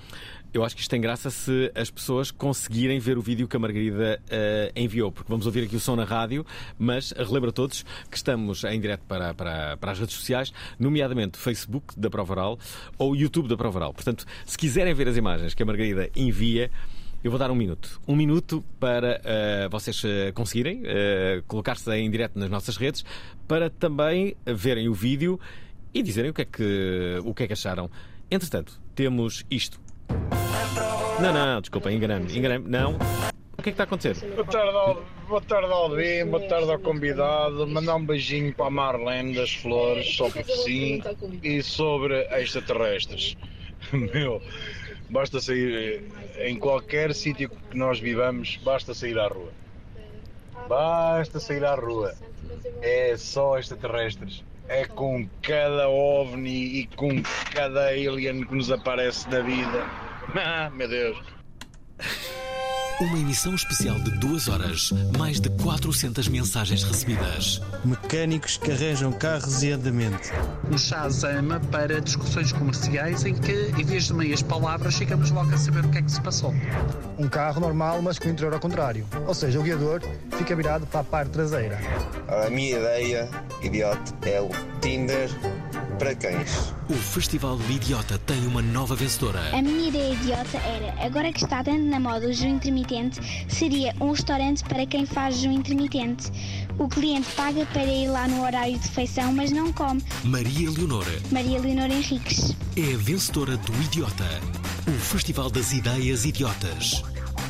eu 0.54 0.64
acho 0.64 0.76
que 0.76 0.82
isto 0.82 0.90
tem 0.90 1.02
graça 1.02 1.30
se 1.30 1.72
as 1.76 1.90
pessoas 1.90 2.32
conseguirem 2.32 3.00
ver 3.00 3.18
o 3.18 3.22
vídeo 3.22 3.48
que 3.48 3.56
a 3.56 3.60
Margarida 3.60 4.22
eh, 4.30 4.72
enviou, 4.76 5.12
porque 5.12 5.30
vamos 5.30 5.46
ouvir 5.46 5.64
aqui 5.64 5.76
o 5.76 5.80
som 5.80 5.96
na 5.96 6.04
rádio, 6.04 6.46
mas 6.78 7.12
relembro 7.12 7.50
a 7.50 7.54
todos 7.54 7.84
que 8.10 8.18
estamos 8.18 8.64
em 8.64 8.80
direto 8.80 9.02
para, 9.08 9.34
para, 9.34 9.78
para 9.78 9.92
as 9.92 10.00
redes 10.00 10.16
sociais, 10.16 10.54
nomeadamente 10.80 11.38
Facebook 11.38 11.98
da 11.98 12.10
Prova 12.10 12.34
Oral 12.34 12.60
ou 12.98 13.16
YouTube 13.16 13.48
da 13.48 13.58
Prova 13.58 13.78
Oral. 13.80 13.94
Portanto, 13.94 14.26
se 14.46 14.58
quiserem 14.58 14.94
ver 14.94 15.08
as 15.08 15.18
imagens 15.18 15.54
que 15.54 15.64
a 15.64 15.66
Margarida 15.66 16.10
envia, 16.16 16.72
eu 17.24 17.32
vou 17.32 17.40
dar 17.40 17.50
um 17.50 17.56
minuto. 17.56 18.00
Um 18.08 18.16
minuto 18.16 18.64
para 18.80 19.20
eh, 19.24 19.68
vocês 19.70 20.02
eh, 20.06 20.32
conseguirem 20.32 20.82
eh, 20.86 21.42
colocar-se 21.48 21.92
em 21.92 22.10
direto 22.10 22.38
nas 22.38 22.50
nossas 22.50 22.78
redes 22.78 23.04
para 23.48 23.70
também 23.70 24.36
verem 24.46 24.88
o 24.88 24.94
vídeo 24.94 25.40
e 25.94 26.04
dizerem 26.04 26.32
o 26.32 26.34
que 26.34 26.44
é 26.44 26.46
que, 26.46 27.20
o 27.26 27.34
que, 27.34 27.44
é 27.44 27.48
que 27.48 27.54
acharam. 27.54 27.90
Entretanto, 28.30 28.80
temos 28.94 29.46
isto. 29.50 29.80
Não, 31.22 31.34
não, 31.34 31.62
desculpa, 31.62 31.92
enganei-me. 31.92 32.38
Enganei-me. 32.38 32.70
Não. 32.70 32.96
O 33.58 33.62
que 33.62 33.62
é 33.62 33.64
que 33.64 33.70
está 33.72 33.84
a 33.84 33.86
acontecer? 33.86 34.16
Boa 34.36 34.46
tarde, 34.46 34.76
Al- 34.78 35.04
boa 35.28 35.42
tarde 35.42 35.72
Alvin, 35.72 36.26
boa 36.26 36.48
tarde 36.48 36.72
ao 36.72 36.80
convidado. 36.80 37.66
Mandar 37.68 37.96
um 37.96 38.06
beijinho 38.06 38.54
para 38.54 38.68
a 38.68 38.70
Marlene 38.70 39.34
das 39.36 39.54
Flores, 39.54 40.16
só 40.16 40.30
porque 40.30 40.44
sim, 40.58 41.02
e 41.42 41.62
sobre 41.64 42.22
extraterrestres. 42.32 43.36
Meu, 43.92 44.42
basta 45.10 45.40
sair 45.42 46.04
eh, 46.36 46.50
em 46.50 46.58
qualquer 46.60 47.14
sítio 47.16 47.50
que 47.50 47.78
nós 47.78 48.00
vivamos, 48.00 48.58
basta 48.58 48.94
sair 48.94 49.18
à 49.18 49.28
rua. 49.28 49.52
Basta 50.70 51.40
sair 51.40 51.64
à 51.66 51.74
rua. 51.76 52.14
É 52.82 53.16
só 53.18 53.58
extraterrestres. 53.58 54.44
É 54.70 54.86
com 54.86 55.28
cada 55.42 55.90
ovni 55.90 56.82
e 56.82 56.88
com 56.96 57.10
cada 57.54 57.88
alien 57.88 58.46
que 58.46 58.54
nos 58.54 58.70
aparece 58.72 59.28
na 59.30 59.40
vida. 59.40 60.07
Ah, 60.36 60.70
meu 60.74 60.88
Deus. 60.88 61.18
Uma 63.00 63.20
emissão 63.20 63.54
especial 63.54 64.00
de 64.00 64.10
duas 64.18 64.48
horas, 64.48 64.92
mais 65.16 65.40
de 65.40 65.52
400 65.52 66.28
mensagens 66.30 66.82
recebidas. 66.82 67.62
Mecânicos 67.86 68.58
que 68.58 68.72
arranjam 68.72 69.12
carros 69.12 69.62
e 69.62 69.72
andamento. 69.72 70.32
Um 70.72 70.78
chazama 70.80 71.60
para 71.72 72.02
discussões 72.02 72.52
comerciais 72.52 73.24
em 73.24 73.36
que, 73.36 73.72
em 73.78 73.86
vez 73.86 74.06
de 74.06 74.16
meias 74.16 74.42
palavras, 74.42 74.96
chegamos 74.96 75.30
logo 75.30 75.54
a 75.54 75.58
saber 75.60 75.86
o 75.86 75.90
que 75.90 76.00
é 76.00 76.02
que 76.02 76.12
se 76.12 76.20
passou. 76.22 76.56
Um 77.20 77.30
carro 77.30 77.62
normal, 77.62 78.02
mas 78.02 78.18
com 78.18 78.30
o 78.30 78.32
interior 78.32 78.56
ao 78.56 78.60
contrário. 78.60 79.06
Ou 79.28 79.34
seja, 79.36 79.60
o 79.60 79.64
guiador 79.64 80.02
fica 80.36 80.56
virado 80.56 80.88
para 80.88 81.02
a 81.02 81.04
parte 81.04 81.30
traseira. 81.30 81.80
A 82.28 82.50
minha 82.50 82.80
ideia, 82.80 83.30
idiota, 83.62 84.28
é 84.28 84.42
o 84.42 84.50
Tinder 84.82 85.30
para 85.98 86.16
cães. 86.16 86.74
O 86.90 86.94
Festival 86.94 87.60
Idiota 87.70 88.18
tem 88.20 88.46
uma 88.48 88.62
nova 88.62 88.96
vencedora. 88.96 89.40
A 89.56 89.62
minha 89.62 89.90
ideia 89.90 90.14
idiota 90.14 90.58
era, 90.58 91.06
agora 91.06 91.32
que 91.34 91.44
está 91.44 91.64
tanto 91.64 91.84
na 91.84 92.00
moda 92.00 92.28
o 92.28 92.34
jejum 92.34 92.56
intermitente, 92.56 93.20
seria 93.50 93.94
um 94.00 94.12
restaurante 94.12 94.64
para 94.64 94.86
quem 94.86 95.06
faz 95.06 95.38
jejum 95.38 95.54
intermitente. 95.54 96.32
O 96.78 96.88
cliente 96.88 97.28
paga 97.36 97.66
para 97.68 97.84
ir 97.84 98.08
lá 98.08 98.28
no 98.28 98.44
horário 98.44 98.78
de 98.78 98.88
refeição, 98.88 99.34
mas 99.34 99.52
não 99.52 99.74
come. 99.74 100.04
Maria 100.24 100.70
Leonora 100.70 101.12
Maria 101.32 101.60
Leonor 101.60 101.90
Henriques. 101.92 102.56
é 102.76 102.94
a 102.94 102.98
vencedora 102.98 103.58
do 103.58 103.74
Idiota. 103.84 104.26
O 104.88 104.92
Festival 105.00 105.50
das 105.50 105.74
Ideias 105.74 106.24
Idiotas. 106.26 107.04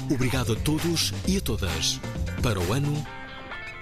Obrigado 0.10 0.53
a 0.53 0.55
todos 0.55 1.13
e 1.27 1.38
a 1.38 1.41
todas. 1.41 1.99
Para 2.41 2.60
o 2.60 2.71
ano, 2.73 3.05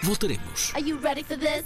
voltaremos. 0.02 0.72
Are 0.74 0.84
you 0.84 1.00
ready 1.00 1.24
for 1.24 1.38
this? 1.38 1.64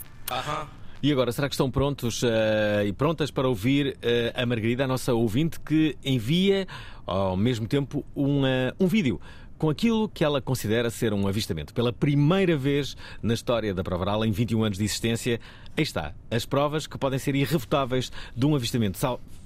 E 1.01 1.11
agora, 1.13 1.31
será 1.31 1.47
que 1.47 1.53
estão 1.53 1.71
prontos 1.71 2.21
eh, 2.23 2.83
e 2.87 2.91
prontas 2.93 3.31
para 3.31 3.47
ouvir 3.47 3.97
eh, 4.01 4.33
a 4.35 4.45
Margarida, 4.45 4.83
a 4.83 4.87
nossa 4.87 5.13
ouvinte, 5.13 5.57
que 5.61 5.95
envia 6.03 6.67
ao 7.05 7.37
mesmo 7.37 7.65
tempo 7.67 8.05
um, 8.13 8.45
eh, 8.45 8.73
um 8.77 8.85
vídeo 8.85 9.19
com 9.57 9.69
aquilo 9.69 10.09
que 10.09 10.25
ela 10.25 10.41
considera 10.41 10.89
ser 10.89 11.13
um 11.13 11.25
avistamento. 11.25 11.73
Pela 11.73 11.93
primeira 11.93 12.57
vez 12.57 12.97
na 13.21 13.33
história 13.33 13.73
da 13.73 13.81
Prova 13.81 14.03
Oral, 14.03 14.25
em 14.25 14.31
21 14.31 14.61
anos 14.63 14.77
de 14.77 14.83
existência, 14.83 15.39
aí 15.77 15.83
está, 15.83 16.13
as 16.29 16.45
provas 16.45 16.85
que 16.85 16.97
podem 16.97 17.17
ser 17.17 17.33
irrefutáveis 17.33 18.11
de 18.35 18.45
um 18.45 18.53
avistamento. 18.53 18.97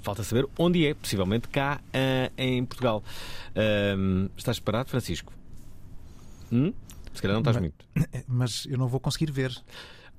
Falta 0.02 0.24
saber 0.24 0.48
onde 0.58 0.88
é, 0.88 0.96
possivelmente 0.96 1.48
cá 1.50 1.80
eh, 1.94 2.32
em 2.36 2.66
Portugal. 2.66 3.04
Ahm, 3.56 4.28
estás 4.36 4.58
preparado, 4.60 4.88
Francisco? 4.90 5.32
Hum? 6.52 6.74
Se 7.14 7.22
calhar 7.22 7.36
não 7.36 7.42
estás 7.42 7.58
Mas- 7.58 7.62
muito. 7.62 7.86
Mas 8.28 8.66
eu 8.68 8.78
não 8.80 8.88
vou 8.88 9.00
conseguir 9.00 9.32
ver. 9.32 9.56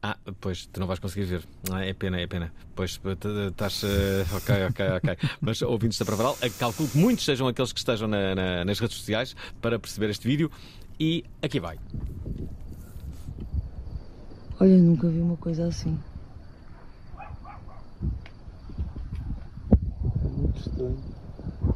Ah, 0.06 0.18
pois, 0.38 0.66
tu 0.66 0.80
não 0.80 0.86
vais 0.86 0.98
conseguir 0.98 1.24
ver. 1.24 1.42
Ah, 1.72 1.82
é 1.82 1.94
pena, 1.94 2.20
é 2.20 2.26
pena. 2.26 2.52
Pois, 2.74 2.98
t- 2.98 3.16
t- 3.16 3.28
estás. 3.48 3.82
eh, 3.84 4.26
ok, 4.36 4.50
ok, 4.68 4.80
ok. 4.98 5.16
Mas 5.40 5.62
ouvintes 5.62 5.98
da 5.98 6.04
Pravaral, 6.04 6.36
eh, 6.42 6.50
calculo 6.50 6.90
que 6.90 6.98
muitos 6.98 7.24
sejam 7.24 7.48
aqueles 7.48 7.72
que 7.72 7.78
estejam 7.78 8.06
na- 8.06 8.34
na- 8.34 8.64
nas 8.66 8.78
redes 8.78 8.98
sociais 8.98 9.34
para 9.62 9.78
perceber 9.78 10.10
este 10.10 10.28
vídeo. 10.28 10.50
E 11.00 11.24
aqui 11.40 11.58
vai. 11.58 11.78
Olha, 14.60 14.76
nunca 14.76 15.08
vi 15.08 15.20
uma 15.20 15.38
coisa 15.38 15.66
assim. 15.68 15.98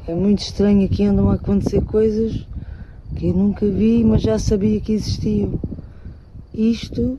É 0.07 0.13
muito 0.13 0.39
estranho 0.43 0.85
aqui 0.85 1.03
andam 1.03 1.29
a 1.29 1.33
acontecer 1.35 1.81
coisas 1.83 2.45
que 3.15 3.27
eu 3.27 3.33
nunca 3.33 3.65
vi, 3.67 4.03
mas 4.03 4.21
já 4.21 4.37
sabia 4.37 4.79
que 4.79 4.91
existiam. 4.93 5.59
Isto. 6.53 7.17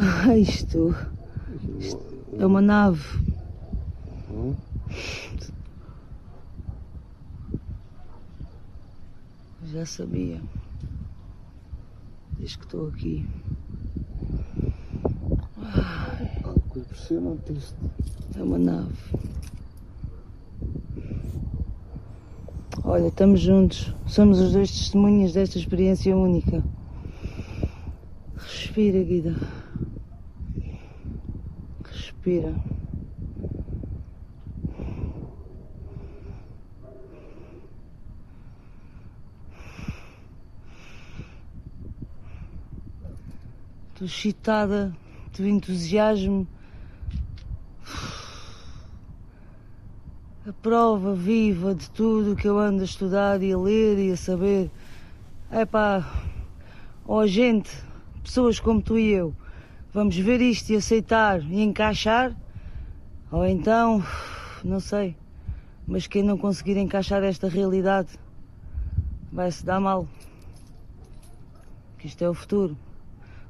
Ah, 0.00 0.36
isto, 0.36 0.94
isto 1.80 2.24
é 2.38 2.46
uma 2.46 2.60
nave. 2.60 3.02
Já 9.72 9.84
sabia. 9.84 10.40
Diz 12.38 12.54
que 12.54 12.64
estou 12.64 12.88
aqui. 12.88 13.28
Ai. 15.60 16.42
Impressionante 16.76 17.52
isto. 17.52 17.76
É 18.36 18.42
uma 18.44 18.58
nave. 18.58 18.94
Olha, 22.84 23.08
estamos 23.08 23.40
juntos. 23.40 23.92
Somos 24.06 24.38
os 24.38 24.52
dois 24.52 24.70
testemunhas 24.70 25.32
desta 25.32 25.58
experiência 25.58 26.16
única. 26.16 26.62
Respira, 28.36 29.02
Guida. 29.02 29.34
Respira. 32.28 32.54
Estou 43.88 44.06
excitada 44.06 44.94
do 45.36 45.48
entusiasmo. 45.48 46.46
A 50.46 50.52
prova 50.62 51.14
viva 51.14 51.74
de 51.74 51.90
tudo 51.90 52.36
que 52.36 52.46
eu 52.46 52.58
ando 52.58 52.82
a 52.82 52.84
estudar 52.84 53.42
e 53.42 53.52
a 53.52 53.58
ler 53.58 53.98
e 53.98 54.12
a 54.12 54.16
saber. 54.16 54.70
É 55.50 55.64
pá, 55.64 56.06
ó 57.06 57.26
gente, 57.26 57.70
pessoas 58.22 58.60
como 58.60 58.82
tu 58.82 58.98
e 58.98 59.12
eu, 59.12 59.34
vamos 59.92 60.16
ver 60.16 60.40
isto 60.40 60.70
e 60.70 60.76
aceitar 60.76 61.42
e 61.42 61.62
encaixar? 61.62 62.34
Ou 63.30 63.46
então, 63.46 64.02
não 64.64 64.80
sei, 64.80 65.16
mas 65.86 66.06
quem 66.06 66.22
não 66.22 66.38
conseguir 66.38 66.76
encaixar 66.76 67.22
esta 67.22 67.48
realidade 67.48 68.08
vai 69.32 69.50
se 69.50 69.64
dar 69.64 69.80
mal. 69.80 70.08
Que 71.98 72.06
isto 72.06 72.22
é 72.22 72.28
o 72.28 72.34
futuro. 72.34 72.76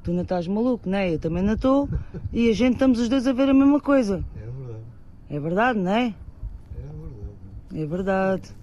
Tu 0.03 0.13
não 0.13 0.23
estás 0.23 0.47
maluco, 0.47 0.89
né? 0.89 1.13
Eu 1.13 1.19
também 1.19 1.43
não 1.43 1.55
estou. 1.55 1.89
E 2.33 2.49
a 2.49 2.55
gente 2.55 2.75
estamos 2.75 2.99
os 2.99 3.09
dois 3.09 3.27
a 3.27 3.33
ver 3.33 3.51
a 3.51 3.55
mesma 3.55 3.81
coisa. 3.81 4.25
É 4.37 4.41
verdade. 4.41 4.85
É 5.31 5.41
verdade, 5.41 5.79
não 5.79 5.93
é? 5.93 6.05
É 6.07 7.77
verdade. 7.77 7.83
É 7.83 7.87
verdade. 7.87 8.59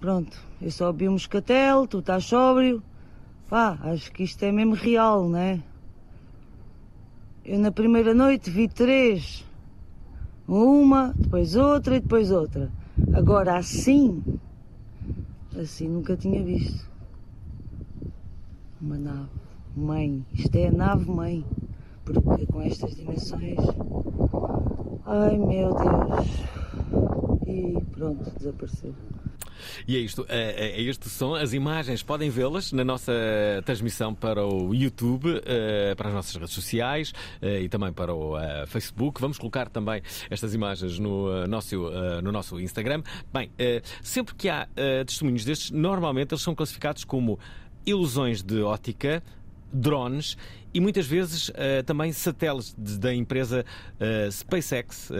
Pronto, 0.00 0.38
eu 0.62 0.70
só 0.70 0.92
vi 0.92 1.08
um 1.08 1.12
moscatel, 1.12 1.86
tu 1.86 1.98
estás 1.98 2.24
sóbrio. 2.24 2.82
Pá, 3.48 3.78
acho 3.82 4.12
que 4.12 4.22
isto 4.22 4.42
é 4.44 4.52
mesmo 4.52 4.74
real, 4.74 5.28
não 5.28 5.38
é? 5.38 5.60
Eu 7.48 7.58
na 7.58 7.72
primeira 7.72 8.12
noite 8.12 8.50
vi 8.50 8.68
três. 8.68 9.42
Uma, 10.46 11.14
depois 11.16 11.56
outra 11.56 11.96
e 11.96 12.00
depois 12.00 12.30
outra. 12.30 12.70
Agora 13.14 13.56
assim, 13.56 14.22
assim 15.58 15.88
nunca 15.88 16.14
tinha 16.14 16.44
visto. 16.44 16.86
Uma 18.78 18.98
nave. 18.98 19.30
Mãe, 19.74 20.26
isto 20.34 20.54
é 20.56 20.68
a 20.68 20.70
nave 20.70 21.10
mãe. 21.10 21.42
Porque 22.04 22.44
com 22.44 22.60
estas 22.60 22.94
dimensões. 22.94 23.56
Ai 25.06 25.38
meu 25.38 25.74
Deus. 25.74 26.26
E 27.46 27.82
pronto, 27.92 28.30
desapareceu. 28.36 28.94
E 29.86 29.96
é 29.96 30.00
isto, 30.00 30.24
é, 30.28 30.70
é 30.70 30.82
este 30.82 31.08
som, 31.08 31.34
as 31.34 31.52
imagens 31.52 32.02
podem 32.02 32.30
vê-las 32.30 32.72
na 32.72 32.84
nossa 32.84 33.12
transmissão 33.64 34.14
para 34.14 34.46
o 34.46 34.74
YouTube, 34.74 35.40
eh, 35.44 35.94
para 35.96 36.08
as 36.08 36.14
nossas 36.14 36.34
redes 36.34 36.54
sociais 36.54 37.12
eh, 37.40 37.62
e 37.62 37.68
também 37.68 37.92
para 37.92 38.14
o 38.14 38.38
eh, 38.38 38.66
Facebook. 38.66 39.20
Vamos 39.20 39.38
colocar 39.38 39.68
também 39.68 40.02
estas 40.30 40.54
imagens 40.54 40.98
no 40.98 41.46
nosso, 41.46 41.90
no 42.22 42.32
nosso 42.32 42.60
Instagram. 42.60 43.02
Bem, 43.32 43.50
sempre 44.02 44.34
que 44.34 44.48
há 44.48 44.68
testemunhos 45.06 45.44
destes, 45.44 45.70
normalmente 45.70 46.32
eles 46.32 46.42
são 46.42 46.54
classificados 46.54 47.04
como 47.04 47.38
ilusões 47.86 48.42
de 48.42 48.62
ótica, 48.62 49.22
drones 49.72 50.36
e 50.72 50.80
muitas 50.80 51.06
vezes 51.06 51.50
também 51.86 52.12
satélites 52.12 52.74
da 52.98 53.14
empresa 53.14 53.64
SpaceX, 54.30 55.10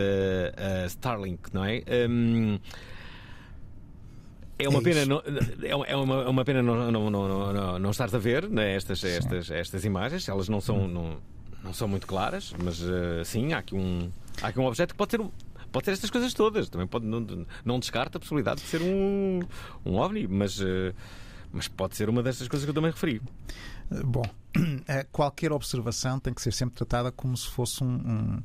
Starlink, 0.88 1.52
não 1.52 1.64
é? 1.64 1.82
Hum, 2.08 2.58
é 4.58 4.68
uma 4.68 4.78
É 4.78 4.82
pena, 4.82 5.06
não, 5.06 5.22
é 5.62 5.74
uma, 5.76 5.86
é 5.86 5.96
uma, 5.96 6.14
é 6.22 6.28
uma 6.28 6.44
pena 6.44 6.62
não, 6.62 6.90
não, 6.90 7.10
não, 7.10 7.52
não, 7.52 7.78
não, 7.78 7.90
estares 7.90 8.14
a 8.14 8.18
ver 8.18 8.48
né, 8.48 8.74
estas, 8.74 9.02
estas, 9.04 9.50
estas 9.50 9.84
imagens. 9.84 10.28
Elas 10.28 10.48
não 10.48 10.60
são, 10.60 10.88
não, 10.88 11.18
não 11.62 11.72
são 11.72 11.86
muito 11.88 12.06
claras, 12.06 12.52
mas 12.62 12.80
eh, 12.82 13.22
sim, 13.24 13.52
há 13.52 13.58
aqui, 13.58 13.74
um, 13.74 14.10
há 14.42 14.48
aqui 14.48 14.58
um 14.58 14.66
objeto 14.66 14.94
que 14.94 14.98
pode 14.98 15.10
ser 15.12 15.20
um. 15.20 15.30
Pode 15.70 15.84
ser 15.84 15.90
estas 15.92 16.08
coisas 16.10 16.32
todas, 16.32 16.68
também 16.70 16.86
pode, 16.86 17.04
não, 17.04 17.46
não 17.64 17.78
descarta 17.78 18.16
a 18.16 18.20
possibilidade 18.20 18.62
de 18.62 18.66
ser 18.66 18.80
um, 18.80 19.40
um 19.84 19.96
OVNI, 19.96 20.26
mas, 20.26 20.58
eh, 20.62 20.94
mas 21.52 21.68
pode 21.68 21.94
ser 21.94 22.08
uma 22.08 22.22
destas 22.22 22.48
coisas 22.48 22.64
que 22.64 22.70
eu 22.70 22.74
também 22.74 22.90
referi. 22.90 23.20
Bom, 24.04 24.22
eh, 24.88 25.06
qualquer 25.12 25.52
observação 25.52 26.18
tem 26.18 26.32
que 26.32 26.40
ser 26.40 26.52
sempre 26.52 26.74
tratada 26.74 27.12
como 27.12 27.36
se 27.36 27.48
fosse 27.48 27.84
um, 27.84 27.86
um- 27.86 28.42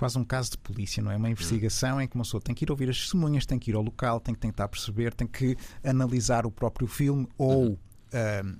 quase 0.00 0.18
um 0.18 0.24
caso 0.24 0.52
de 0.52 0.56
polícia, 0.56 1.02
não 1.02 1.10
é? 1.10 1.16
Uma 1.16 1.28
investigação 1.28 2.00
em 2.00 2.08
que 2.08 2.14
uma 2.14 2.24
pessoa 2.24 2.40
tem 2.40 2.54
que 2.54 2.64
ir 2.64 2.70
ouvir 2.70 2.88
as 2.88 2.98
testemunhas, 2.98 3.44
tem 3.44 3.58
que 3.58 3.70
ir 3.70 3.74
ao 3.74 3.82
local, 3.82 4.18
tem 4.18 4.34
que 4.34 4.40
tentar 4.40 4.66
perceber, 4.66 5.12
tem 5.12 5.26
que 5.26 5.58
analisar 5.84 6.46
o 6.46 6.50
próprio 6.50 6.86
filme 6.86 7.28
ou. 7.36 7.78
ahm, 8.14 8.56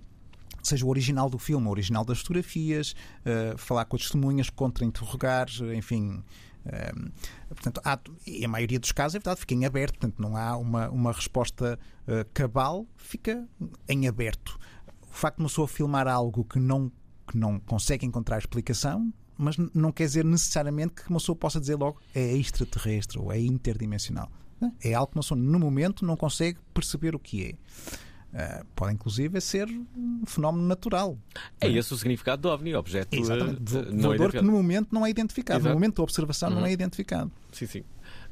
seja 0.63 0.85
o 0.85 0.91
original 0.91 1.31
do 1.31 1.39
filme, 1.39 1.67
o 1.67 1.71
original 1.71 2.05
das 2.05 2.19
fotografias, 2.19 2.95
ah, 3.25 3.57
falar 3.57 3.87
com 3.87 3.97
as 3.97 4.03
testemunhas, 4.03 4.51
contra-interrogar, 4.51 5.49
enfim. 5.75 6.23
ahm, 6.67 7.09
portanto, 7.49 7.81
há, 7.87 7.99
e 8.27 8.45
a 8.45 8.49
maioria 8.49 8.79
dos 8.79 8.93
casos, 8.93 9.15
é 9.15 9.19
verdade, 9.19 9.41
fica 9.41 9.55
em 9.55 9.65
aberto, 9.65 9.99
portanto, 9.99 10.21
não 10.21 10.37
há 10.37 10.59
uma, 10.59 10.91
uma 10.91 11.11
resposta 11.11 11.79
ah, 12.07 12.27
cabal, 12.35 12.87
fica 12.99 13.49
em 13.89 14.07
aberto. 14.07 14.59
O 15.11 15.15
facto 15.15 15.39
de 15.39 15.43
uma 15.45 15.49
pessoa 15.49 15.67
filmar 15.67 16.07
algo 16.07 16.45
que 16.45 16.59
não, 16.59 16.93
que 17.27 17.39
não 17.39 17.59
consegue 17.61 18.05
encontrar 18.05 18.37
explicação, 18.37 19.11
mas 19.41 19.57
não 19.75 19.91
quer 19.91 20.05
dizer 20.05 20.25
necessariamente 20.25 20.95
que 20.95 21.09
uma 21.11 21.19
pessoa 21.19 21.35
possa 21.37 21.59
dizer 21.61 21.77
logo 21.77 21.99
é 22.15 22.33
extraterrestre 22.37 23.19
ou 23.19 23.33
é 23.33 23.41
interdimensional. 23.41 24.31
É 24.85 24.93
algo 24.93 25.13
que 25.13 25.17
uma 25.17 25.23
pessoa, 25.23 25.41
no 25.41 25.59
momento, 25.59 26.05
não 26.05 26.17
consegue 26.17 26.59
perceber 26.75 27.15
o 27.15 27.19
que 27.19 27.47
é. 27.47 27.55
Ah, 28.33 28.65
pode 28.77 28.95
inclusive 28.95 29.41
ser 29.41 29.67
um 29.97 30.23
fenómeno 30.27 30.65
natural. 30.69 31.19
É 31.61 31.69
esse 31.69 31.93
o 31.93 31.97
significado 31.97 32.43
do 32.43 32.49
OVNI, 32.51 32.75
objeto 32.77 33.17
eh, 33.17 33.19
Exatamente. 33.19 33.59
Vo- 33.65 33.83
não 33.91 34.03
Voador 34.11 34.31
que 34.31 34.41
no 34.43 34.53
momento 34.53 34.89
não 34.93 35.05
é 35.05 35.11
identificado. 35.11 35.59
Exato. 35.61 35.71
No 35.71 35.75
momento 35.81 35.97
da 35.97 36.03
observação 36.05 36.49
não 36.51 36.59
Uhum. 36.59 36.67
é 36.67 36.73
identificado. 36.73 37.33
Sim, 37.51 37.67
sim. 37.67 37.83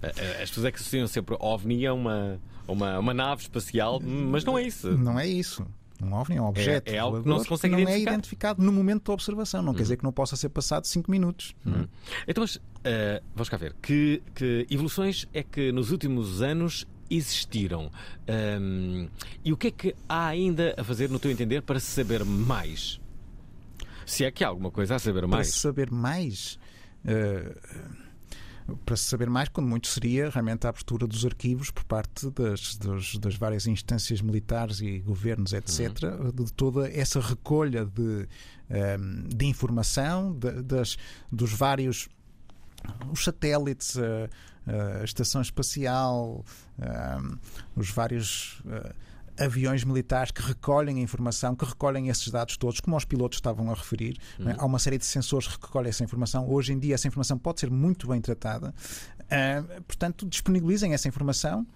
Eh, 0.03 0.13
eh, 0.17 0.43
As 0.43 0.51
pessoas 0.51 0.67
é 0.67 0.71
que 0.71 0.79
associam 0.79 1.07
sempre 1.09 1.35
OVNI 1.41 1.87
a 1.89 1.95
uma, 1.95 2.39
uma, 2.69 2.99
uma 2.99 3.15
nave 3.15 3.43
espacial, 3.43 3.99
mas 4.01 4.45
não 4.45 4.57
é 4.57 4.63
isso. 4.63 4.89
Não 4.97 5.19
é 5.19 5.27
isso. 5.27 5.67
Um 6.03 6.13
OVNI 6.13 6.37
é 6.37 6.41
um 6.43 6.47
objeto. 6.47 6.89
é 6.93 6.99
algo 6.99 7.23
que 7.23 7.29
não 7.29 7.41
se 7.41 7.49
consegue 7.49 7.73
não 7.75 7.81
identificar. 7.83 8.11
é 8.11 8.15
identificado 8.15 8.63
no 8.63 8.73
momento 8.73 9.05
da 9.07 9.13
observação. 9.13 9.63
Não 9.63 9.73
quer 9.73 9.79
Uhum. 9.79 9.83
dizer 9.83 9.97
que 9.97 10.05
não 10.05 10.13
possa 10.13 10.37
ser 10.37 10.49
passado 10.51 10.87
5 10.87 11.11
minutos. 11.11 11.55
Hum. 11.67 11.87
Então, 12.27 12.43
mas 12.43 12.61
eh, 12.85 13.21
vamos 13.35 13.49
cá 13.49 13.57
ver. 13.57 13.75
Que, 13.83 14.23
que 14.35 14.67
evoluções 14.71 15.27
é 15.35 15.43
que 15.43 15.73
nos 15.73 15.91
últimos 15.91 16.41
anos 16.41 16.87
existiram? 17.11 17.91
Ahm, 18.29 19.09
e 19.45 19.53
o 19.53 19.57
que 19.57 19.67
é 19.69 19.71
que 19.73 19.97
há 20.09 20.27
ainda 20.29 20.75
a 20.79 20.85
fazer, 20.85 21.11
no 21.11 21.19
teu 21.19 21.31
entender, 21.31 21.63
para 21.63 21.81
se 21.81 21.87
saber 21.87 22.25
mais? 22.25 23.01
Se 24.07 24.25
é 24.25 24.31
que 24.31 24.45
há 24.45 24.49
alguma 24.49 24.71
coisa 24.71 24.95
a 24.95 24.99
saber 24.99 25.21
Para 25.21 25.29
mais. 25.29 25.49
se 25.49 25.59
saber 25.59 25.91
mais. 25.91 26.59
eh, 27.05 27.55
para 28.85 28.97
se 28.97 29.05
saber 29.05 29.31
mais, 29.31 29.49
quando 29.49 29.67
muito 29.67 29.87
seria 29.89 30.29
realmente 30.31 30.67
a 30.67 30.71
abertura 30.71 31.07
dos 31.07 31.25
arquivos 31.25 31.71
por 31.71 31.85
parte 31.85 32.31
das, 32.31 32.77
dos- 32.77 33.17
das 33.19 33.35
várias 33.35 33.67
instâncias 33.67 34.21
militares 34.21 34.81
e 34.81 34.99
governos, 34.99 35.53
etc., 35.53 35.91
de 36.35 36.53
toda 36.53 36.89
essa 36.91 37.21
recolha 37.21 37.85
de, 37.87 38.29
ehm, 38.71 39.27
de 39.35 39.47
informação, 39.47 40.33
de- 40.35 40.63
das, 40.63 40.97
dos 41.33 41.53
vários 41.53 42.09
os 43.11 43.25
satélites, 43.25 43.97
a, 43.99 45.01
a 45.01 45.05
estação 45.05 45.41
espacial, 45.41 46.45
ahm, 46.81 47.37
os 47.75 47.91
vários 47.91 48.63
ah, 48.69 48.95
aviões 49.39 49.85
militares 49.85 50.31
que 50.31 50.43
recolhem 50.43 50.99
a 50.99 51.01
informação, 51.01 51.55
que 51.55 51.65
recolhem 51.65 52.09
esses 52.09 52.29
dados 52.29 52.57
todos, 52.57 52.81
como 52.81 52.97
os 52.97 53.05
pilotos 53.05 53.39
estavam 53.39 53.71
a 53.71 53.75
referir. 53.75 54.19
é? 54.41 54.57
Há 54.59 54.65
uma 54.65 54.79
série 54.79 54.99
de 54.99 55.05
sensores 55.05 55.47
que 55.47 55.55
recolhem 55.55 55.91
essa 55.91 56.05
informação. 56.05 56.49
Hoje 56.51 56.73
em 56.73 56.79
dia, 56.79 56.95
essa 56.95 57.07
informação 57.07 57.39
pode 57.39 57.61
ser 57.61 57.71
muito 57.71 58.09
bem 58.09 58.21
tratada. 58.21 58.75
Ah, 59.31 59.65
portanto, 59.87 60.27
disponibilizem 60.27 60.95
essa 60.95 61.09
informação 61.09 61.67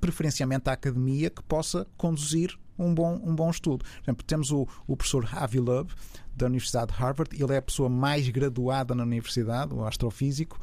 preferencialmente 0.00 0.70
à 0.70 0.72
academia 0.72 1.28
que 1.28 1.42
possa 1.42 1.86
conduzir 1.96 2.56
um 2.78 2.94
bom, 2.94 3.20
um 3.24 3.34
bom 3.34 3.50
estudo. 3.50 3.84
Por 3.84 4.02
exemplo, 4.04 4.24
temos 4.24 4.50
o, 4.50 4.66
o 4.86 4.96
professor 4.96 5.28
Avi 5.32 5.58
Loeb, 5.58 5.90
da 6.36 6.46
Universidade 6.46 6.92
de 6.92 6.98
Harvard, 6.98 7.42
ele 7.42 7.54
é 7.54 7.56
a 7.56 7.62
pessoa 7.62 7.88
mais 7.88 8.28
graduada 8.28 8.94
na 8.94 9.02
universidade, 9.04 9.72
o 9.72 9.84
astrofísico, 9.86 10.60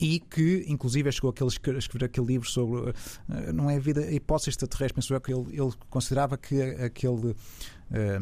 e 0.00 0.18
que, 0.20 0.64
inclusive, 0.68 1.10
chegou 1.12 1.30
aquele, 1.30 1.50
a 1.76 1.78
escrever 1.78 2.06
aquele 2.06 2.26
livro 2.26 2.48
sobre. 2.48 2.90
eh, 3.30 3.52
não 3.52 3.70
é 3.70 3.78
vida, 3.78 4.00
a 4.02 4.12
hipótese 4.12 4.50
extraterrestre, 4.50 4.98
eu 4.98 5.20
que 5.20 5.32
ele, 5.32 5.46
ele 5.60 5.72
considerava 5.90 6.36
que 6.36 6.60
aquele. 6.62 7.34
eh, 7.90 8.18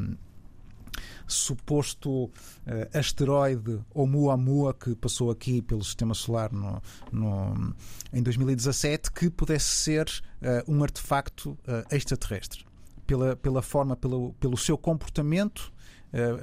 suposto 1.26 2.30
eh, 2.66 2.90
asteroide 2.92 3.80
Oumuamua 3.94 4.74
que 4.74 4.94
passou 4.94 5.30
aqui 5.30 5.62
pelo 5.62 5.82
sistema 5.82 6.12
solar 6.14 6.52
no, 6.52 6.82
no- 7.10 7.74
em 8.12 8.22
2017 8.22 9.10
que 9.10 9.30
pudesse 9.30 9.64
ser 9.66 10.10
eh, 10.42 10.62
um 10.68 10.82
artefacto 10.82 11.56
eh, 11.66 11.84
extraterrestre. 11.96 12.64
pela, 13.06 13.34
pela 13.36 13.62
forma, 13.62 13.96
pelo, 13.96 14.34
pelo 14.34 14.56
seu 14.56 14.76
comportamento, 14.76 15.72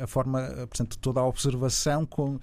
a 0.02 0.08
forma, 0.08 0.42
portanto, 0.68 0.98
toda 0.98 1.20
a 1.20 1.26
observação 1.28 2.04
com, 2.04 2.40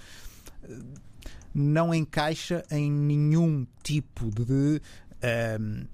não 1.58 1.94
encaixa 1.94 2.62
em 2.70 2.90
nenhum 2.90 3.66
tipo 3.82 4.30
de, 4.30 4.80
ehm, 5.22 5.84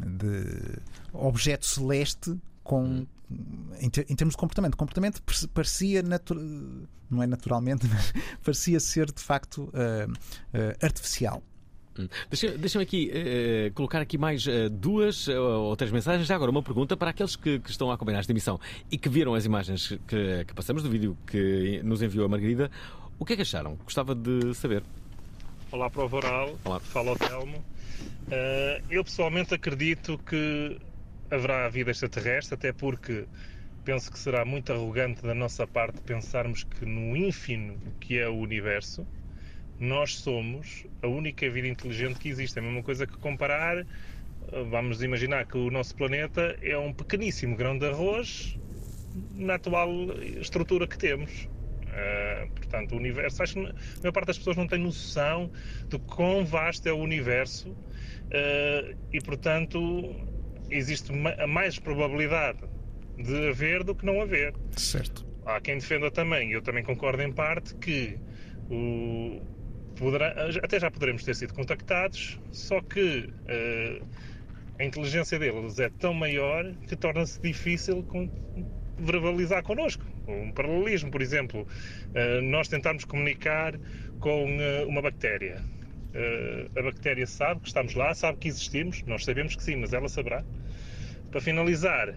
de 0.00 0.78
objeto 1.12 1.64
celeste 1.66 2.36
com 2.64 3.06
em, 3.80 3.88
ter- 3.90 4.06
em 4.10 4.14
termos 4.16 4.32
de 4.34 4.38
comportamento. 4.38 4.74
O 4.74 4.76
comportamento 4.76 5.22
par- 5.22 5.48
parecia 5.54 6.02
não 7.10 7.22
é 7.22 7.26
naturalmente, 7.26 7.86
mas 7.88 8.12
parecia 8.42 8.80
ser 8.80 9.10
de 9.12 9.22
facto 9.22 9.70
eh, 9.72 10.06
eh, 10.52 10.76
artificial. 10.82 11.42
Hum. 11.96 12.08
Deixa- 12.28 12.58
Deixa-me 12.58 12.82
aqui 12.82 13.08
eh, 13.14 13.70
colocar 13.72 14.00
aqui 14.00 14.18
mais 14.18 14.44
eh, 14.48 14.68
duas 14.68 15.28
eh, 15.28 15.38
ou 15.38 15.76
três 15.76 15.92
mensagens. 15.92 16.26
Já 16.26 16.34
agora, 16.34 16.50
uma 16.50 16.62
pergunta 16.62 16.96
para 16.96 17.10
aqueles 17.10 17.36
que, 17.36 17.60
que 17.60 17.70
estão 17.70 17.88
a 17.90 17.94
acompanhar 17.94 18.18
esta 18.18 18.32
emissão 18.32 18.58
e 18.90 18.98
que 18.98 19.08
viram 19.08 19.32
as 19.34 19.44
imagens 19.44 19.88
que, 20.08 20.44
que 20.44 20.54
passamos 20.54 20.82
do 20.82 20.90
vídeo 20.90 21.16
que 21.24 21.80
nos 21.84 22.02
enviou 22.02 22.26
a 22.26 22.28
Margarida. 22.28 22.68
O 23.16 23.24
que 23.24 23.34
é 23.34 23.36
que 23.36 23.42
acharam? 23.42 23.76
Gostava 23.84 24.12
de 24.12 24.52
saber. 24.54 24.82
Olá 25.74 25.90
para 25.90 26.04
o 26.04 26.08
Voral, 26.08 26.56
fala 26.82 27.10
o 27.10 27.16
Telmo. 27.16 27.64
Eh, 28.30 28.80
eu 28.90 29.02
pessoalmente 29.02 29.54
acredito 29.54 30.16
que 30.18 30.78
haverá 31.28 31.68
vida 31.68 31.90
extraterrestre, 31.90 32.54
até 32.54 32.72
porque 32.72 33.26
penso 33.84 34.08
que 34.08 34.16
será 34.16 34.44
muito 34.44 34.72
arrogante 34.72 35.22
da 35.22 35.34
nossa 35.34 35.66
parte 35.66 36.00
pensarmos 36.02 36.62
que 36.62 36.86
no 36.86 37.16
ínfimo 37.16 37.80
que 37.98 38.20
é 38.20 38.28
o 38.28 38.36
universo, 38.36 39.04
nós 39.80 40.14
somos 40.18 40.86
a 41.02 41.08
única 41.08 41.50
vida 41.50 41.66
inteligente 41.66 42.20
que 42.20 42.28
existe. 42.28 42.56
É 42.56 42.62
a 42.62 42.64
mesma 42.64 42.84
coisa 42.84 43.04
que 43.04 43.18
comparar, 43.18 43.76
eh, 43.78 43.86
vamos 44.70 45.02
imaginar 45.02 45.44
que 45.44 45.58
o 45.58 45.72
nosso 45.72 45.92
planeta 45.96 46.56
é 46.62 46.78
um 46.78 46.94
pequeníssimo 46.94 47.56
grão 47.56 47.76
de 47.76 47.88
arroz 47.88 48.56
na 49.32 49.56
atual 49.56 49.90
estrutura 50.40 50.86
que 50.86 50.96
temos. 50.96 51.48
Uh, 51.94 52.50
portanto, 52.50 52.92
o 52.92 52.96
universo, 52.96 53.40
acho 53.40 53.54
que 53.54 53.60
a 53.60 53.62
maior 54.02 54.12
parte 54.12 54.26
das 54.26 54.38
pessoas 54.38 54.56
não 54.56 54.66
tem 54.66 54.80
noção 54.80 55.48
de 55.88 55.96
quão 56.00 56.44
vasto 56.44 56.88
é 56.88 56.92
o 56.92 56.98
universo 56.98 57.70
uh, 57.70 58.96
e, 59.12 59.20
portanto, 59.20 59.78
existe 60.68 61.12
ma- 61.12 61.46
mais 61.46 61.78
probabilidade 61.78 62.58
de 63.16 63.48
haver 63.48 63.84
do 63.84 63.94
que 63.94 64.04
não 64.04 64.20
haver. 64.20 64.52
Certo. 64.76 65.24
Há 65.46 65.60
quem 65.60 65.78
defenda 65.78 66.10
também, 66.10 66.50
eu 66.50 66.62
também 66.62 66.82
concordo 66.82 67.22
em 67.22 67.32
parte, 67.32 67.76
que 67.76 68.18
o, 68.68 69.40
poderá, 69.94 70.34
até 70.62 70.80
já 70.80 70.90
poderemos 70.90 71.22
ter 71.22 71.36
sido 71.36 71.54
contactados, 71.54 72.40
só 72.50 72.80
que 72.80 73.28
uh, 73.28 74.06
a 74.80 74.84
inteligência 74.84 75.38
deles 75.38 75.78
é 75.78 75.90
tão 75.90 76.12
maior 76.12 76.74
que 76.88 76.96
torna-se 76.96 77.40
difícil 77.40 78.02
com- 78.04 78.28
verbalizar 78.98 79.62
connosco. 79.62 80.04
Um 80.26 80.52
paralelismo, 80.52 81.10
por 81.10 81.20
exemplo, 81.20 81.66
eh, 82.14 82.40
nós 82.40 82.68
tentarmos 82.68 83.04
comunicar 83.04 83.78
com 84.20 84.46
eh, 84.60 84.84
uma 84.86 85.02
bactéria. 85.02 85.60
Eh, 86.14 86.68
a 86.76 86.82
bactéria 86.82 87.26
sabe 87.26 87.60
que 87.60 87.68
estamos 87.68 87.94
lá, 87.94 88.14
sabe 88.14 88.38
que 88.38 88.48
existimos, 88.48 89.02
nós 89.04 89.24
sabemos 89.24 89.56
que 89.56 89.62
sim, 89.62 89.76
mas 89.76 89.92
ela 89.92 90.08
saberá. 90.08 90.44
Para 91.30 91.40
finalizar, 91.40 92.14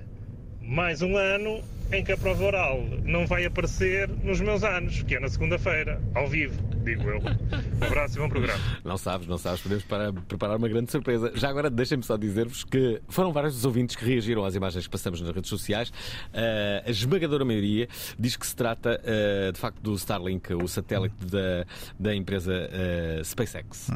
mais 0.62 1.02
um 1.02 1.18
ano 1.18 1.62
em 1.92 2.04
que 2.04 2.12
a 2.12 2.18
prova 2.18 2.44
oral 2.44 2.84
não 3.04 3.26
vai 3.26 3.46
aparecer 3.46 4.10
nos 4.10 4.40
meus 4.40 4.64
anos, 4.64 5.02
que 5.04 5.16
é 5.16 5.20
na 5.20 5.30
segunda-feira, 5.30 6.02
ao 6.14 6.28
vivo, 6.28 6.62
digo 6.88 7.10
eu. 7.10 7.20
Um 7.20 7.86
abraço 7.86 8.18
e 8.18 8.22
bom 8.22 8.30
programa. 8.30 8.60
Não 8.84 8.98
sabes, 8.98 9.28
não 9.28 9.38
sabes, 9.38 9.62
podemos 9.62 9.84
para- 9.84 10.14
preparar 10.14 10.58
uma 10.58 10.68
grande 10.68 10.92
surpresa. 10.92 11.32
Já 11.36 11.50
agora 11.50 11.70
deixem-me 11.70 12.04
só 12.04 12.16
dizer-vos 12.18 12.64
que 12.64 13.02
foram 13.10 13.32
vários 13.34 13.54
dos 13.56 13.66
ouvintes 13.66 13.96
que 13.96 14.06
reagiram 14.06 14.44
às 14.46 14.56
imagens 14.56 14.86
que 14.86 14.92
passamos 14.92 15.20
nas 15.22 15.30
redes 15.32 15.50
sociais. 15.50 15.92
Ah, 16.34 16.84
a 16.86 16.90
esmagadora 16.90 17.44
maioria 17.46 17.88
diz 18.18 18.36
que 18.36 18.48
se 18.48 18.56
trata 18.56 19.02
ah, 19.04 19.52
de 19.52 19.60
facto 19.60 19.82
do 19.82 19.94
Starlink, 19.96 20.54
o 20.54 20.68
satélite 20.68 21.16
da, 21.26 21.66
da 22.00 22.16
empresa 22.16 22.54
ah, 22.54 23.24
SpaceX. 23.24 23.90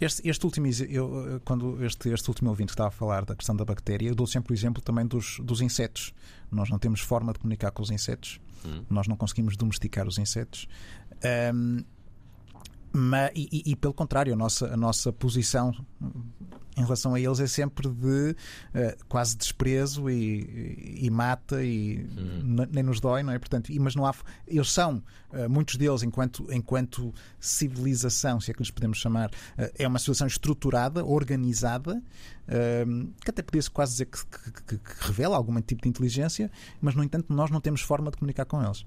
Este, 0.00 0.28
este 0.28 0.44
último, 0.44 0.66
eu, 0.88 1.40
quando 1.44 1.84
este, 1.84 2.08
este 2.10 2.28
último 2.28 2.50
ouvinte 2.50 2.68
que 2.68 2.72
estava 2.74 2.88
a 2.88 2.92
falar 2.92 3.24
da 3.24 3.34
questão 3.34 3.56
da 3.56 3.64
bactéria, 3.64 4.08
eu 4.08 4.14
dou 4.14 4.26
sempre 4.26 4.52
o 4.52 4.54
exemplo 4.54 4.82
também 4.82 5.06
dos, 5.06 5.38
dos 5.40 5.60
insetos. 5.60 6.12
Nós 6.50 6.68
não 6.70 6.78
temos 6.78 7.00
forma 7.00 7.32
de 7.32 7.38
comunicar 7.38 7.70
com 7.70 7.82
os 7.82 7.90
insetos, 7.90 8.38
Hum. 8.64 8.84
nós 8.88 9.08
não 9.08 9.16
conseguimos 9.16 9.56
domesticar 9.56 10.06
os 10.06 10.18
insetos. 10.18 10.68
Ahm, 11.24 11.82
ma- 12.92 13.30
e, 13.34 13.48
e- 13.52 13.72
e, 13.72 13.76
pelo 13.76 13.94
contrário, 13.94 14.32
a 14.32 14.36
nossa, 14.36 14.72
a 14.72 14.76
nossa 14.76 15.12
posição 15.12 15.72
em 16.74 16.82
relação 16.82 17.14
a 17.14 17.20
eles 17.20 17.38
é 17.38 17.46
sempre 17.46 17.86
de 17.86 18.34
eh, 18.72 18.96
quase 19.06 19.36
desprezo 19.36 20.08
e, 20.08 21.00
e 21.04 21.10
mata 21.10 21.62
e 21.62 21.98
n- 21.98 22.66
nem 22.72 22.82
nos 22.82 22.98
dói, 22.98 23.22
não 23.22 23.30
é? 23.32 23.38
Portanto, 23.38 23.70
e- 23.70 23.78
mas 23.78 23.94
não 23.94 24.06
há. 24.06 24.14
Eles 24.48 24.72
são, 24.72 25.02
eh, 25.34 25.46
muitos 25.48 25.76
deles, 25.76 26.02
enquanto, 26.02 26.46
enquanto 26.50 27.12
civilização, 27.38 28.40
se 28.40 28.50
é 28.50 28.54
que 28.54 28.60
lhes 28.62 28.70
podemos 28.70 28.96
chamar, 28.98 29.30
eh, 29.58 29.70
é 29.80 29.86
uma 29.88 29.98
civilização 29.98 30.26
estruturada, 30.26 31.04
organizada, 31.04 32.02
eh, 32.48 32.84
que 33.22 33.30
até 33.30 33.42
podia-se 33.42 33.70
quase 33.70 33.92
dizer 33.92 34.06
que, 34.06 34.18
que- 34.26 34.62
que- 34.62 34.78
que 34.78 35.06
revela 35.06 35.36
algum 35.36 35.60
tipo 35.60 35.82
de 35.82 35.88
inteligência, 35.90 36.50
mas 36.80 36.94
no 36.94 37.04
entanto 37.04 37.34
nós 37.34 37.50
não 37.50 37.60
temos 37.60 37.82
forma 37.82 38.10
de 38.10 38.16
comunicar 38.16 38.46
com 38.46 38.62
eles. 38.62 38.84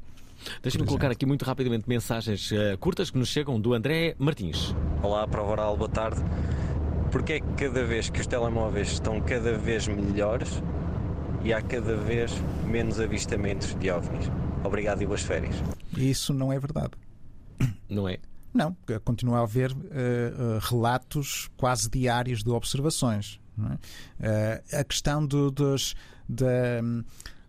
Deixa-me 0.61 0.83
Por 0.83 0.89
colocar 0.89 1.07
exemplo. 1.07 1.13
aqui 1.17 1.25
muito 1.25 1.45
rapidamente 1.45 1.87
mensagens 1.87 2.51
ah, 2.53 2.77
curtas 2.77 3.09
que 3.09 3.17
nos 3.17 3.29
chegam 3.29 3.59
do 3.59 3.73
André 3.73 4.15
Martins. 4.17 4.75
Olá, 5.01 5.27
Prova 5.27 5.51
Oral, 5.51 5.77
boa 5.77 5.89
tarde. 5.89 6.21
Porquê 7.11 7.33
é 7.33 7.39
que 7.39 7.47
cada 7.65 7.83
vez 7.83 8.09
que 8.09 8.19
os 8.19 8.27
telemóveis 8.27 8.91
estão 8.93 9.21
cada 9.21 9.57
vez 9.57 9.87
melhores 9.87 10.61
e 11.43 11.53
há 11.53 11.61
cada 11.61 11.95
vez 11.95 12.31
menos 12.65 12.99
avistamentos 12.99 13.73
de 13.75 13.89
OVNIs? 13.89 14.29
Obrigado 14.63 15.01
e 15.01 15.05
boas 15.05 15.21
férias. 15.21 15.55
E 15.95 16.09
isso 16.09 16.33
não 16.33 16.51
é 16.51 16.59
verdade. 16.59 16.91
Não 17.89 18.09
é? 18.09 18.17
Não, 18.53 18.73
porque 18.73 18.99
continua 18.99 19.39
a 19.39 19.43
haver 19.43 19.71
eh, 19.91 20.33
eh, 20.33 20.59
relatos 20.61 21.49
quase 21.57 21.89
diários 21.89 22.43
de 22.43 22.49
observações. 22.49 23.39
não 23.57 23.71
é? 23.73 23.77
Eh, 24.21 24.79
a 24.79 24.83
questão 24.83 25.25
do, 25.25 25.51
dos, 25.51 25.93
da, 26.27 26.45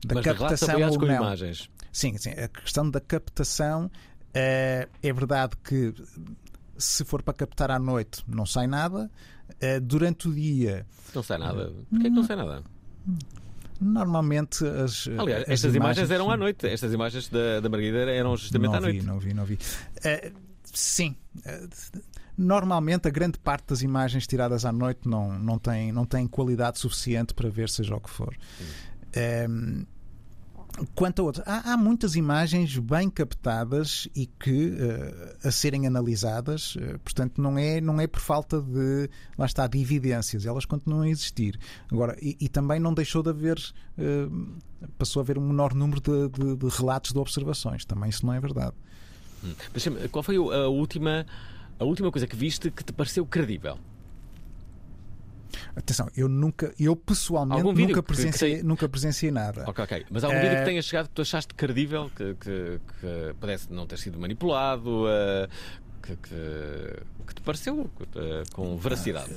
da 0.07 0.14
Mas 0.14 0.24
de 0.24 0.30
relatos 0.32 0.61
captação 0.61 0.90
ou 0.90 0.99
com 0.99 1.07
não. 1.07 1.14
imagens. 1.16 1.70
Sim, 1.97 2.18
sim, 2.18 2.28
a 2.32 2.47
questão 2.47 2.90
da 2.90 3.01
captação 3.01 3.90
eh, 4.34 4.86
é 5.03 5.12
verdade 5.14 5.57
que 5.64 5.94
se 6.76 7.07
for 7.07 7.22
para 7.22 7.32
captar 7.32 7.70
à 7.70 7.78
noite 7.78 8.22
não 8.28 8.44
sai 8.44 8.66
nada. 8.66 9.11
Eh, 9.59 9.80
durante 9.80 10.28
o 10.28 10.34
dia 10.34 10.86
Não 11.14 11.22
sai 11.22 11.38
nada. 11.38 11.72
Porquê 11.88 12.09
é 12.09 12.11
que 12.11 12.16
não 12.16 12.22
sai 12.22 12.36
nada? 12.36 12.62
normalmente 13.80 14.62
as 14.66 15.09
Aliás, 15.18 15.44
as 15.44 15.49
estas 15.49 15.74
imagens, 15.74 16.11
eram 16.11 16.30
à 16.30 16.36
noite. 16.36 16.66
Estas 16.66 16.92
imagens 16.92 17.30
da, 17.30 17.61
da 17.61 17.68
Margarida 17.70 18.11
eram 18.11 18.36
justamente 18.36 18.72
não 18.72 18.76
à 18.76 18.80
noite. 18.82 19.01
Vi, 19.01 19.07
não 19.07 19.18
vi, 19.18 19.32
não 19.32 19.44
vi. 19.47 19.59
Eh, 20.05 20.32
sim. 20.64 21.16
eh, 21.47 21.66
normalmente 22.36 23.09
a 23.09 23.11
grande 23.11 23.38
parte 23.38 23.68
das 23.68 23.80
imagens 23.80 24.26
tiradas 24.26 24.66
à 24.66 24.72
noite 24.72 25.09
não, 25.09 25.38
não, 25.38 25.59
tem, 25.59 25.92
não 25.92 26.05
tem 26.05 26.26
qualidade 26.26 26.78
suficiente 26.78 27.32
para 27.32 27.49
ver 27.49 27.70
seja 27.70 27.97
o 27.97 28.01
que 28.03 28.11
for. 28.11 28.36
Eh, 29.14 29.49
Quanto 30.95 31.22
a 31.22 31.24
outras, 31.24 31.49
há, 31.49 31.72
há 31.72 31.77
muitas 31.77 32.16
imagens 32.16 32.77
bem 32.79 33.09
captadas 33.09 34.09
e 34.14 34.27
que 34.27 34.77
eh, 34.79 35.37
a 35.43 35.51
serem 35.51 35.87
analisadas, 35.87 36.77
eh, 36.79 36.99
portanto, 36.99 37.41
não 37.41 37.57
é, 37.59 37.81
não 37.81 37.99
é 37.99 38.07
por 38.07 38.20
falta 38.20 38.61
de 38.61 39.09
lá 39.39 39.47
está, 39.47 39.66
de 39.66 39.81
evidências, 39.81 40.45
elas 40.45 40.66
continuam 40.66 41.03
a 41.03 41.09
existir. 41.09 41.59
Agora, 41.91 42.14
e, 42.20 42.37
e 42.39 42.49
também 42.49 42.79
não 42.79 42.93
deixou 42.93 43.22
de 43.22 43.31
haver, 43.31 43.59
eh, 43.97 44.29
passou 44.99 45.20
a 45.20 45.22
haver 45.22 45.39
um 45.39 45.49
menor 45.49 45.72
número 45.74 46.01
de, 46.01 46.29
de- 46.29 46.57
de 46.57 46.68
relatos 46.77 47.12
de 47.12 47.18
observações. 47.18 47.85
Também 47.87 48.11
isso 48.11 48.27
não 48.27 48.35
é 48.35 48.41
verdade. 48.41 48.74
Hum. 49.43 49.55
Deixa-me- 49.72 50.09
qual 50.09 50.22
foi 50.22 50.37
a 50.37 50.68
última, 50.68 51.24
a 51.79 51.85
última 51.85 52.11
coisa 52.12 52.27
que 52.27 52.37
viste 52.37 52.70
que 52.70 52.85
te 52.85 52.93
pareceu 52.93 53.24
credível? 53.24 53.79
Atenção, 55.74 56.09
eu 56.16 56.28
nunca, 56.28 56.72
eu 56.78 56.94
pessoalmente 56.97 57.61
Algum 57.61 57.72
nunca 57.72 57.86
que- 57.86 57.94
que 57.94 58.03
presenciei, 58.03 58.55
tem- 58.57 58.62
nunca 58.62 58.88
presenciei 58.88 59.30
nada. 59.32 59.64
Ok, 59.68 59.84
ok. 59.84 60.07
Mas 60.11 60.24
há 60.24 60.26
algum 60.28 60.38
Eh, 60.38 60.42
vídeo 60.42 60.59
que 60.59 60.64
tenha 60.64 60.82
chegado 60.82 61.09
que 61.09 61.14
tu 61.14 61.22
achaste 61.22 61.55
credível, 61.55 62.11
que, 62.16 62.34
que, 62.34 62.80
que 63.01 63.34
parece 63.40 63.72
não 63.72 63.86
ter 63.86 63.99
sido 63.99 64.18
manipulado, 64.18 65.05
eh, 65.09 65.49
que, 66.03 66.16
que, 66.16 67.03
que 67.26 67.34
te 67.34 67.40
pareceu 67.42 67.90
eh, 68.14 68.42
com 68.53 68.76
veracidade? 68.76 69.30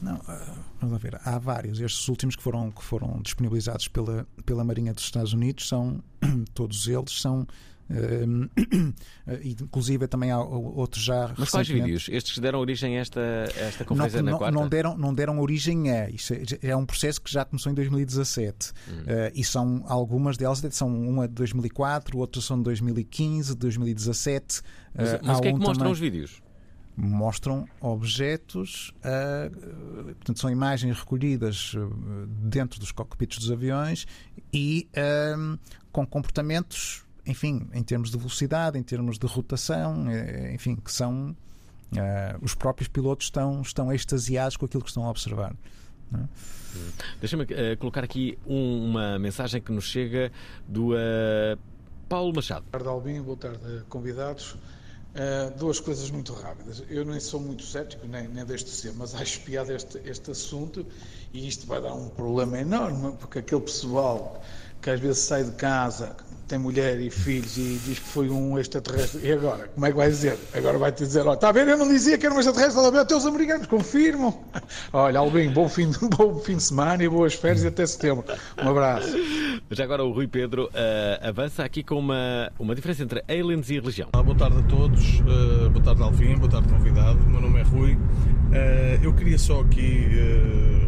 Não, 0.00 0.18
ah, 0.28 0.54
vamos 0.80 1.00
ver. 1.02 1.20
Há 1.24 1.38
vários. 1.38 1.78
Estes 1.78 2.08
últimos 2.08 2.34
que 2.34 2.42
foram, 2.42 2.70
que 2.70 2.82
foram 2.82 3.20
disponibilizados 3.20 3.86
pela, 3.86 4.26
pela 4.46 4.64
Marinha 4.64 4.94
dos 4.94 5.04
Estados 5.04 5.32
Unidos 5.34 5.68
são 5.68 6.02
todos 6.54 6.88
eles 6.88 7.20
são 7.20 7.46
ah, 7.48 7.54
e 9.42 9.50
inclusive 9.60 10.06
também 10.06 10.30
há 10.30 10.38
outros 10.40 11.02
já 11.02 11.34
Mas 11.36 11.50
quais 11.50 11.68
vídeos? 11.68 12.08
Estes 12.10 12.34
que 12.34 12.40
deram 12.40 12.60
origem 12.60 12.96
a 12.96 13.00
esta, 13.00 13.20
esta 13.56 13.80
não, 13.84 13.88
conferência 13.88 14.22
na 14.22 14.30
não- 14.30 14.38
quarta? 14.38 14.58
não 14.58 14.68
deram, 14.68 14.96
não 14.96 15.14
deram 15.14 15.40
origem 15.40 15.90
a. 15.90 16.08
Isso 16.08 16.32
é, 16.34 16.42
é 16.62 16.76
um 16.76 16.86
processo 16.86 17.20
que 17.20 17.30
já 17.32 17.44
começou 17.44 17.70
em 17.72 17.74
2017. 17.74 18.72
Hum. 18.88 19.02
Eh, 19.06 19.32
e 19.34 19.44
são 19.44 19.84
algumas 19.86 20.36
delas 20.36 20.62
são 20.70 20.88
uma 20.88 21.26
de 21.26 21.34
2004, 21.34 22.18
outras 22.18 22.44
são 22.44 22.58
de 22.58 22.64
2015, 22.64 23.54
2017. 23.56 24.62
Mas, 24.94 25.14
eh, 25.14 25.20
mas 25.22 25.38
o 25.38 25.40
que 25.42 25.48
é 25.48 25.52
que 25.52 25.58
mostram 25.58 25.74
também- 25.74 25.92
os 25.92 25.98
vídeos? 25.98 26.42
mostram 26.96 27.66
objetos, 27.80 28.92
ah, 29.02 29.50
portanto, 30.16 30.38
são 30.38 30.50
imagens 30.50 30.98
recolhidas 30.98 31.72
dentro 32.42 32.78
dos 32.78 32.92
cockpits 32.92 33.38
dos 33.38 33.50
aviões 33.50 34.06
e 34.52 34.86
ah, 34.94 35.56
com 35.92 36.04
comportamentos, 36.04 37.04
enfim, 37.26 37.68
em 37.72 37.82
termos 37.82 38.10
de 38.10 38.16
velocidade, 38.16 38.78
em 38.78 38.82
termos 38.82 39.18
de 39.18 39.26
rotação, 39.26 40.08
eh, 40.10 40.52
enfim, 40.54 40.76
que 40.76 40.92
são. 40.92 41.34
ah, 41.98 42.38
os 42.40 42.54
próprios 42.54 42.88
pilotos 42.88 43.26
estão, 43.26 43.60
estão 43.62 43.92
extasiados 43.92 44.56
com 44.56 44.64
aquilo 44.66 44.82
que 44.82 44.90
estão 44.90 45.04
a 45.04 45.10
observar. 45.10 45.54
é? 46.14 46.18
Deixa-me 47.20 47.44
eh, 47.50 47.74
colocar 47.76 48.04
aqui 48.04 48.38
um- 48.46 48.90
uma 48.90 49.18
mensagem 49.18 49.60
que 49.60 49.72
nos 49.72 49.84
chega 49.84 50.30
do 50.68 50.94
eh, 50.96 51.56
Paulo 52.08 52.32
Machado. 52.34 52.62
Boa 52.62 52.70
tarde, 52.72 52.88
Albin. 52.88 53.22
Boa 53.22 53.36
tarde, 53.36 53.58
convidados. 53.88 54.56
Uh, 55.12 55.58
duas 55.58 55.80
coisas 55.80 56.08
muito 56.12 56.32
rápidas. 56.32 56.84
Eu 56.88 57.04
nem 57.04 57.18
sou 57.18 57.40
muito 57.40 57.64
cético, 57.64 58.06
nem, 58.06 58.28
nem 58.28 58.44
deixo 58.44 58.66
de 58.66 58.70
ser, 58.70 58.92
mas 58.94 59.12
acho 59.16 59.40
piada 59.40 59.74
este, 59.74 59.98
este 60.04 60.30
assunto 60.30 60.86
e 61.32 61.48
isto 61.48 61.66
vai 61.66 61.82
dar 61.82 61.92
um 61.94 62.08
problema 62.10 62.60
enorme, 62.60 63.16
porque 63.18 63.40
aquele 63.40 63.60
pessoal 63.62 64.40
que 64.80 64.88
às 64.88 65.00
vezes 65.00 65.18
sai 65.18 65.42
de 65.42 65.50
casa, 65.56 66.16
tem 66.50 66.58
mulher 66.58 67.00
e 67.00 67.10
filhos 67.10 67.56
e 67.56 67.80
diz 67.86 68.00
que 68.00 68.08
foi 68.08 68.28
um 68.28 68.58
extraterrestre, 68.58 69.20
e 69.24 69.32
agora? 69.32 69.70
Como 69.72 69.86
é 69.86 69.90
que 69.90 69.96
vai 69.96 70.08
dizer? 70.08 70.36
Agora 70.52 70.78
vai-te 70.78 71.04
dizer: 71.04 71.24
Ó, 71.24 71.34
está 71.34 71.50
a 71.50 71.52
ver? 71.52 71.68
Eu 71.68 71.78
não 71.78 71.88
dizia 71.88 72.18
que 72.18 72.26
era 72.26 72.34
um 72.34 72.40
extraterrestre, 72.40 72.80
olha, 72.80 73.00
até 73.02 73.14
os 73.14 73.24
americanos 73.24 73.68
confirmam. 73.68 74.36
Olha, 74.92 75.20
Albin, 75.20 75.50
bom 75.50 75.68
fim, 75.68 75.92
bom 76.18 76.40
fim 76.40 76.56
de 76.56 76.62
semana 76.64 77.04
e 77.04 77.08
boas 77.08 77.34
férias 77.34 77.62
e 77.62 77.68
até 77.68 77.86
setembro. 77.86 78.24
Um 78.60 78.68
abraço. 78.68 79.16
Já 79.70 79.84
agora 79.84 80.04
o 80.04 80.10
Rui 80.10 80.26
Pedro 80.26 80.68
eh, 80.74 81.20
avança 81.22 81.62
aqui 81.62 81.84
com 81.84 81.96
uma, 81.96 82.50
uma 82.58 82.74
diferença 82.74 83.04
entre 83.04 83.22
aliens 83.28 83.70
e 83.70 83.74
religião. 83.74 84.08
Olá, 84.12 84.24
boa 84.24 84.36
tarde 84.36 84.58
a 84.58 84.62
todos, 84.62 85.20
Uh, 85.20 85.70
boa 85.70 85.84
tarde 85.84 86.02
Alvin, 86.02 86.36
boa 86.36 86.50
tarde 86.50 86.68
convidado, 86.68 87.18
o 87.24 87.30
meu 87.30 87.40
nome 87.40 87.60
é 87.60 87.62
Rui. 87.62 87.92
Uh, 87.92 89.04
eu 89.04 89.14
queria 89.14 89.38
só 89.38 89.60
aqui 89.60 90.08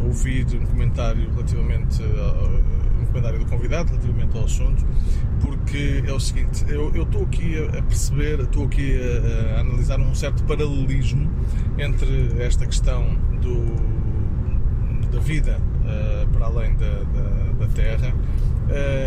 uh, 0.01 0.07
ouvir 0.07 0.45
um 0.53 0.65
comentário 0.65 1.29
relativamente 1.31 2.03
a, 2.03 2.92
um 3.03 3.05
comentário 3.07 3.39
do 3.39 3.45
convidado 3.45 3.89
relativamente 3.91 4.37
ao 4.37 4.45
assunto, 4.45 4.85
porque 5.41 6.03
é 6.07 6.11
o 6.11 6.19
seguinte, 6.19 6.65
eu 6.67 6.89
estou 7.03 7.23
aqui 7.23 7.57
a, 7.59 7.79
a 7.79 7.81
perceber, 7.83 8.39
estou 8.39 8.65
aqui 8.65 8.95
a, 8.97 9.57
a 9.57 9.59
analisar 9.61 9.99
um 9.99 10.13
certo 10.15 10.43
paralelismo 10.43 11.29
entre 11.77 12.41
esta 12.41 12.65
questão 12.65 13.15
do, 13.41 15.11
da 15.11 15.19
vida 15.19 15.59
uh, 15.83 16.27
para 16.29 16.45
além 16.45 16.75
da, 16.75 16.89
da, 16.89 17.65
da 17.65 17.67
Terra 17.73 18.13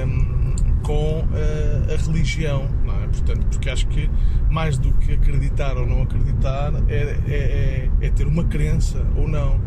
um, 0.06 0.56
com 0.82 1.20
uh, 1.20 1.92
a 1.92 2.06
religião, 2.06 2.68
é? 3.02 3.06
Portanto, 3.08 3.46
porque 3.50 3.70
acho 3.70 3.86
que 3.88 4.08
mais 4.50 4.78
do 4.78 4.92
que 4.92 5.14
acreditar 5.14 5.76
ou 5.76 5.86
não 5.86 6.02
acreditar 6.02 6.72
é, 6.88 6.94
é, 7.28 7.88
é- 8.00 8.06
é 8.06 8.10
ter 8.10 8.26
uma 8.26 8.44
crença 8.44 9.04
ou 9.16 9.26
não. 9.26 9.58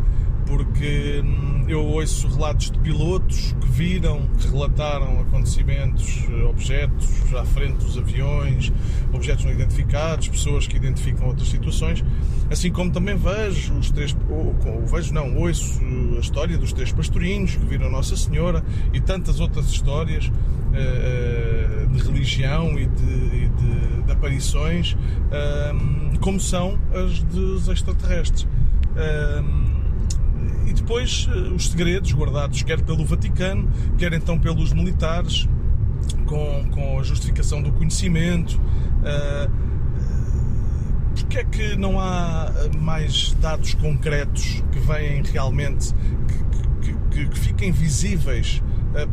Porque 0.50 1.22
hum, 1.24 1.64
eu 1.68 1.80
ouço 1.84 2.26
relatos 2.26 2.72
de 2.72 2.78
pilotos 2.80 3.54
que 3.60 3.68
viram, 3.68 4.22
que 4.36 4.48
relataram 4.48 5.20
acontecimentos, 5.20 6.24
eh, 6.28 6.42
objetos 6.42 7.08
à 7.36 7.44
frente 7.44 7.84
dos 7.84 7.96
aviões, 7.96 8.72
objetos 9.12 9.44
não 9.44 9.52
identificados, 9.52 10.26
pessoas 10.26 10.66
que 10.66 10.76
identificam 10.76 11.28
outras 11.28 11.48
situações, 11.48 12.04
assim 12.50 12.72
como 12.72 12.90
também 12.90 13.16
vejo 13.16 13.74
os 13.74 13.92
três, 13.92 14.16
ou, 14.28 14.56
ou 14.66 14.84
vejo 14.86 15.14
não, 15.14 15.36
ouço 15.36 15.80
a 16.16 16.20
história 16.20 16.58
dos 16.58 16.72
três 16.72 16.90
pastorinhos 16.90 17.54
que 17.54 17.64
viram 17.64 17.88
Nossa 17.88 18.16
Senhora 18.16 18.64
e 18.92 19.00
tantas 19.00 19.38
outras 19.38 19.66
histórias 19.70 20.32
eh, 20.74 21.86
de 21.92 21.98
religião 22.02 22.76
e 22.76 22.86
de, 22.86 23.02
e 23.04 23.48
de- 23.48 24.02
de 24.04 24.12
aparições, 24.12 24.96
hum, 25.74 26.10
como 26.20 26.40
são 26.40 26.76
as 26.92 27.22
dos 27.22 27.68
extraterrestres. 27.68 28.48
Hum, 28.96 29.69
e 30.70 30.72
depois 30.72 31.28
eh, 31.30 31.38
os 31.54 31.68
segredos 31.70 32.12
guardados 32.14 32.62
quer 32.62 32.80
pelo 32.80 33.04
Vaticano, 33.04 33.68
quer 33.98 34.12
então 34.12 34.38
pelos 34.38 34.72
militares, 34.72 35.48
com, 36.26 36.64
com 36.70 36.98
a 36.98 37.02
justificação 37.02 37.60
do 37.60 37.72
conhecimento. 37.72 38.58
Ah, 39.04 39.48
Porquê 41.14 41.38
é 41.38 41.44
que 41.44 41.76
não 41.76 42.00
há 42.00 42.50
mais 42.80 43.34
dados 43.40 43.74
concretos 43.74 44.62
que 44.72 44.78
vêm 44.78 45.22
realmente, 45.22 45.92
que, 46.82 46.88
que- 46.92 46.98
que- 47.24 47.28
que 47.28 47.38
fiquem 47.38 47.70
visíveis 47.72 48.62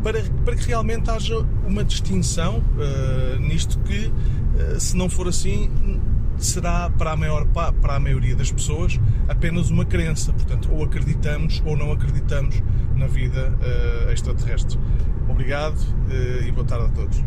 para, 0.04 0.22
para 0.46 0.56
que 0.56 0.66
realmente 0.68 1.10
haja 1.10 1.38
uma 1.68 1.84
distinção 1.84 2.64
eh, 2.80 3.38
nisto 3.40 3.78
que, 3.80 4.12
eh, 4.58 4.80
se 4.80 4.96
não 4.96 5.10
for 5.10 5.28
assim, 5.28 5.70
será 6.38 6.90
para 6.90 7.12
a, 7.12 7.16
maior, 7.18 7.46
pa- 7.48 7.72
para 7.74 7.96
a 7.96 8.00
maioria 8.00 8.36
das 8.36 8.52
pessoas 8.52 9.00
apenas 9.28 9.70
uma 9.70 9.86
crença. 9.86 10.32
Portanto, 10.34 10.70
ou 10.72 10.84
acreditamos 10.84 11.62
ou 11.66 11.76
não 11.78 11.92
acreditamos 11.92 12.62
na 12.96 13.08
vida 13.08 13.58
eh, 13.62 14.14
extraterrestre. 14.14 14.78
Obrigado 15.30 15.78
eh, 16.10 16.48
e 16.48 16.52
boa 16.52 16.66
tarde 16.66 16.86
a 16.86 16.90
todos. 16.90 17.18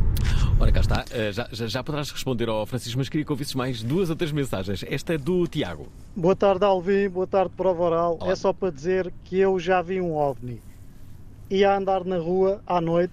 Ora, 0.58 0.72
cá 0.72 0.80
está. 0.80 1.04
Eh, 1.10 1.32
já, 1.32 1.48
já, 1.52 1.66
já 1.66 1.82
poderás 1.84 2.10
responder 2.10 2.48
ao 2.48 2.64
Francisco, 2.66 2.98
mas 2.98 3.08
queria 3.08 3.24
que 3.24 3.32
ouvisses 3.32 3.54
mais 3.54 3.82
duas 3.82 4.10
ou 4.10 4.16
três 4.16 4.32
mensagens. 4.32 4.84
Esta 4.88 5.14
é 5.14 5.18
do 5.18 5.46
Tiago. 5.46 5.88
Boa 6.16 6.34
tarde, 6.36 6.64
Alvin. 6.64 7.08
Boa 7.08 7.26
tarde, 7.26 7.52
Prova 7.56 7.82
Oral. 7.82 8.18
É 8.22 8.34
só 8.34 8.52
para 8.52 8.70
dizer 8.70 9.12
que 9.24 9.38
eu 9.38 9.58
já 9.58 9.80
vi 9.82 10.00
um 10.00 10.14
OVNI. 10.14 10.60
Ia 11.50 11.76
andar 11.76 12.04
na 12.04 12.16
rua 12.18 12.60
à 12.66 12.80
noite 12.80 13.12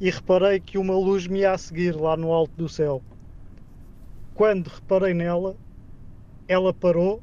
e 0.00 0.10
reparei 0.10 0.58
que 0.60 0.78
uma 0.78 0.94
luz 0.94 1.26
me 1.26 1.40
ia 1.40 1.52
a 1.52 1.58
seguir 1.58 1.94
lá 1.94 2.16
no 2.16 2.32
alto 2.32 2.52
do 2.56 2.68
céu. 2.68 3.02
Quando 4.40 4.68
reparei 4.68 5.12
nela, 5.12 5.54
ela 6.48 6.72
parou 6.72 7.22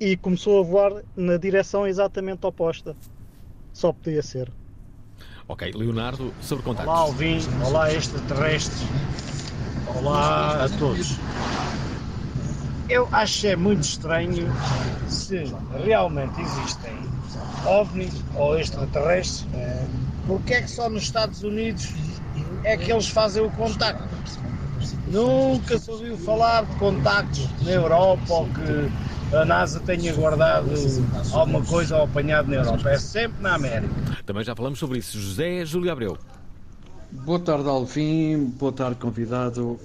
e 0.00 0.16
começou 0.16 0.58
a 0.58 0.64
voar 0.64 1.04
na 1.14 1.36
direção 1.36 1.86
exatamente 1.86 2.44
oposta. 2.44 2.96
Só 3.72 3.92
podia 3.92 4.20
ser. 4.20 4.50
Ok, 5.46 5.70
Leonardo, 5.72 6.34
sobre 6.40 6.64
contactos. 6.64 6.92
Olá, 6.92 7.02
Alvin. 7.02 7.38
Olá, 7.64 7.94
extraterrestres. 7.94 8.82
Olá 9.94 10.64
a 10.64 10.68
todos. 10.70 11.16
Eu 12.88 13.08
acho 13.12 13.46
é 13.46 13.54
muito 13.54 13.82
estranho 13.82 14.48
se 15.06 15.44
realmente 15.84 16.40
existem 16.40 16.96
ovnis 17.64 18.24
ou 18.34 18.58
extraterrestres, 18.58 19.46
porque 20.26 20.52
é 20.52 20.62
que 20.62 20.68
só 20.68 20.90
nos 20.90 21.04
Estados 21.04 21.44
Unidos 21.44 21.94
é 22.64 22.76
que 22.76 22.90
eles 22.90 23.06
fazem 23.06 23.44
o 23.44 23.50
contacto? 23.52 24.10
Nunca 25.08 25.78
se 25.78 25.90
ouviu 25.90 26.16
falar 26.18 26.64
de 26.64 26.76
contactos 26.76 27.48
na 27.62 27.72
Europa 27.72 28.32
ou 28.32 28.46
que 28.46 29.36
a 29.36 29.44
NASA 29.44 29.80
tenha 29.80 30.12
guardado 30.14 30.70
alguma 31.32 31.62
coisa 31.64 31.96
ou 31.96 32.04
apanhado 32.04 32.48
na 32.48 32.56
Europa. 32.56 32.90
É 32.90 32.98
sempre 32.98 33.42
na 33.42 33.54
América. 33.54 33.92
Também 34.24 34.44
já 34.44 34.54
falamos 34.54 34.78
sobre 34.78 34.98
isso. 34.98 35.18
José 35.18 35.64
Júlio 35.64 35.92
Abreu. 35.92 36.18
Boa 37.12 37.40
tarde, 37.40 37.68
Alfim. 37.68 38.52
Boa 38.58 38.72
tarde, 38.72 38.96
convidado. 38.96 39.78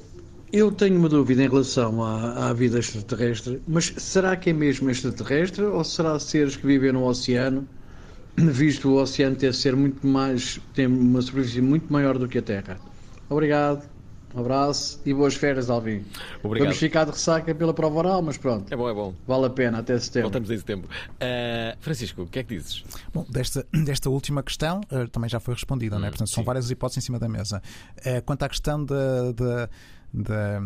Eu 0.53 0.71
tenho 0.71 0.97
uma 0.97 1.09
dúvida 1.09 1.43
em 1.43 1.49
relação 1.49 2.03
à, 2.03 2.49
à 2.49 2.53
vida 2.53 2.79
extraterrestre, 2.79 3.61
mas 3.67 3.93
será 3.97 4.35
que 4.35 4.51
é 4.51 4.53
mesmo 4.53 4.89
extraterrestre 4.89 5.63
ou 5.63 5.83
será 5.83 6.17
seres 6.19 6.55
que 6.55 6.65
vivem 6.65 6.91
no 6.91 7.03
oceano, 7.03 7.67
visto 8.37 8.89
o 8.89 9.01
oceano 9.01 9.35
ter 9.35 9.53
ser 9.53 9.75
muito 9.75 10.05
mais, 10.05 10.59
tem 10.73 10.85
uma 10.85 11.21
superfície 11.21 11.61
muito 11.61 11.91
maior 11.91 12.17
do 12.17 12.27
que 12.27 12.37
a 12.37 12.41
Terra? 12.41 12.77
Obrigado, 13.27 13.83
um 14.35 14.41
abraço 14.41 14.99
e 15.05 15.13
boas 15.13 15.35
férias, 15.35 15.69
Alvin. 15.69 16.03
Obrigado. 16.43 16.67
Vamos 16.67 16.77
ficar 16.77 17.05
de 17.05 17.11
ressaca 17.11 17.55
pela 17.55 17.73
prova 17.73 17.99
oral, 17.99 18.21
mas 18.21 18.37
pronto. 18.37 18.71
É 18.71 18.75
bom, 18.75 18.89
é 18.89 18.93
bom. 18.93 19.13
Vale 19.25 19.45
a 19.45 19.49
pena, 19.49 19.79
até 19.79 19.97
setembro. 19.97 20.29
Voltamos 20.29 20.51
em 20.51 20.57
setembro. 20.57 20.89
Uh, 20.89 21.77
Francisco, 21.79 22.23
o 22.23 22.27
que 22.27 22.39
é 22.39 22.43
que 22.43 22.55
dizes? 22.55 22.83
Bom, 23.13 23.25
desta, 23.29 23.65
desta 23.85 24.09
última 24.09 24.43
questão 24.43 24.81
uh, 24.91 25.07
também 25.07 25.29
já 25.29 25.39
foi 25.39 25.53
respondida, 25.53 25.97
não 25.97 26.05
é? 26.05 26.09
Portanto, 26.09 26.29
são 26.29 26.43
várias 26.43 26.69
hipóteses 26.69 27.03
em 27.03 27.05
cima 27.05 27.17
da 27.17 27.29
mesa. 27.29 27.61
Uh, 27.99 28.21
quanto 28.25 28.43
à 28.43 28.49
questão 28.49 28.83
da, 28.83 29.31
da, 29.31 29.69
da, 30.13 30.61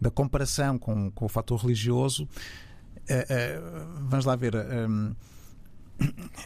da 0.00 0.10
comparação 0.10 0.78
com, 0.78 1.10
com 1.10 1.26
o 1.26 1.28
fator 1.28 1.60
religioso, 1.60 2.24
uh, 2.24 4.06
vamos 4.08 4.24
lá 4.24 4.34
ver. 4.36 4.54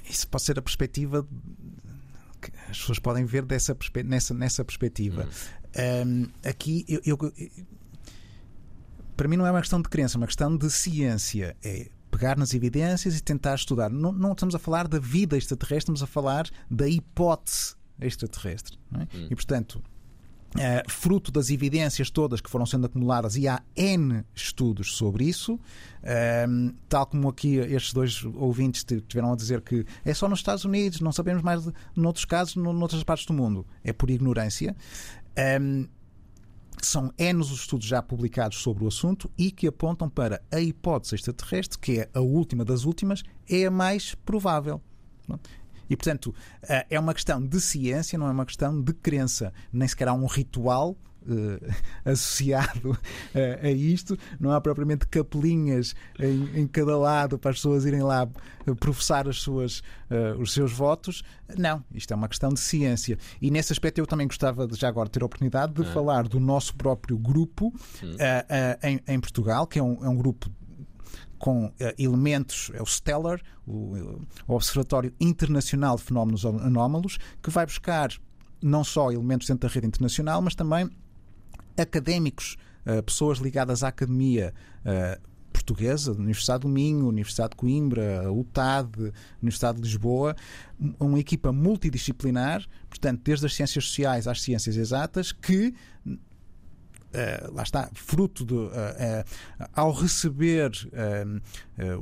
isso 0.08 0.26
pode 0.28 0.42
ser 0.44 0.58
a 0.58 0.62
perspectiva 0.62 1.26
que 2.40 2.50
as 2.70 2.78
pessoas 2.78 2.98
podem 2.98 3.24
ver 3.24 3.44
dessa, 3.44 3.74
perspe 3.74 4.02
nessa, 4.02 4.32
nessa 4.32 4.64
perspectiva. 4.64 5.28
Um, 5.76 6.26
aqui 6.44 6.84
eu, 6.88 7.00
eu, 7.04 7.32
para 9.16 9.28
mim 9.28 9.36
não 9.36 9.46
é 9.46 9.50
uma 9.50 9.60
questão 9.60 9.80
de 9.80 9.88
crença, 9.88 10.16
é 10.16 10.18
uma 10.18 10.26
questão 10.26 10.56
de 10.56 10.70
ciência. 10.70 11.56
É 11.62 11.88
pegar 12.10 12.36
nas 12.36 12.52
evidências 12.54 13.16
e 13.16 13.22
tentar 13.22 13.54
estudar. 13.54 13.88
Não, 13.88 14.12
não 14.12 14.32
estamos 14.32 14.54
a 14.54 14.58
falar 14.58 14.88
da 14.88 14.98
vida 14.98 15.36
extraterrestre, 15.38 15.78
estamos 15.78 16.02
a 16.02 16.06
falar 16.06 16.50
da 16.70 16.88
hipótese 16.88 17.76
extraterrestre. 18.00 18.78
É? 18.94 19.02
Hum. 19.16 19.28
E 19.30 19.34
portanto, 19.34 19.82
Uh, 20.52 20.82
fruto 20.90 21.30
das 21.30 21.48
evidências 21.48 22.10
todas 22.10 22.40
que 22.40 22.50
foram 22.50 22.66
sendo 22.66 22.84
acumuladas, 22.84 23.36
e 23.36 23.46
há 23.46 23.62
N 23.76 24.24
estudos 24.34 24.96
sobre 24.96 25.24
isso, 25.24 25.54
uh, 25.54 26.74
tal 26.88 27.06
como 27.06 27.28
aqui 27.28 27.54
estes 27.54 27.92
dois 27.92 28.24
ouvintes 28.24 28.84
tiveram 29.06 29.32
a 29.32 29.36
dizer 29.36 29.60
que 29.60 29.86
é 30.04 30.12
só 30.12 30.28
nos 30.28 30.40
Estados 30.40 30.64
Unidos, 30.64 31.00
não 31.00 31.12
sabemos 31.12 31.40
mais 31.40 31.62
de, 31.62 31.72
noutros 31.94 32.24
casos, 32.24 32.56
noutras 32.56 33.04
partes 33.04 33.26
do 33.26 33.32
mundo. 33.32 33.64
É 33.84 33.92
por 33.92 34.10
ignorância. 34.10 34.74
Um, 35.38 35.88
são 36.82 37.12
N 37.18 37.40
os 37.40 37.50
estudos 37.50 37.86
já 37.86 38.02
publicados 38.02 38.58
sobre 38.58 38.84
o 38.84 38.88
assunto 38.88 39.30
e 39.36 39.50
que 39.50 39.66
apontam 39.66 40.08
para 40.08 40.42
a 40.50 40.60
hipótese 40.60 41.14
extraterrestre, 41.14 41.78
que 41.78 42.00
é 42.00 42.10
a 42.14 42.20
última 42.20 42.64
das 42.64 42.84
últimas, 42.84 43.22
é 43.48 43.66
a 43.66 43.70
mais 43.70 44.14
provável. 44.14 44.80
E, 45.88 45.96
portanto, 45.96 46.34
eh, 46.62 46.86
é 46.90 47.00
uma 47.00 47.12
questão 47.12 47.44
de 47.44 47.60
ciência, 47.60 48.18
não 48.18 48.28
é 48.28 48.30
uma 48.30 48.46
questão 48.46 48.80
de 48.80 48.92
crença. 48.92 49.52
Nem 49.72 49.86
sequer 49.86 50.08
há 50.08 50.14
um 50.14 50.26
ritual 50.26 50.96
associado 52.04 52.90
uh, 52.90 53.66
a 53.66 53.70
isto. 53.70 54.16
Não 54.38 54.50
há 54.50 54.60
propriamente 54.60 55.06
capelinhas 55.06 55.94
em, 56.18 56.62
em, 56.62 56.66
cada 56.66 56.96
lado 56.96 57.38
para 57.38 57.50
as 57.50 57.56
pessoas 57.56 57.84
irem 57.84 58.02
lá 58.02 58.28
professar 58.78 59.28
as 59.28 59.40
suas, 59.40 59.82
os 60.38 60.52
seus 60.52 60.72
votos. 60.72 61.22
Não, 61.56 61.82
isto 61.92 62.12
é 62.12 62.16
uma 62.16 62.28
questão 62.28 62.50
de 62.50 62.60
ciência. 62.60 63.18
E 63.40 63.50
nesse 63.50 63.72
aspecto 63.72 63.98
eu 63.98 64.06
também 64.06 64.26
gostava 64.26 64.66
de 64.66 64.76
já 64.76 64.88
agora 64.88 65.08
ter 65.08 65.22
a 65.22 65.26
oportunidade 65.26 65.72
de 65.72 65.84
falar 65.92 66.28
do 66.28 66.38
nosso 66.38 66.76
próprio 66.76 67.18
grupo 67.18 67.72
em, 68.82 69.00
em, 69.08 69.20
Portugal, 69.20 69.66
que 69.66 69.78
é 69.78 69.82
um, 69.82 70.04
é 70.04 70.08
um 70.08 70.16
grupo 70.16 70.50
com 71.40 71.64
uh, 71.64 71.72
elementos, 71.98 72.70
é 72.74 72.82
o 72.82 72.86
Stellar, 72.86 73.40
o, 73.66 73.96
o, 74.46 74.54
Observatório 74.54 75.12
Internacional 75.18 75.96
de 75.96 76.02
Fenómenos 76.02 76.44
Anómalos, 76.44 77.18
que 77.42 77.50
vai 77.50 77.64
buscar 77.64 78.10
não 78.62 78.84
só 78.84 79.10
elementos 79.10 79.48
dentro 79.48 79.66
da 79.66 79.74
rede 79.74 79.86
internacional, 79.86 80.42
mas 80.42 80.54
também 80.54 80.88
académicos, 81.76 82.56
uh, 82.86 83.02
pessoas 83.02 83.38
ligadas 83.38 83.82
à 83.82 83.88
academia 83.88 84.54
uh, 84.84 85.30
portuguesa, 85.52 86.12
Universidade 86.12 86.60
do 86.60 86.68
Minho, 86.68 87.06
Universidade 87.06 87.50
de 87.50 87.56
Coimbra, 87.56 88.32
UTAD, 88.32 89.12
Universidade 89.40 89.78
de 89.78 89.84
Lisboa, 89.84 90.34
uma 90.98 91.18
equipa 91.18 91.52
multidisciplinar, 91.52 92.66
portanto, 92.88 93.20
desde 93.22 93.46
as 93.46 93.54
ciências 93.54 93.84
sociais 93.84 94.26
às 94.26 94.40
ciências 94.40 94.76
exatas, 94.76 95.32
que 95.32 95.74
Uh, 97.10 97.52
lá 97.52 97.64
está, 97.64 97.90
fruto 97.92 98.44
de. 98.44 98.54
Uh, 98.54 98.68
uh, 98.68 99.68
ao 99.74 99.90
receber 99.90 100.70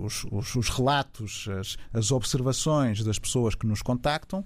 os, 0.04 0.26
os, 0.30 0.54
os, 0.54 0.68
relatos, 0.68 1.48
as, 1.58 1.78
as, 1.94 2.12
observações 2.12 3.02
das 3.02 3.18
pessoas 3.18 3.54
que 3.54 3.66
nos 3.66 3.80
contactam, 3.80 4.44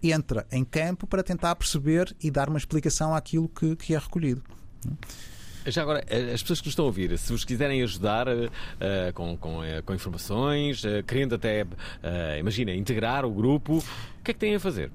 entra 0.00 0.46
em 0.52 0.64
campo 0.64 1.08
para 1.08 1.24
tentar 1.24 1.56
perceber 1.56 2.14
e 2.22 2.30
dar 2.30 2.48
uma 2.48 2.58
explicação 2.58 3.16
àquilo 3.16 3.48
que, 3.48 3.74
que 3.74 3.94
é 3.94 3.98
recolhido. 3.98 4.44
Já 5.66 5.82
agora, 5.82 6.04
as 6.32 6.42
pessoas 6.42 6.60
que 6.60 6.66
nos 6.66 6.72
estão 6.72 6.84
a 6.84 6.86
ouvir, 6.86 7.18
se 7.18 7.32
vos 7.32 7.44
quiserem 7.44 7.82
ajudar 7.82 8.28
uh, 8.28 8.48
com, 9.14 9.36
com, 9.36 9.60
uh, 9.60 9.82
com, 9.84 9.94
informações, 9.94 10.84
uh, 10.84 11.02
querendo 11.04 11.34
até, 11.34 11.66
imagina, 12.38 12.72
integrar 12.72 13.24
o 13.24 13.30
grupo, 13.30 13.78
o 13.78 14.24
que 14.24 14.30
é 14.30 14.34
que 14.34 14.40
têm 14.40 14.54
a 14.54 14.60
fazer? 14.60 14.90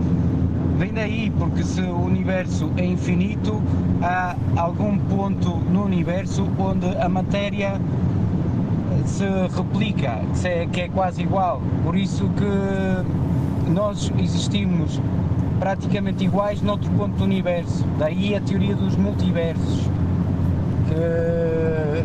vem 0.78 0.94
daí, 0.94 1.32
porque 1.38 1.64
se 1.64 1.82
o 1.82 2.02
universo 2.02 2.72
é 2.78 2.86
infinito, 2.86 3.62
há 4.02 4.36
algum 4.56 4.98
ponto 4.98 5.58
no 5.72 5.84
universo 5.84 6.48
onde 6.58 6.96
a 6.98 7.08
matéria 7.08 7.80
se 9.06 9.26
replica, 9.56 10.20
que 10.72 10.82
é 10.82 10.90
quase 10.90 11.22
igual. 11.22 11.62
Por 11.84 11.96
isso 11.96 12.30
que 12.30 13.70
nós 13.72 14.12
existimos 14.20 15.00
praticamente 15.60 16.26
iguais 16.26 16.62
noutro 16.62 16.90
ponto 16.92 17.16
do 17.18 17.24
universo. 17.24 17.86
Daí 17.98 18.36
a 18.36 18.42
teoria 18.42 18.76
dos 18.76 18.96
multiversos, 18.96 19.90
que 20.88 22.04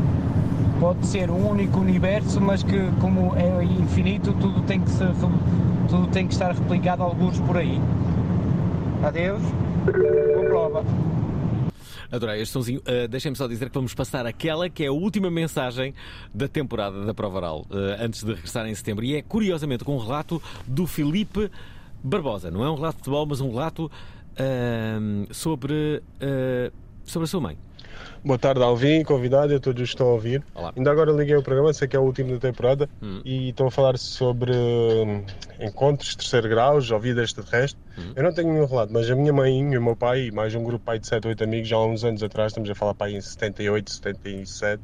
pode 0.79 1.07
ser 1.07 1.31
um 1.31 1.49
único 1.49 1.81
universo, 1.81 2.41
mas 2.41 2.63
que 2.63 2.79
como 3.01 3.35
é 3.37 3.65
infinito, 3.65 4.33
tudo 4.35 4.63
tem 4.63 4.81
que, 4.81 4.91
tudo 5.89 6.07
tem 6.09 6.27
que 6.27 6.35
estar 6.35 6.53
replicado 6.53 7.03
alguns 7.03 7.39
por 7.41 7.57
aí. 7.57 7.81
Adeus, 9.03 9.41
boa 10.35 10.45
prova. 10.47 10.85
Adorei 12.11 12.41
este 12.41 12.53
sonzinho. 12.53 12.81
Uh, 12.81 13.07
Deixem-me 13.07 13.37
só 13.37 13.47
dizer 13.47 13.69
que 13.69 13.75
vamos 13.75 13.95
passar 13.95 14.27
aquela 14.27 14.69
que 14.69 14.83
é 14.83 14.89
a 14.89 14.93
última 14.93 15.31
mensagem 15.31 15.95
da 16.35 16.49
temporada 16.49 17.05
da 17.05 17.15
prova 17.15 17.37
oral, 17.37 17.67
uh, 17.71 18.03
antes 18.03 18.25
de 18.25 18.33
regressar 18.33 18.67
em 18.67 18.75
setembro. 18.75 19.05
E 19.05 19.15
é, 19.15 19.23
curiosamente, 19.23 19.85
com 19.85 19.95
um 19.95 20.01
relato 20.01 20.43
do 20.67 20.87
Felipe 20.87 21.51
Barbosa. 22.03 22.51
Não 22.51 22.65
é 22.65 22.71
um 22.71 22.75
relato 22.75 22.97
de 22.97 22.99
futebol, 23.05 23.27
mas 23.27 23.41
um 23.41 23.51
relato 23.51 23.87
uh, 23.87 25.35
sobre, 25.35 26.03
sobre 27.05 27.25
a 27.25 27.29
sua 27.29 27.41
mãe. 27.41 27.59
Boa 28.29 28.39
tarde, 28.39 28.63
Alvin, 28.63 29.03
convidado 29.05 29.55
a 29.55 29.59
todos 29.59 29.81
os 29.81 29.89
que 29.89 29.95
estão 29.95 30.09
a 30.09 30.13
ouvir. 30.13 30.45
Olá. 30.55 30.71
Ainda 30.77 30.91
agora 30.91 31.11
liguei 31.11 31.35
o 31.35 31.43
programa, 31.43 31.73
sei 31.73 31.89
que 31.89 31.97
é 31.97 31.99
o 31.99 32.03
último 32.03 32.35
da 32.35 32.39
temporada, 32.39 32.87
hum. 33.03 33.23
e 33.25 33.49
estão 33.49 33.69
a 33.69 33.71
falar 33.71 33.97
sobre 33.97 34.53
hum, 34.53 35.25
encontros 35.59 36.11
de 36.11 36.19
terceiro 36.19 36.47
grau, 36.47 36.79
já 36.79 36.99
vida 36.99 37.23
extraterrestre. 37.23 37.81
Hum. 37.97 38.13
Eu 38.15 38.23
não 38.23 38.31
tenho 38.31 38.53
nenhum 38.53 38.67
relato, 38.67 38.93
mas 38.93 39.11
a 39.11 39.15
minha 39.15 39.33
mãe 39.33 39.73
e 39.73 39.79
o 39.79 39.83
meu 39.83 39.97
pai, 39.97 40.27
e 40.27 40.31
mais 40.31 40.55
um 40.55 40.63
grupo 40.63 40.85
pai 40.85 40.99
de 40.99 41.07
7 41.07 41.25
ou 41.25 41.31
8 41.31 41.43
amigos, 41.43 41.69
já 41.69 41.77
há 41.77 41.87
uns 41.87 42.05
anos 42.05 42.23
atrás, 42.23 42.53
estamos 42.53 42.69
a 42.69 42.75
falar 42.75 42.93
pai 42.93 43.17
em 43.17 43.21
78, 43.23 43.91
77, 43.91 44.83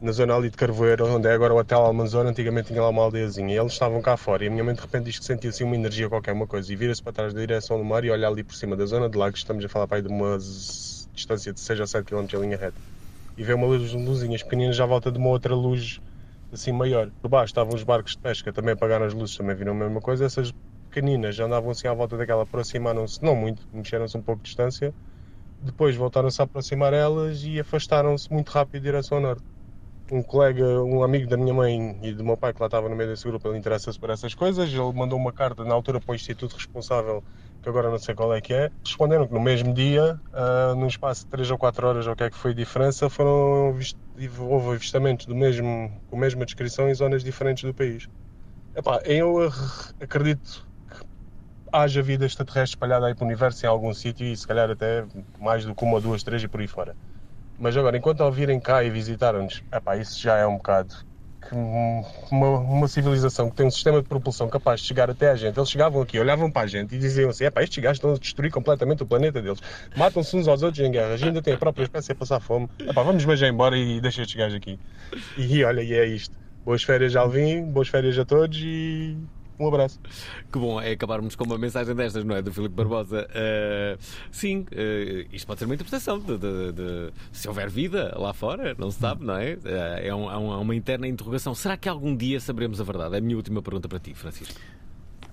na 0.00 0.12
zona 0.12 0.36
ali 0.36 0.48
de 0.48 0.56
Carvoeiro, 0.56 1.04
onde 1.16 1.26
é 1.26 1.32
agora 1.32 1.52
o 1.52 1.58
Hotel 1.58 1.80
Almanzora, 1.80 2.28
antigamente 2.28 2.68
tinha 2.68 2.80
lá 2.80 2.90
uma 2.90 3.02
aldeiazinha, 3.02 3.56
e 3.56 3.58
eles 3.58 3.72
estavam 3.72 4.00
cá 4.00 4.16
fora, 4.16 4.44
e 4.44 4.46
a 4.46 4.50
minha 4.52 4.62
mãe 4.62 4.72
de 4.72 4.80
repente 4.80 5.06
diz 5.06 5.18
que 5.18 5.24
sentia 5.24 5.50
assim 5.50 5.64
uma 5.64 5.74
energia 5.74 6.08
qualquer, 6.08 6.30
uma 6.30 6.46
coisa, 6.46 6.72
e 6.72 6.76
vira-se 6.76 7.02
para 7.02 7.12
trás 7.12 7.34
da 7.34 7.40
direção 7.40 7.76
do 7.76 7.84
mar 7.84 8.04
e 8.04 8.10
olha 8.10 8.28
ali 8.28 8.44
por 8.44 8.54
cima 8.54 8.76
da 8.76 8.86
zona 8.86 9.10
de 9.10 9.18
lagos, 9.18 9.40
estamos 9.40 9.64
a 9.64 9.68
falar 9.68 9.88
pai 9.88 10.00
de 10.00 10.06
umas 10.06 10.95
distância 11.16 11.52
de 11.52 11.60
6 11.60 11.80
a 11.80 11.86
7 11.86 12.04
km 12.04 12.26
em 12.34 12.40
linha 12.42 12.56
reta, 12.56 12.80
e 13.36 13.42
vê 13.42 13.52
uma 13.54 13.66
luz, 13.66 13.92
luzinhas 13.92 14.42
pequeninas 14.42 14.78
à 14.78 14.86
volta 14.86 15.10
de 15.10 15.18
uma 15.18 15.28
outra 15.28 15.54
luz 15.54 16.00
assim 16.52 16.72
maior. 16.72 17.10
Por 17.20 17.28
baixo 17.28 17.46
estavam 17.46 17.74
os 17.74 17.82
barcos 17.82 18.12
de 18.12 18.18
pesca, 18.18 18.52
também 18.52 18.72
apagaram 18.72 19.04
as 19.04 19.12
luzes, 19.12 19.36
também 19.36 19.56
viram 19.56 19.72
a 19.72 19.74
mesma 19.74 20.00
coisa. 20.00 20.24
Essas 20.24 20.52
pequeninas 20.88 21.38
andavam 21.38 21.70
assim 21.70 21.88
à 21.88 21.94
volta 21.94 22.16
daquela, 22.16 22.44
aproximaram-se, 22.44 23.22
não 23.22 23.36
muito, 23.36 23.62
mexeram-se 23.72 24.16
um 24.16 24.22
pouco 24.22 24.42
de 24.42 24.48
distância, 24.48 24.94
depois 25.62 25.94
voltaram-se 25.96 26.40
a 26.40 26.44
aproximar 26.44 26.92
elas 26.92 27.42
e 27.44 27.60
afastaram-se 27.60 28.32
muito 28.32 28.50
rápido 28.50 28.76
em 28.76 28.84
direção 28.84 29.18
ao 29.18 29.22
norte. 29.22 29.44
Um 30.10 30.22
colega, 30.22 30.64
um 30.82 31.02
amigo 31.02 31.28
da 31.28 31.36
minha 31.36 31.52
mãe 31.52 31.98
e 32.00 32.12
do 32.12 32.24
meu 32.24 32.36
pai 32.36 32.54
que 32.54 32.60
lá 32.60 32.66
estava 32.66 32.88
no 32.88 32.94
meio 32.94 33.10
desse 33.10 33.26
grupo, 33.26 33.48
ele 33.48 33.58
interessa-se 33.58 33.98
por 33.98 34.08
essas 34.08 34.34
coisas, 34.34 34.72
ele 34.72 34.92
mandou 34.92 35.18
uma 35.18 35.32
carta 35.32 35.64
na 35.64 35.74
altura 35.74 36.00
para 36.00 36.12
o 36.12 36.14
instituto 36.14 36.54
responsável 36.54 37.24
que 37.66 37.70
agora 37.70 37.90
não 37.90 37.98
sei 37.98 38.14
qual 38.14 38.32
é 38.32 38.40
que 38.40 38.54
é, 38.54 38.70
responderam 38.84 39.26
que 39.26 39.34
no 39.34 39.40
mesmo 39.40 39.74
dia, 39.74 40.20
uh, 40.32 40.76
num 40.76 40.86
espaço 40.86 41.24
de 41.24 41.30
3 41.32 41.50
ou 41.50 41.58
4 41.58 41.88
horas, 41.88 42.06
ou 42.06 42.12
o 42.12 42.16
que 42.16 42.22
é 42.22 42.30
que 42.30 42.36
foi 42.36 42.52
a 42.52 42.54
diferença, 42.54 43.10
foram 43.10 43.76
houve 44.38 44.68
avistamentos 44.76 45.26
do 45.26 45.34
mesmo, 45.34 45.90
com 46.08 46.16
a 46.16 46.20
mesma 46.20 46.44
descrição 46.44 46.88
em 46.88 46.94
zonas 46.94 47.24
diferentes 47.24 47.64
do 47.64 47.74
país. 47.74 48.08
Epá, 48.72 49.00
eu 49.04 49.52
acredito 50.00 50.64
que 50.88 51.04
haja 51.72 52.00
vida 52.02 52.24
extraterrestre 52.24 52.76
espalhada 52.76 53.08
aí 53.08 53.16
para 53.16 53.24
o 53.24 53.26
universo 53.26 53.66
em 53.66 53.68
algum 53.68 53.92
sítio 53.92 54.24
e 54.24 54.36
se 54.36 54.46
calhar 54.46 54.70
até 54.70 55.04
mais 55.40 55.64
do 55.64 55.74
que 55.74 55.84
uma, 55.84 56.00
duas, 56.00 56.22
três 56.22 56.44
e 56.44 56.46
por 56.46 56.60
aí 56.60 56.68
fora. 56.68 56.94
Mas 57.58 57.76
agora, 57.76 57.96
enquanto 57.96 58.20
ao 58.20 58.30
virem 58.30 58.60
cá 58.60 58.84
e 58.84 58.90
visitaram-nos, 58.90 59.60
isso 60.00 60.22
já 60.22 60.36
é 60.36 60.46
um 60.46 60.56
bocado 60.56 60.94
que 61.48 61.54
uma, 61.54 62.58
uma, 62.58 62.88
civilização 62.88 63.50
que 63.50 63.56
tem 63.56 63.66
um 63.66 63.70
sistema 63.70 64.02
de 64.02 64.08
propulsão 64.08 64.48
capaz 64.48 64.80
de 64.80 64.86
chegar 64.86 65.10
até 65.10 65.30
a 65.30 65.36
gente. 65.36 65.58
Eles 65.58 65.70
chegavam 65.70 66.02
aqui, 66.02 66.18
olhavam 66.18 66.50
para 66.50 66.62
a 66.62 66.66
gente 66.66 66.94
e 66.94 66.98
diziam 66.98 67.30
assim: 67.30 67.44
é 67.44 67.52
estes 67.62 67.82
gajos 67.82 67.98
estão 67.98 68.12
a 68.12 68.18
destruir 68.18 68.50
completamente 68.50 69.02
o 69.02 69.06
planeta 69.06 69.40
deles. 69.40 69.60
Matam-se 69.96 70.36
uns 70.36 70.48
aos 70.48 70.62
outros 70.62 70.84
em 70.84 70.90
guerras, 70.90 71.22
ainda 71.22 71.40
tem 71.40 71.54
a 71.54 71.58
própria 71.58 71.84
espécie 71.84 72.12
a 72.12 72.14
passar 72.14 72.40
fome. 72.40 72.68
Epá, 72.80 73.02
vamos 73.02 73.24
beijar 73.24 73.48
embora 73.48 73.76
e 73.76 74.00
deixa 74.00 74.22
estes 74.22 74.36
gajos 74.36 74.56
aqui. 74.56 74.78
E 75.36 75.64
olha, 75.64 75.82
e 75.82 75.94
é 75.94 76.06
isto. 76.06 76.34
Boas 76.64 76.82
férias, 76.82 77.14
Alvin, 77.14 77.62
boas 77.64 77.88
férias 77.88 78.18
a 78.18 78.24
todos 78.24 78.58
e 78.60 79.16
um 79.58 79.68
abraço. 79.68 80.00
Que 80.52 80.58
bom 80.58 80.80
é 80.80 80.92
acabarmos 80.92 81.34
com 81.34 81.44
uma 81.44 81.58
mensagem 81.58 81.94
destas, 81.94 82.24
não 82.24 82.36
é? 82.36 82.42
Do 82.42 82.52
Filipe 82.52 82.74
Barbosa. 82.74 83.26
Uh, 83.30 83.98
sim, 84.30 84.60
uh, 84.72 85.28
isto 85.32 85.46
pode 85.46 85.58
ser 85.60 85.64
uma 85.64 85.74
interpretação 85.74 86.18
de, 86.18 86.36
de, 86.38 86.72
de, 86.72 87.12
se 87.32 87.48
houver 87.48 87.70
vida 87.70 88.14
lá 88.18 88.32
fora, 88.32 88.74
não 88.78 88.90
se 88.90 88.98
sabe, 88.98 89.24
não 89.24 89.36
é? 89.36 89.54
Uh, 89.54 89.58
é, 90.02 90.14
um, 90.14 90.30
é 90.30 90.56
uma 90.56 90.74
interna 90.74 91.08
interrogação. 91.08 91.54
Será 91.54 91.76
que 91.76 91.88
algum 91.88 92.14
dia 92.16 92.38
saberemos 92.40 92.80
a 92.80 92.84
verdade? 92.84 93.14
É 93.14 93.18
a 93.18 93.20
minha 93.20 93.36
última 93.36 93.62
pergunta 93.62 93.88
para 93.88 93.98
ti, 93.98 94.14
Francisco. 94.14 94.60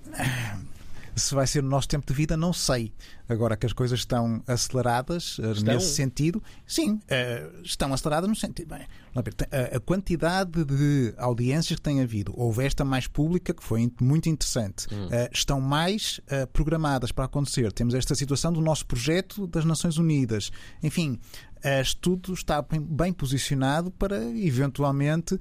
Se 1.15 1.35
vai 1.35 1.45
ser 1.45 1.63
o 1.63 1.67
nosso 1.67 1.87
tempo 1.87 2.05
de 2.05 2.13
vida, 2.13 2.35
não 2.35 2.51
sei. 2.51 2.91
Agora 3.27 3.55
que 3.55 3.65
as 3.65 3.73
coisas 3.73 3.99
estão 3.99 4.43
aceleradas 4.47 5.37
eh, 5.41 5.51
estão? 5.51 5.73
nesse 5.73 5.93
sentido, 5.95 6.43
sim, 6.65 6.93
uh, 6.93 7.61
estão 7.63 7.93
aceleradas 7.93 8.29
no 8.29 8.35
sentido. 8.35 8.75
Bem, 8.75 8.85
a, 9.15 9.77
a, 9.77 9.79
quantidade 9.79 10.65
de 10.65 11.13
audiências 11.17 11.77
que 11.77 11.81
tem 11.81 12.01
havido, 12.01 12.33
houve 12.35 12.65
esta 12.65 12.83
mais 12.83 13.07
pública, 13.07 13.53
que 13.53 13.63
foi 13.63 13.91
muito 14.01 14.27
interessante, 14.27 14.87
hum. 14.91 15.05
uh, 15.05 15.29
estão 15.31 15.61
mais 15.61 16.19
uh, 16.25 16.47
programadas 16.47 17.11
para 17.11 17.25
acontecer. 17.25 17.71
Temos 17.71 17.93
esta 17.93 18.15
situação 18.15 18.51
do 18.51 18.61
nosso 18.61 18.85
projeto 18.85 19.47
das 19.47 19.65
Nações 19.65 19.97
Unidas. 19.97 20.51
Enfim, 20.81 21.19
uh, 21.57 21.97
tudo 22.01 22.33
está 22.33 22.61
bem, 22.61 22.81
bem 22.81 23.13
posicionado 23.13 23.91
para 23.91 24.23
eventualmente 24.37 25.39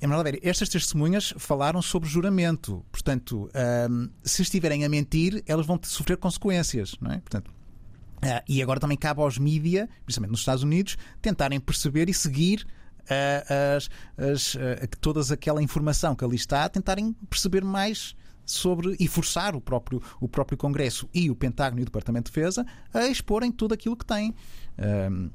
Emanuel 0.00 0.24
Vera, 0.24 0.38
estas 0.42 0.68
testemunhas 0.68 1.34
falaram 1.38 1.82
sobre 1.82 2.08
juramento. 2.08 2.84
Portanto, 2.90 3.50
um, 3.90 4.08
se 4.22 4.42
estiverem 4.42 4.84
a 4.84 4.88
mentir, 4.88 5.42
elas 5.46 5.66
vão 5.66 5.78
sofrer 5.82 6.16
consequências, 6.16 6.94
não 7.00 7.10
é? 7.10 7.18
Portanto, 7.18 7.48
uh, 7.48 8.42
e 8.48 8.62
agora 8.62 8.78
também 8.78 8.96
cabe 8.96 9.20
aos 9.20 9.38
mídia, 9.38 9.88
principalmente 10.04 10.30
nos 10.30 10.40
Estados 10.40 10.62
Unidos, 10.62 10.96
tentarem 11.20 11.58
perceber 11.58 12.08
e 12.08 12.14
seguir 12.14 12.64
uh, 13.02 13.76
as, 13.76 13.90
as, 14.16 14.54
uh, 14.54 14.88
toda 15.00 15.20
aquela 15.34 15.62
informação 15.62 16.14
que 16.14 16.24
ali 16.24 16.36
está, 16.36 16.68
tentarem 16.68 17.12
perceber 17.28 17.64
mais 17.64 18.14
sobre 18.46 18.96
e 18.98 19.06
forçar 19.06 19.54
o 19.54 19.60
próprio, 19.60 20.02
o 20.20 20.28
próprio 20.28 20.56
Congresso 20.56 21.08
e 21.12 21.30
o 21.30 21.34
Pentágono 21.34 21.80
e 21.80 21.82
o 21.82 21.84
Departamento 21.84 22.30
de 22.30 22.34
Defesa 22.34 22.64
a 22.94 23.06
exporem 23.06 23.52
tudo 23.52 23.74
aquilo 23.74 23.96
que 23.96 24.06
têm. 24.06 24.34
Um, 24.78 25.30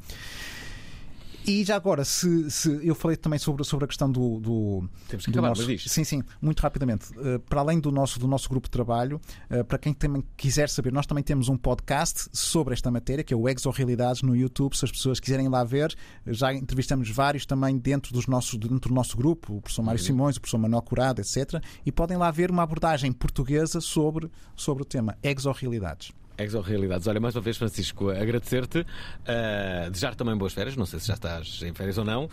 e 1.45 1.63
já 1.63 1.75
agora, 1.75 2.05
se, 2.05 2.49
se 2.49 2.87
eu 2.87 2.95
falei 2.95 3.17
também 3.17 3.39
sobre, 3.39 3.63
sobre 3.63 3.85
a 3.85 3.87
questão 3.87 4.11
do. 4.11 4.39
do 4.39 4.89
Temos 5.07 5.25
que 5.25 5.31
do 5.31 5.39
acabar, 5.39 5.49
nosso, 5.49 5.69
mas. 5.69 5.83
Sim, 5.83 6.03
sim, 6.03 6.23
muito 6.41 6.59
rapidamente. 6.59 7.11
Uh, 7.17 7.39
para 7.39 7.61
além 7.61 7.79
do 7.79 7.91
nosso, 7.91 8.19
do 8.19 8.27
nosso 8.27 8.49
grupo 8.49 8.67
de 8.67 8.71
trabalho, 8.71 9.19
uh, 9.49 9.63
para 9.65 9.77
quem 9.77 9.93
também 9.93 10.23
quiser 10.37 10.69
saber, 10.69 10.91
nós 10.91 11.05
também 11.05 11.23
temos 11.23 11.49
um 11.49 11.57
podcast 11.57 12.29
sobre 12.31 12.73
esta 12.73 12.89
matéria, 12.89 13.23
que 13.23 13.33
é 13.33 13.37
o 13.37 13.47
Exo-Realidades 13.47 14.21
no 14.21 14.35
YouTube. 14.35 14.75
Se 14.75 14.85
as 14.85 14.91
pessoas 14.91 15.19
quiserem 15.19 15.47
lá 15.49 15.63
ver, 15.63 15.95
já 16.27 16.53
entrevistamos 16.53 17.09
vários 17.09 17.45
também 17.45 17.77
dentro, 17.77 18.13
dos 18.13 18.27
nossos, 18.27 18.57
dentro 18.57 18.89
do 18.89 18.95
nosso 18.95 19.17
grupo, 19.17 19.57
o 19.57 19.61
professor 19.61 19.83
Mário 19.83 19.99
uhum. 19.99 20.05
Simões, 20.05 20.37
o 20.37 20.41
professor 20.41 20.57
Manuel 20.57 20.81
Curado, 20.81 21.21
etc. 21.21 21.61
E 21.85 21.91
podem 21.91 22.17
lá 22.17 22.31
ver 22.31 22.51
uma 22.51 22.63
abordagem 22.63 23.11
portuguesa 23.11 23.81
sobre, 23.81 24.29
sobre 24.55 24.83
o 24.83 24.85
tema 24.85 25.17
Exo-Realidades. 25.21 26.13
Exo-realidades. 26.37 27.07
Olha, 27.07 27.19
mais 27.19 27.35
uma 27.35 27.41
vez, 27.41 27.57
Francisco, 27.57 28.09
agradecer-te, 28.09 28.79
uh, 28.79 29.89
desejar 29.89 30.15
também 30.15 30.35
boas 30.35 30.53
férias, 30.53 30.75
não 30.75 30.85
sei 30.85 30.99
se 30.99 31.07
já 31.07 31.13
estás 31.13 31.61
em 31.63 31.73
férias 31.73 31.97
ou 31.97 32.05
não, 32.05 32.25
uh, 32.25 32.29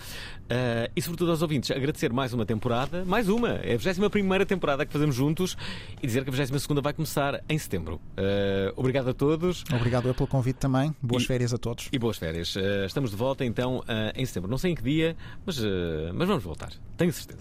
e 0.94 1.02
sobretudo 1.02 1.30
aos 1.30 1.42
ouvintes, 1.42 1.70
agradecer 1.70 2.12
mais 2.12 2.32
uma 2.32 2.46
temporada, 2.46 3.04
mais 3.04 3.28
uma, 3.28 3.50
é 3.62 3.74
a 3.74 3.76
21 3.76 4.44
temporada 4.46 4.86
que 4.86 4.92
fazemos 4.92 5.14
juntos 5.14 5.56
e 6.02 6.06
dizer 6.06 6.24
que 6.24 6.30
a 6.30 6.32
22 6.32 6.66
vai 6.82 6.92
começar 6.92 7.42
em 7.48 7.58
setembro. 7.58 8.00
Uh, 8.16 8.72
obrigado 8.76 9.10
a 9.10 9.14
todos. 9.14 9.64
Obrigado 9.72 10.08
eu 10.08 10.14
pelo 10.14 10.28
convite 10.28 10.56
também, 10.56 10.94
boas 11.02 11.22
e, 11.22 11.26
férias 11.26 11.52
a 11.52 11.58
todos. 11.58 11.88
E 11.92 11.98
boas 11.98 12.16
férias. 12.16 12.54
estamos 12.86 13.10
de 13.10 13.16
volta 13.16 13.44
então 13.44 13.82
em 14.14 14.24
setembro, 14.24 14.50
não 14.50 14.58
sei 14.58 14.72
em 14.72 14.74
que 14.74 14.82
dia, 14.82 15.16
mas, 15.44 15.58
mas 16.14 16.28
vamos 16.28 16.42
voltar, 16.42 16.72
tenho 16.96 17.12
certeza. 17.12 17.40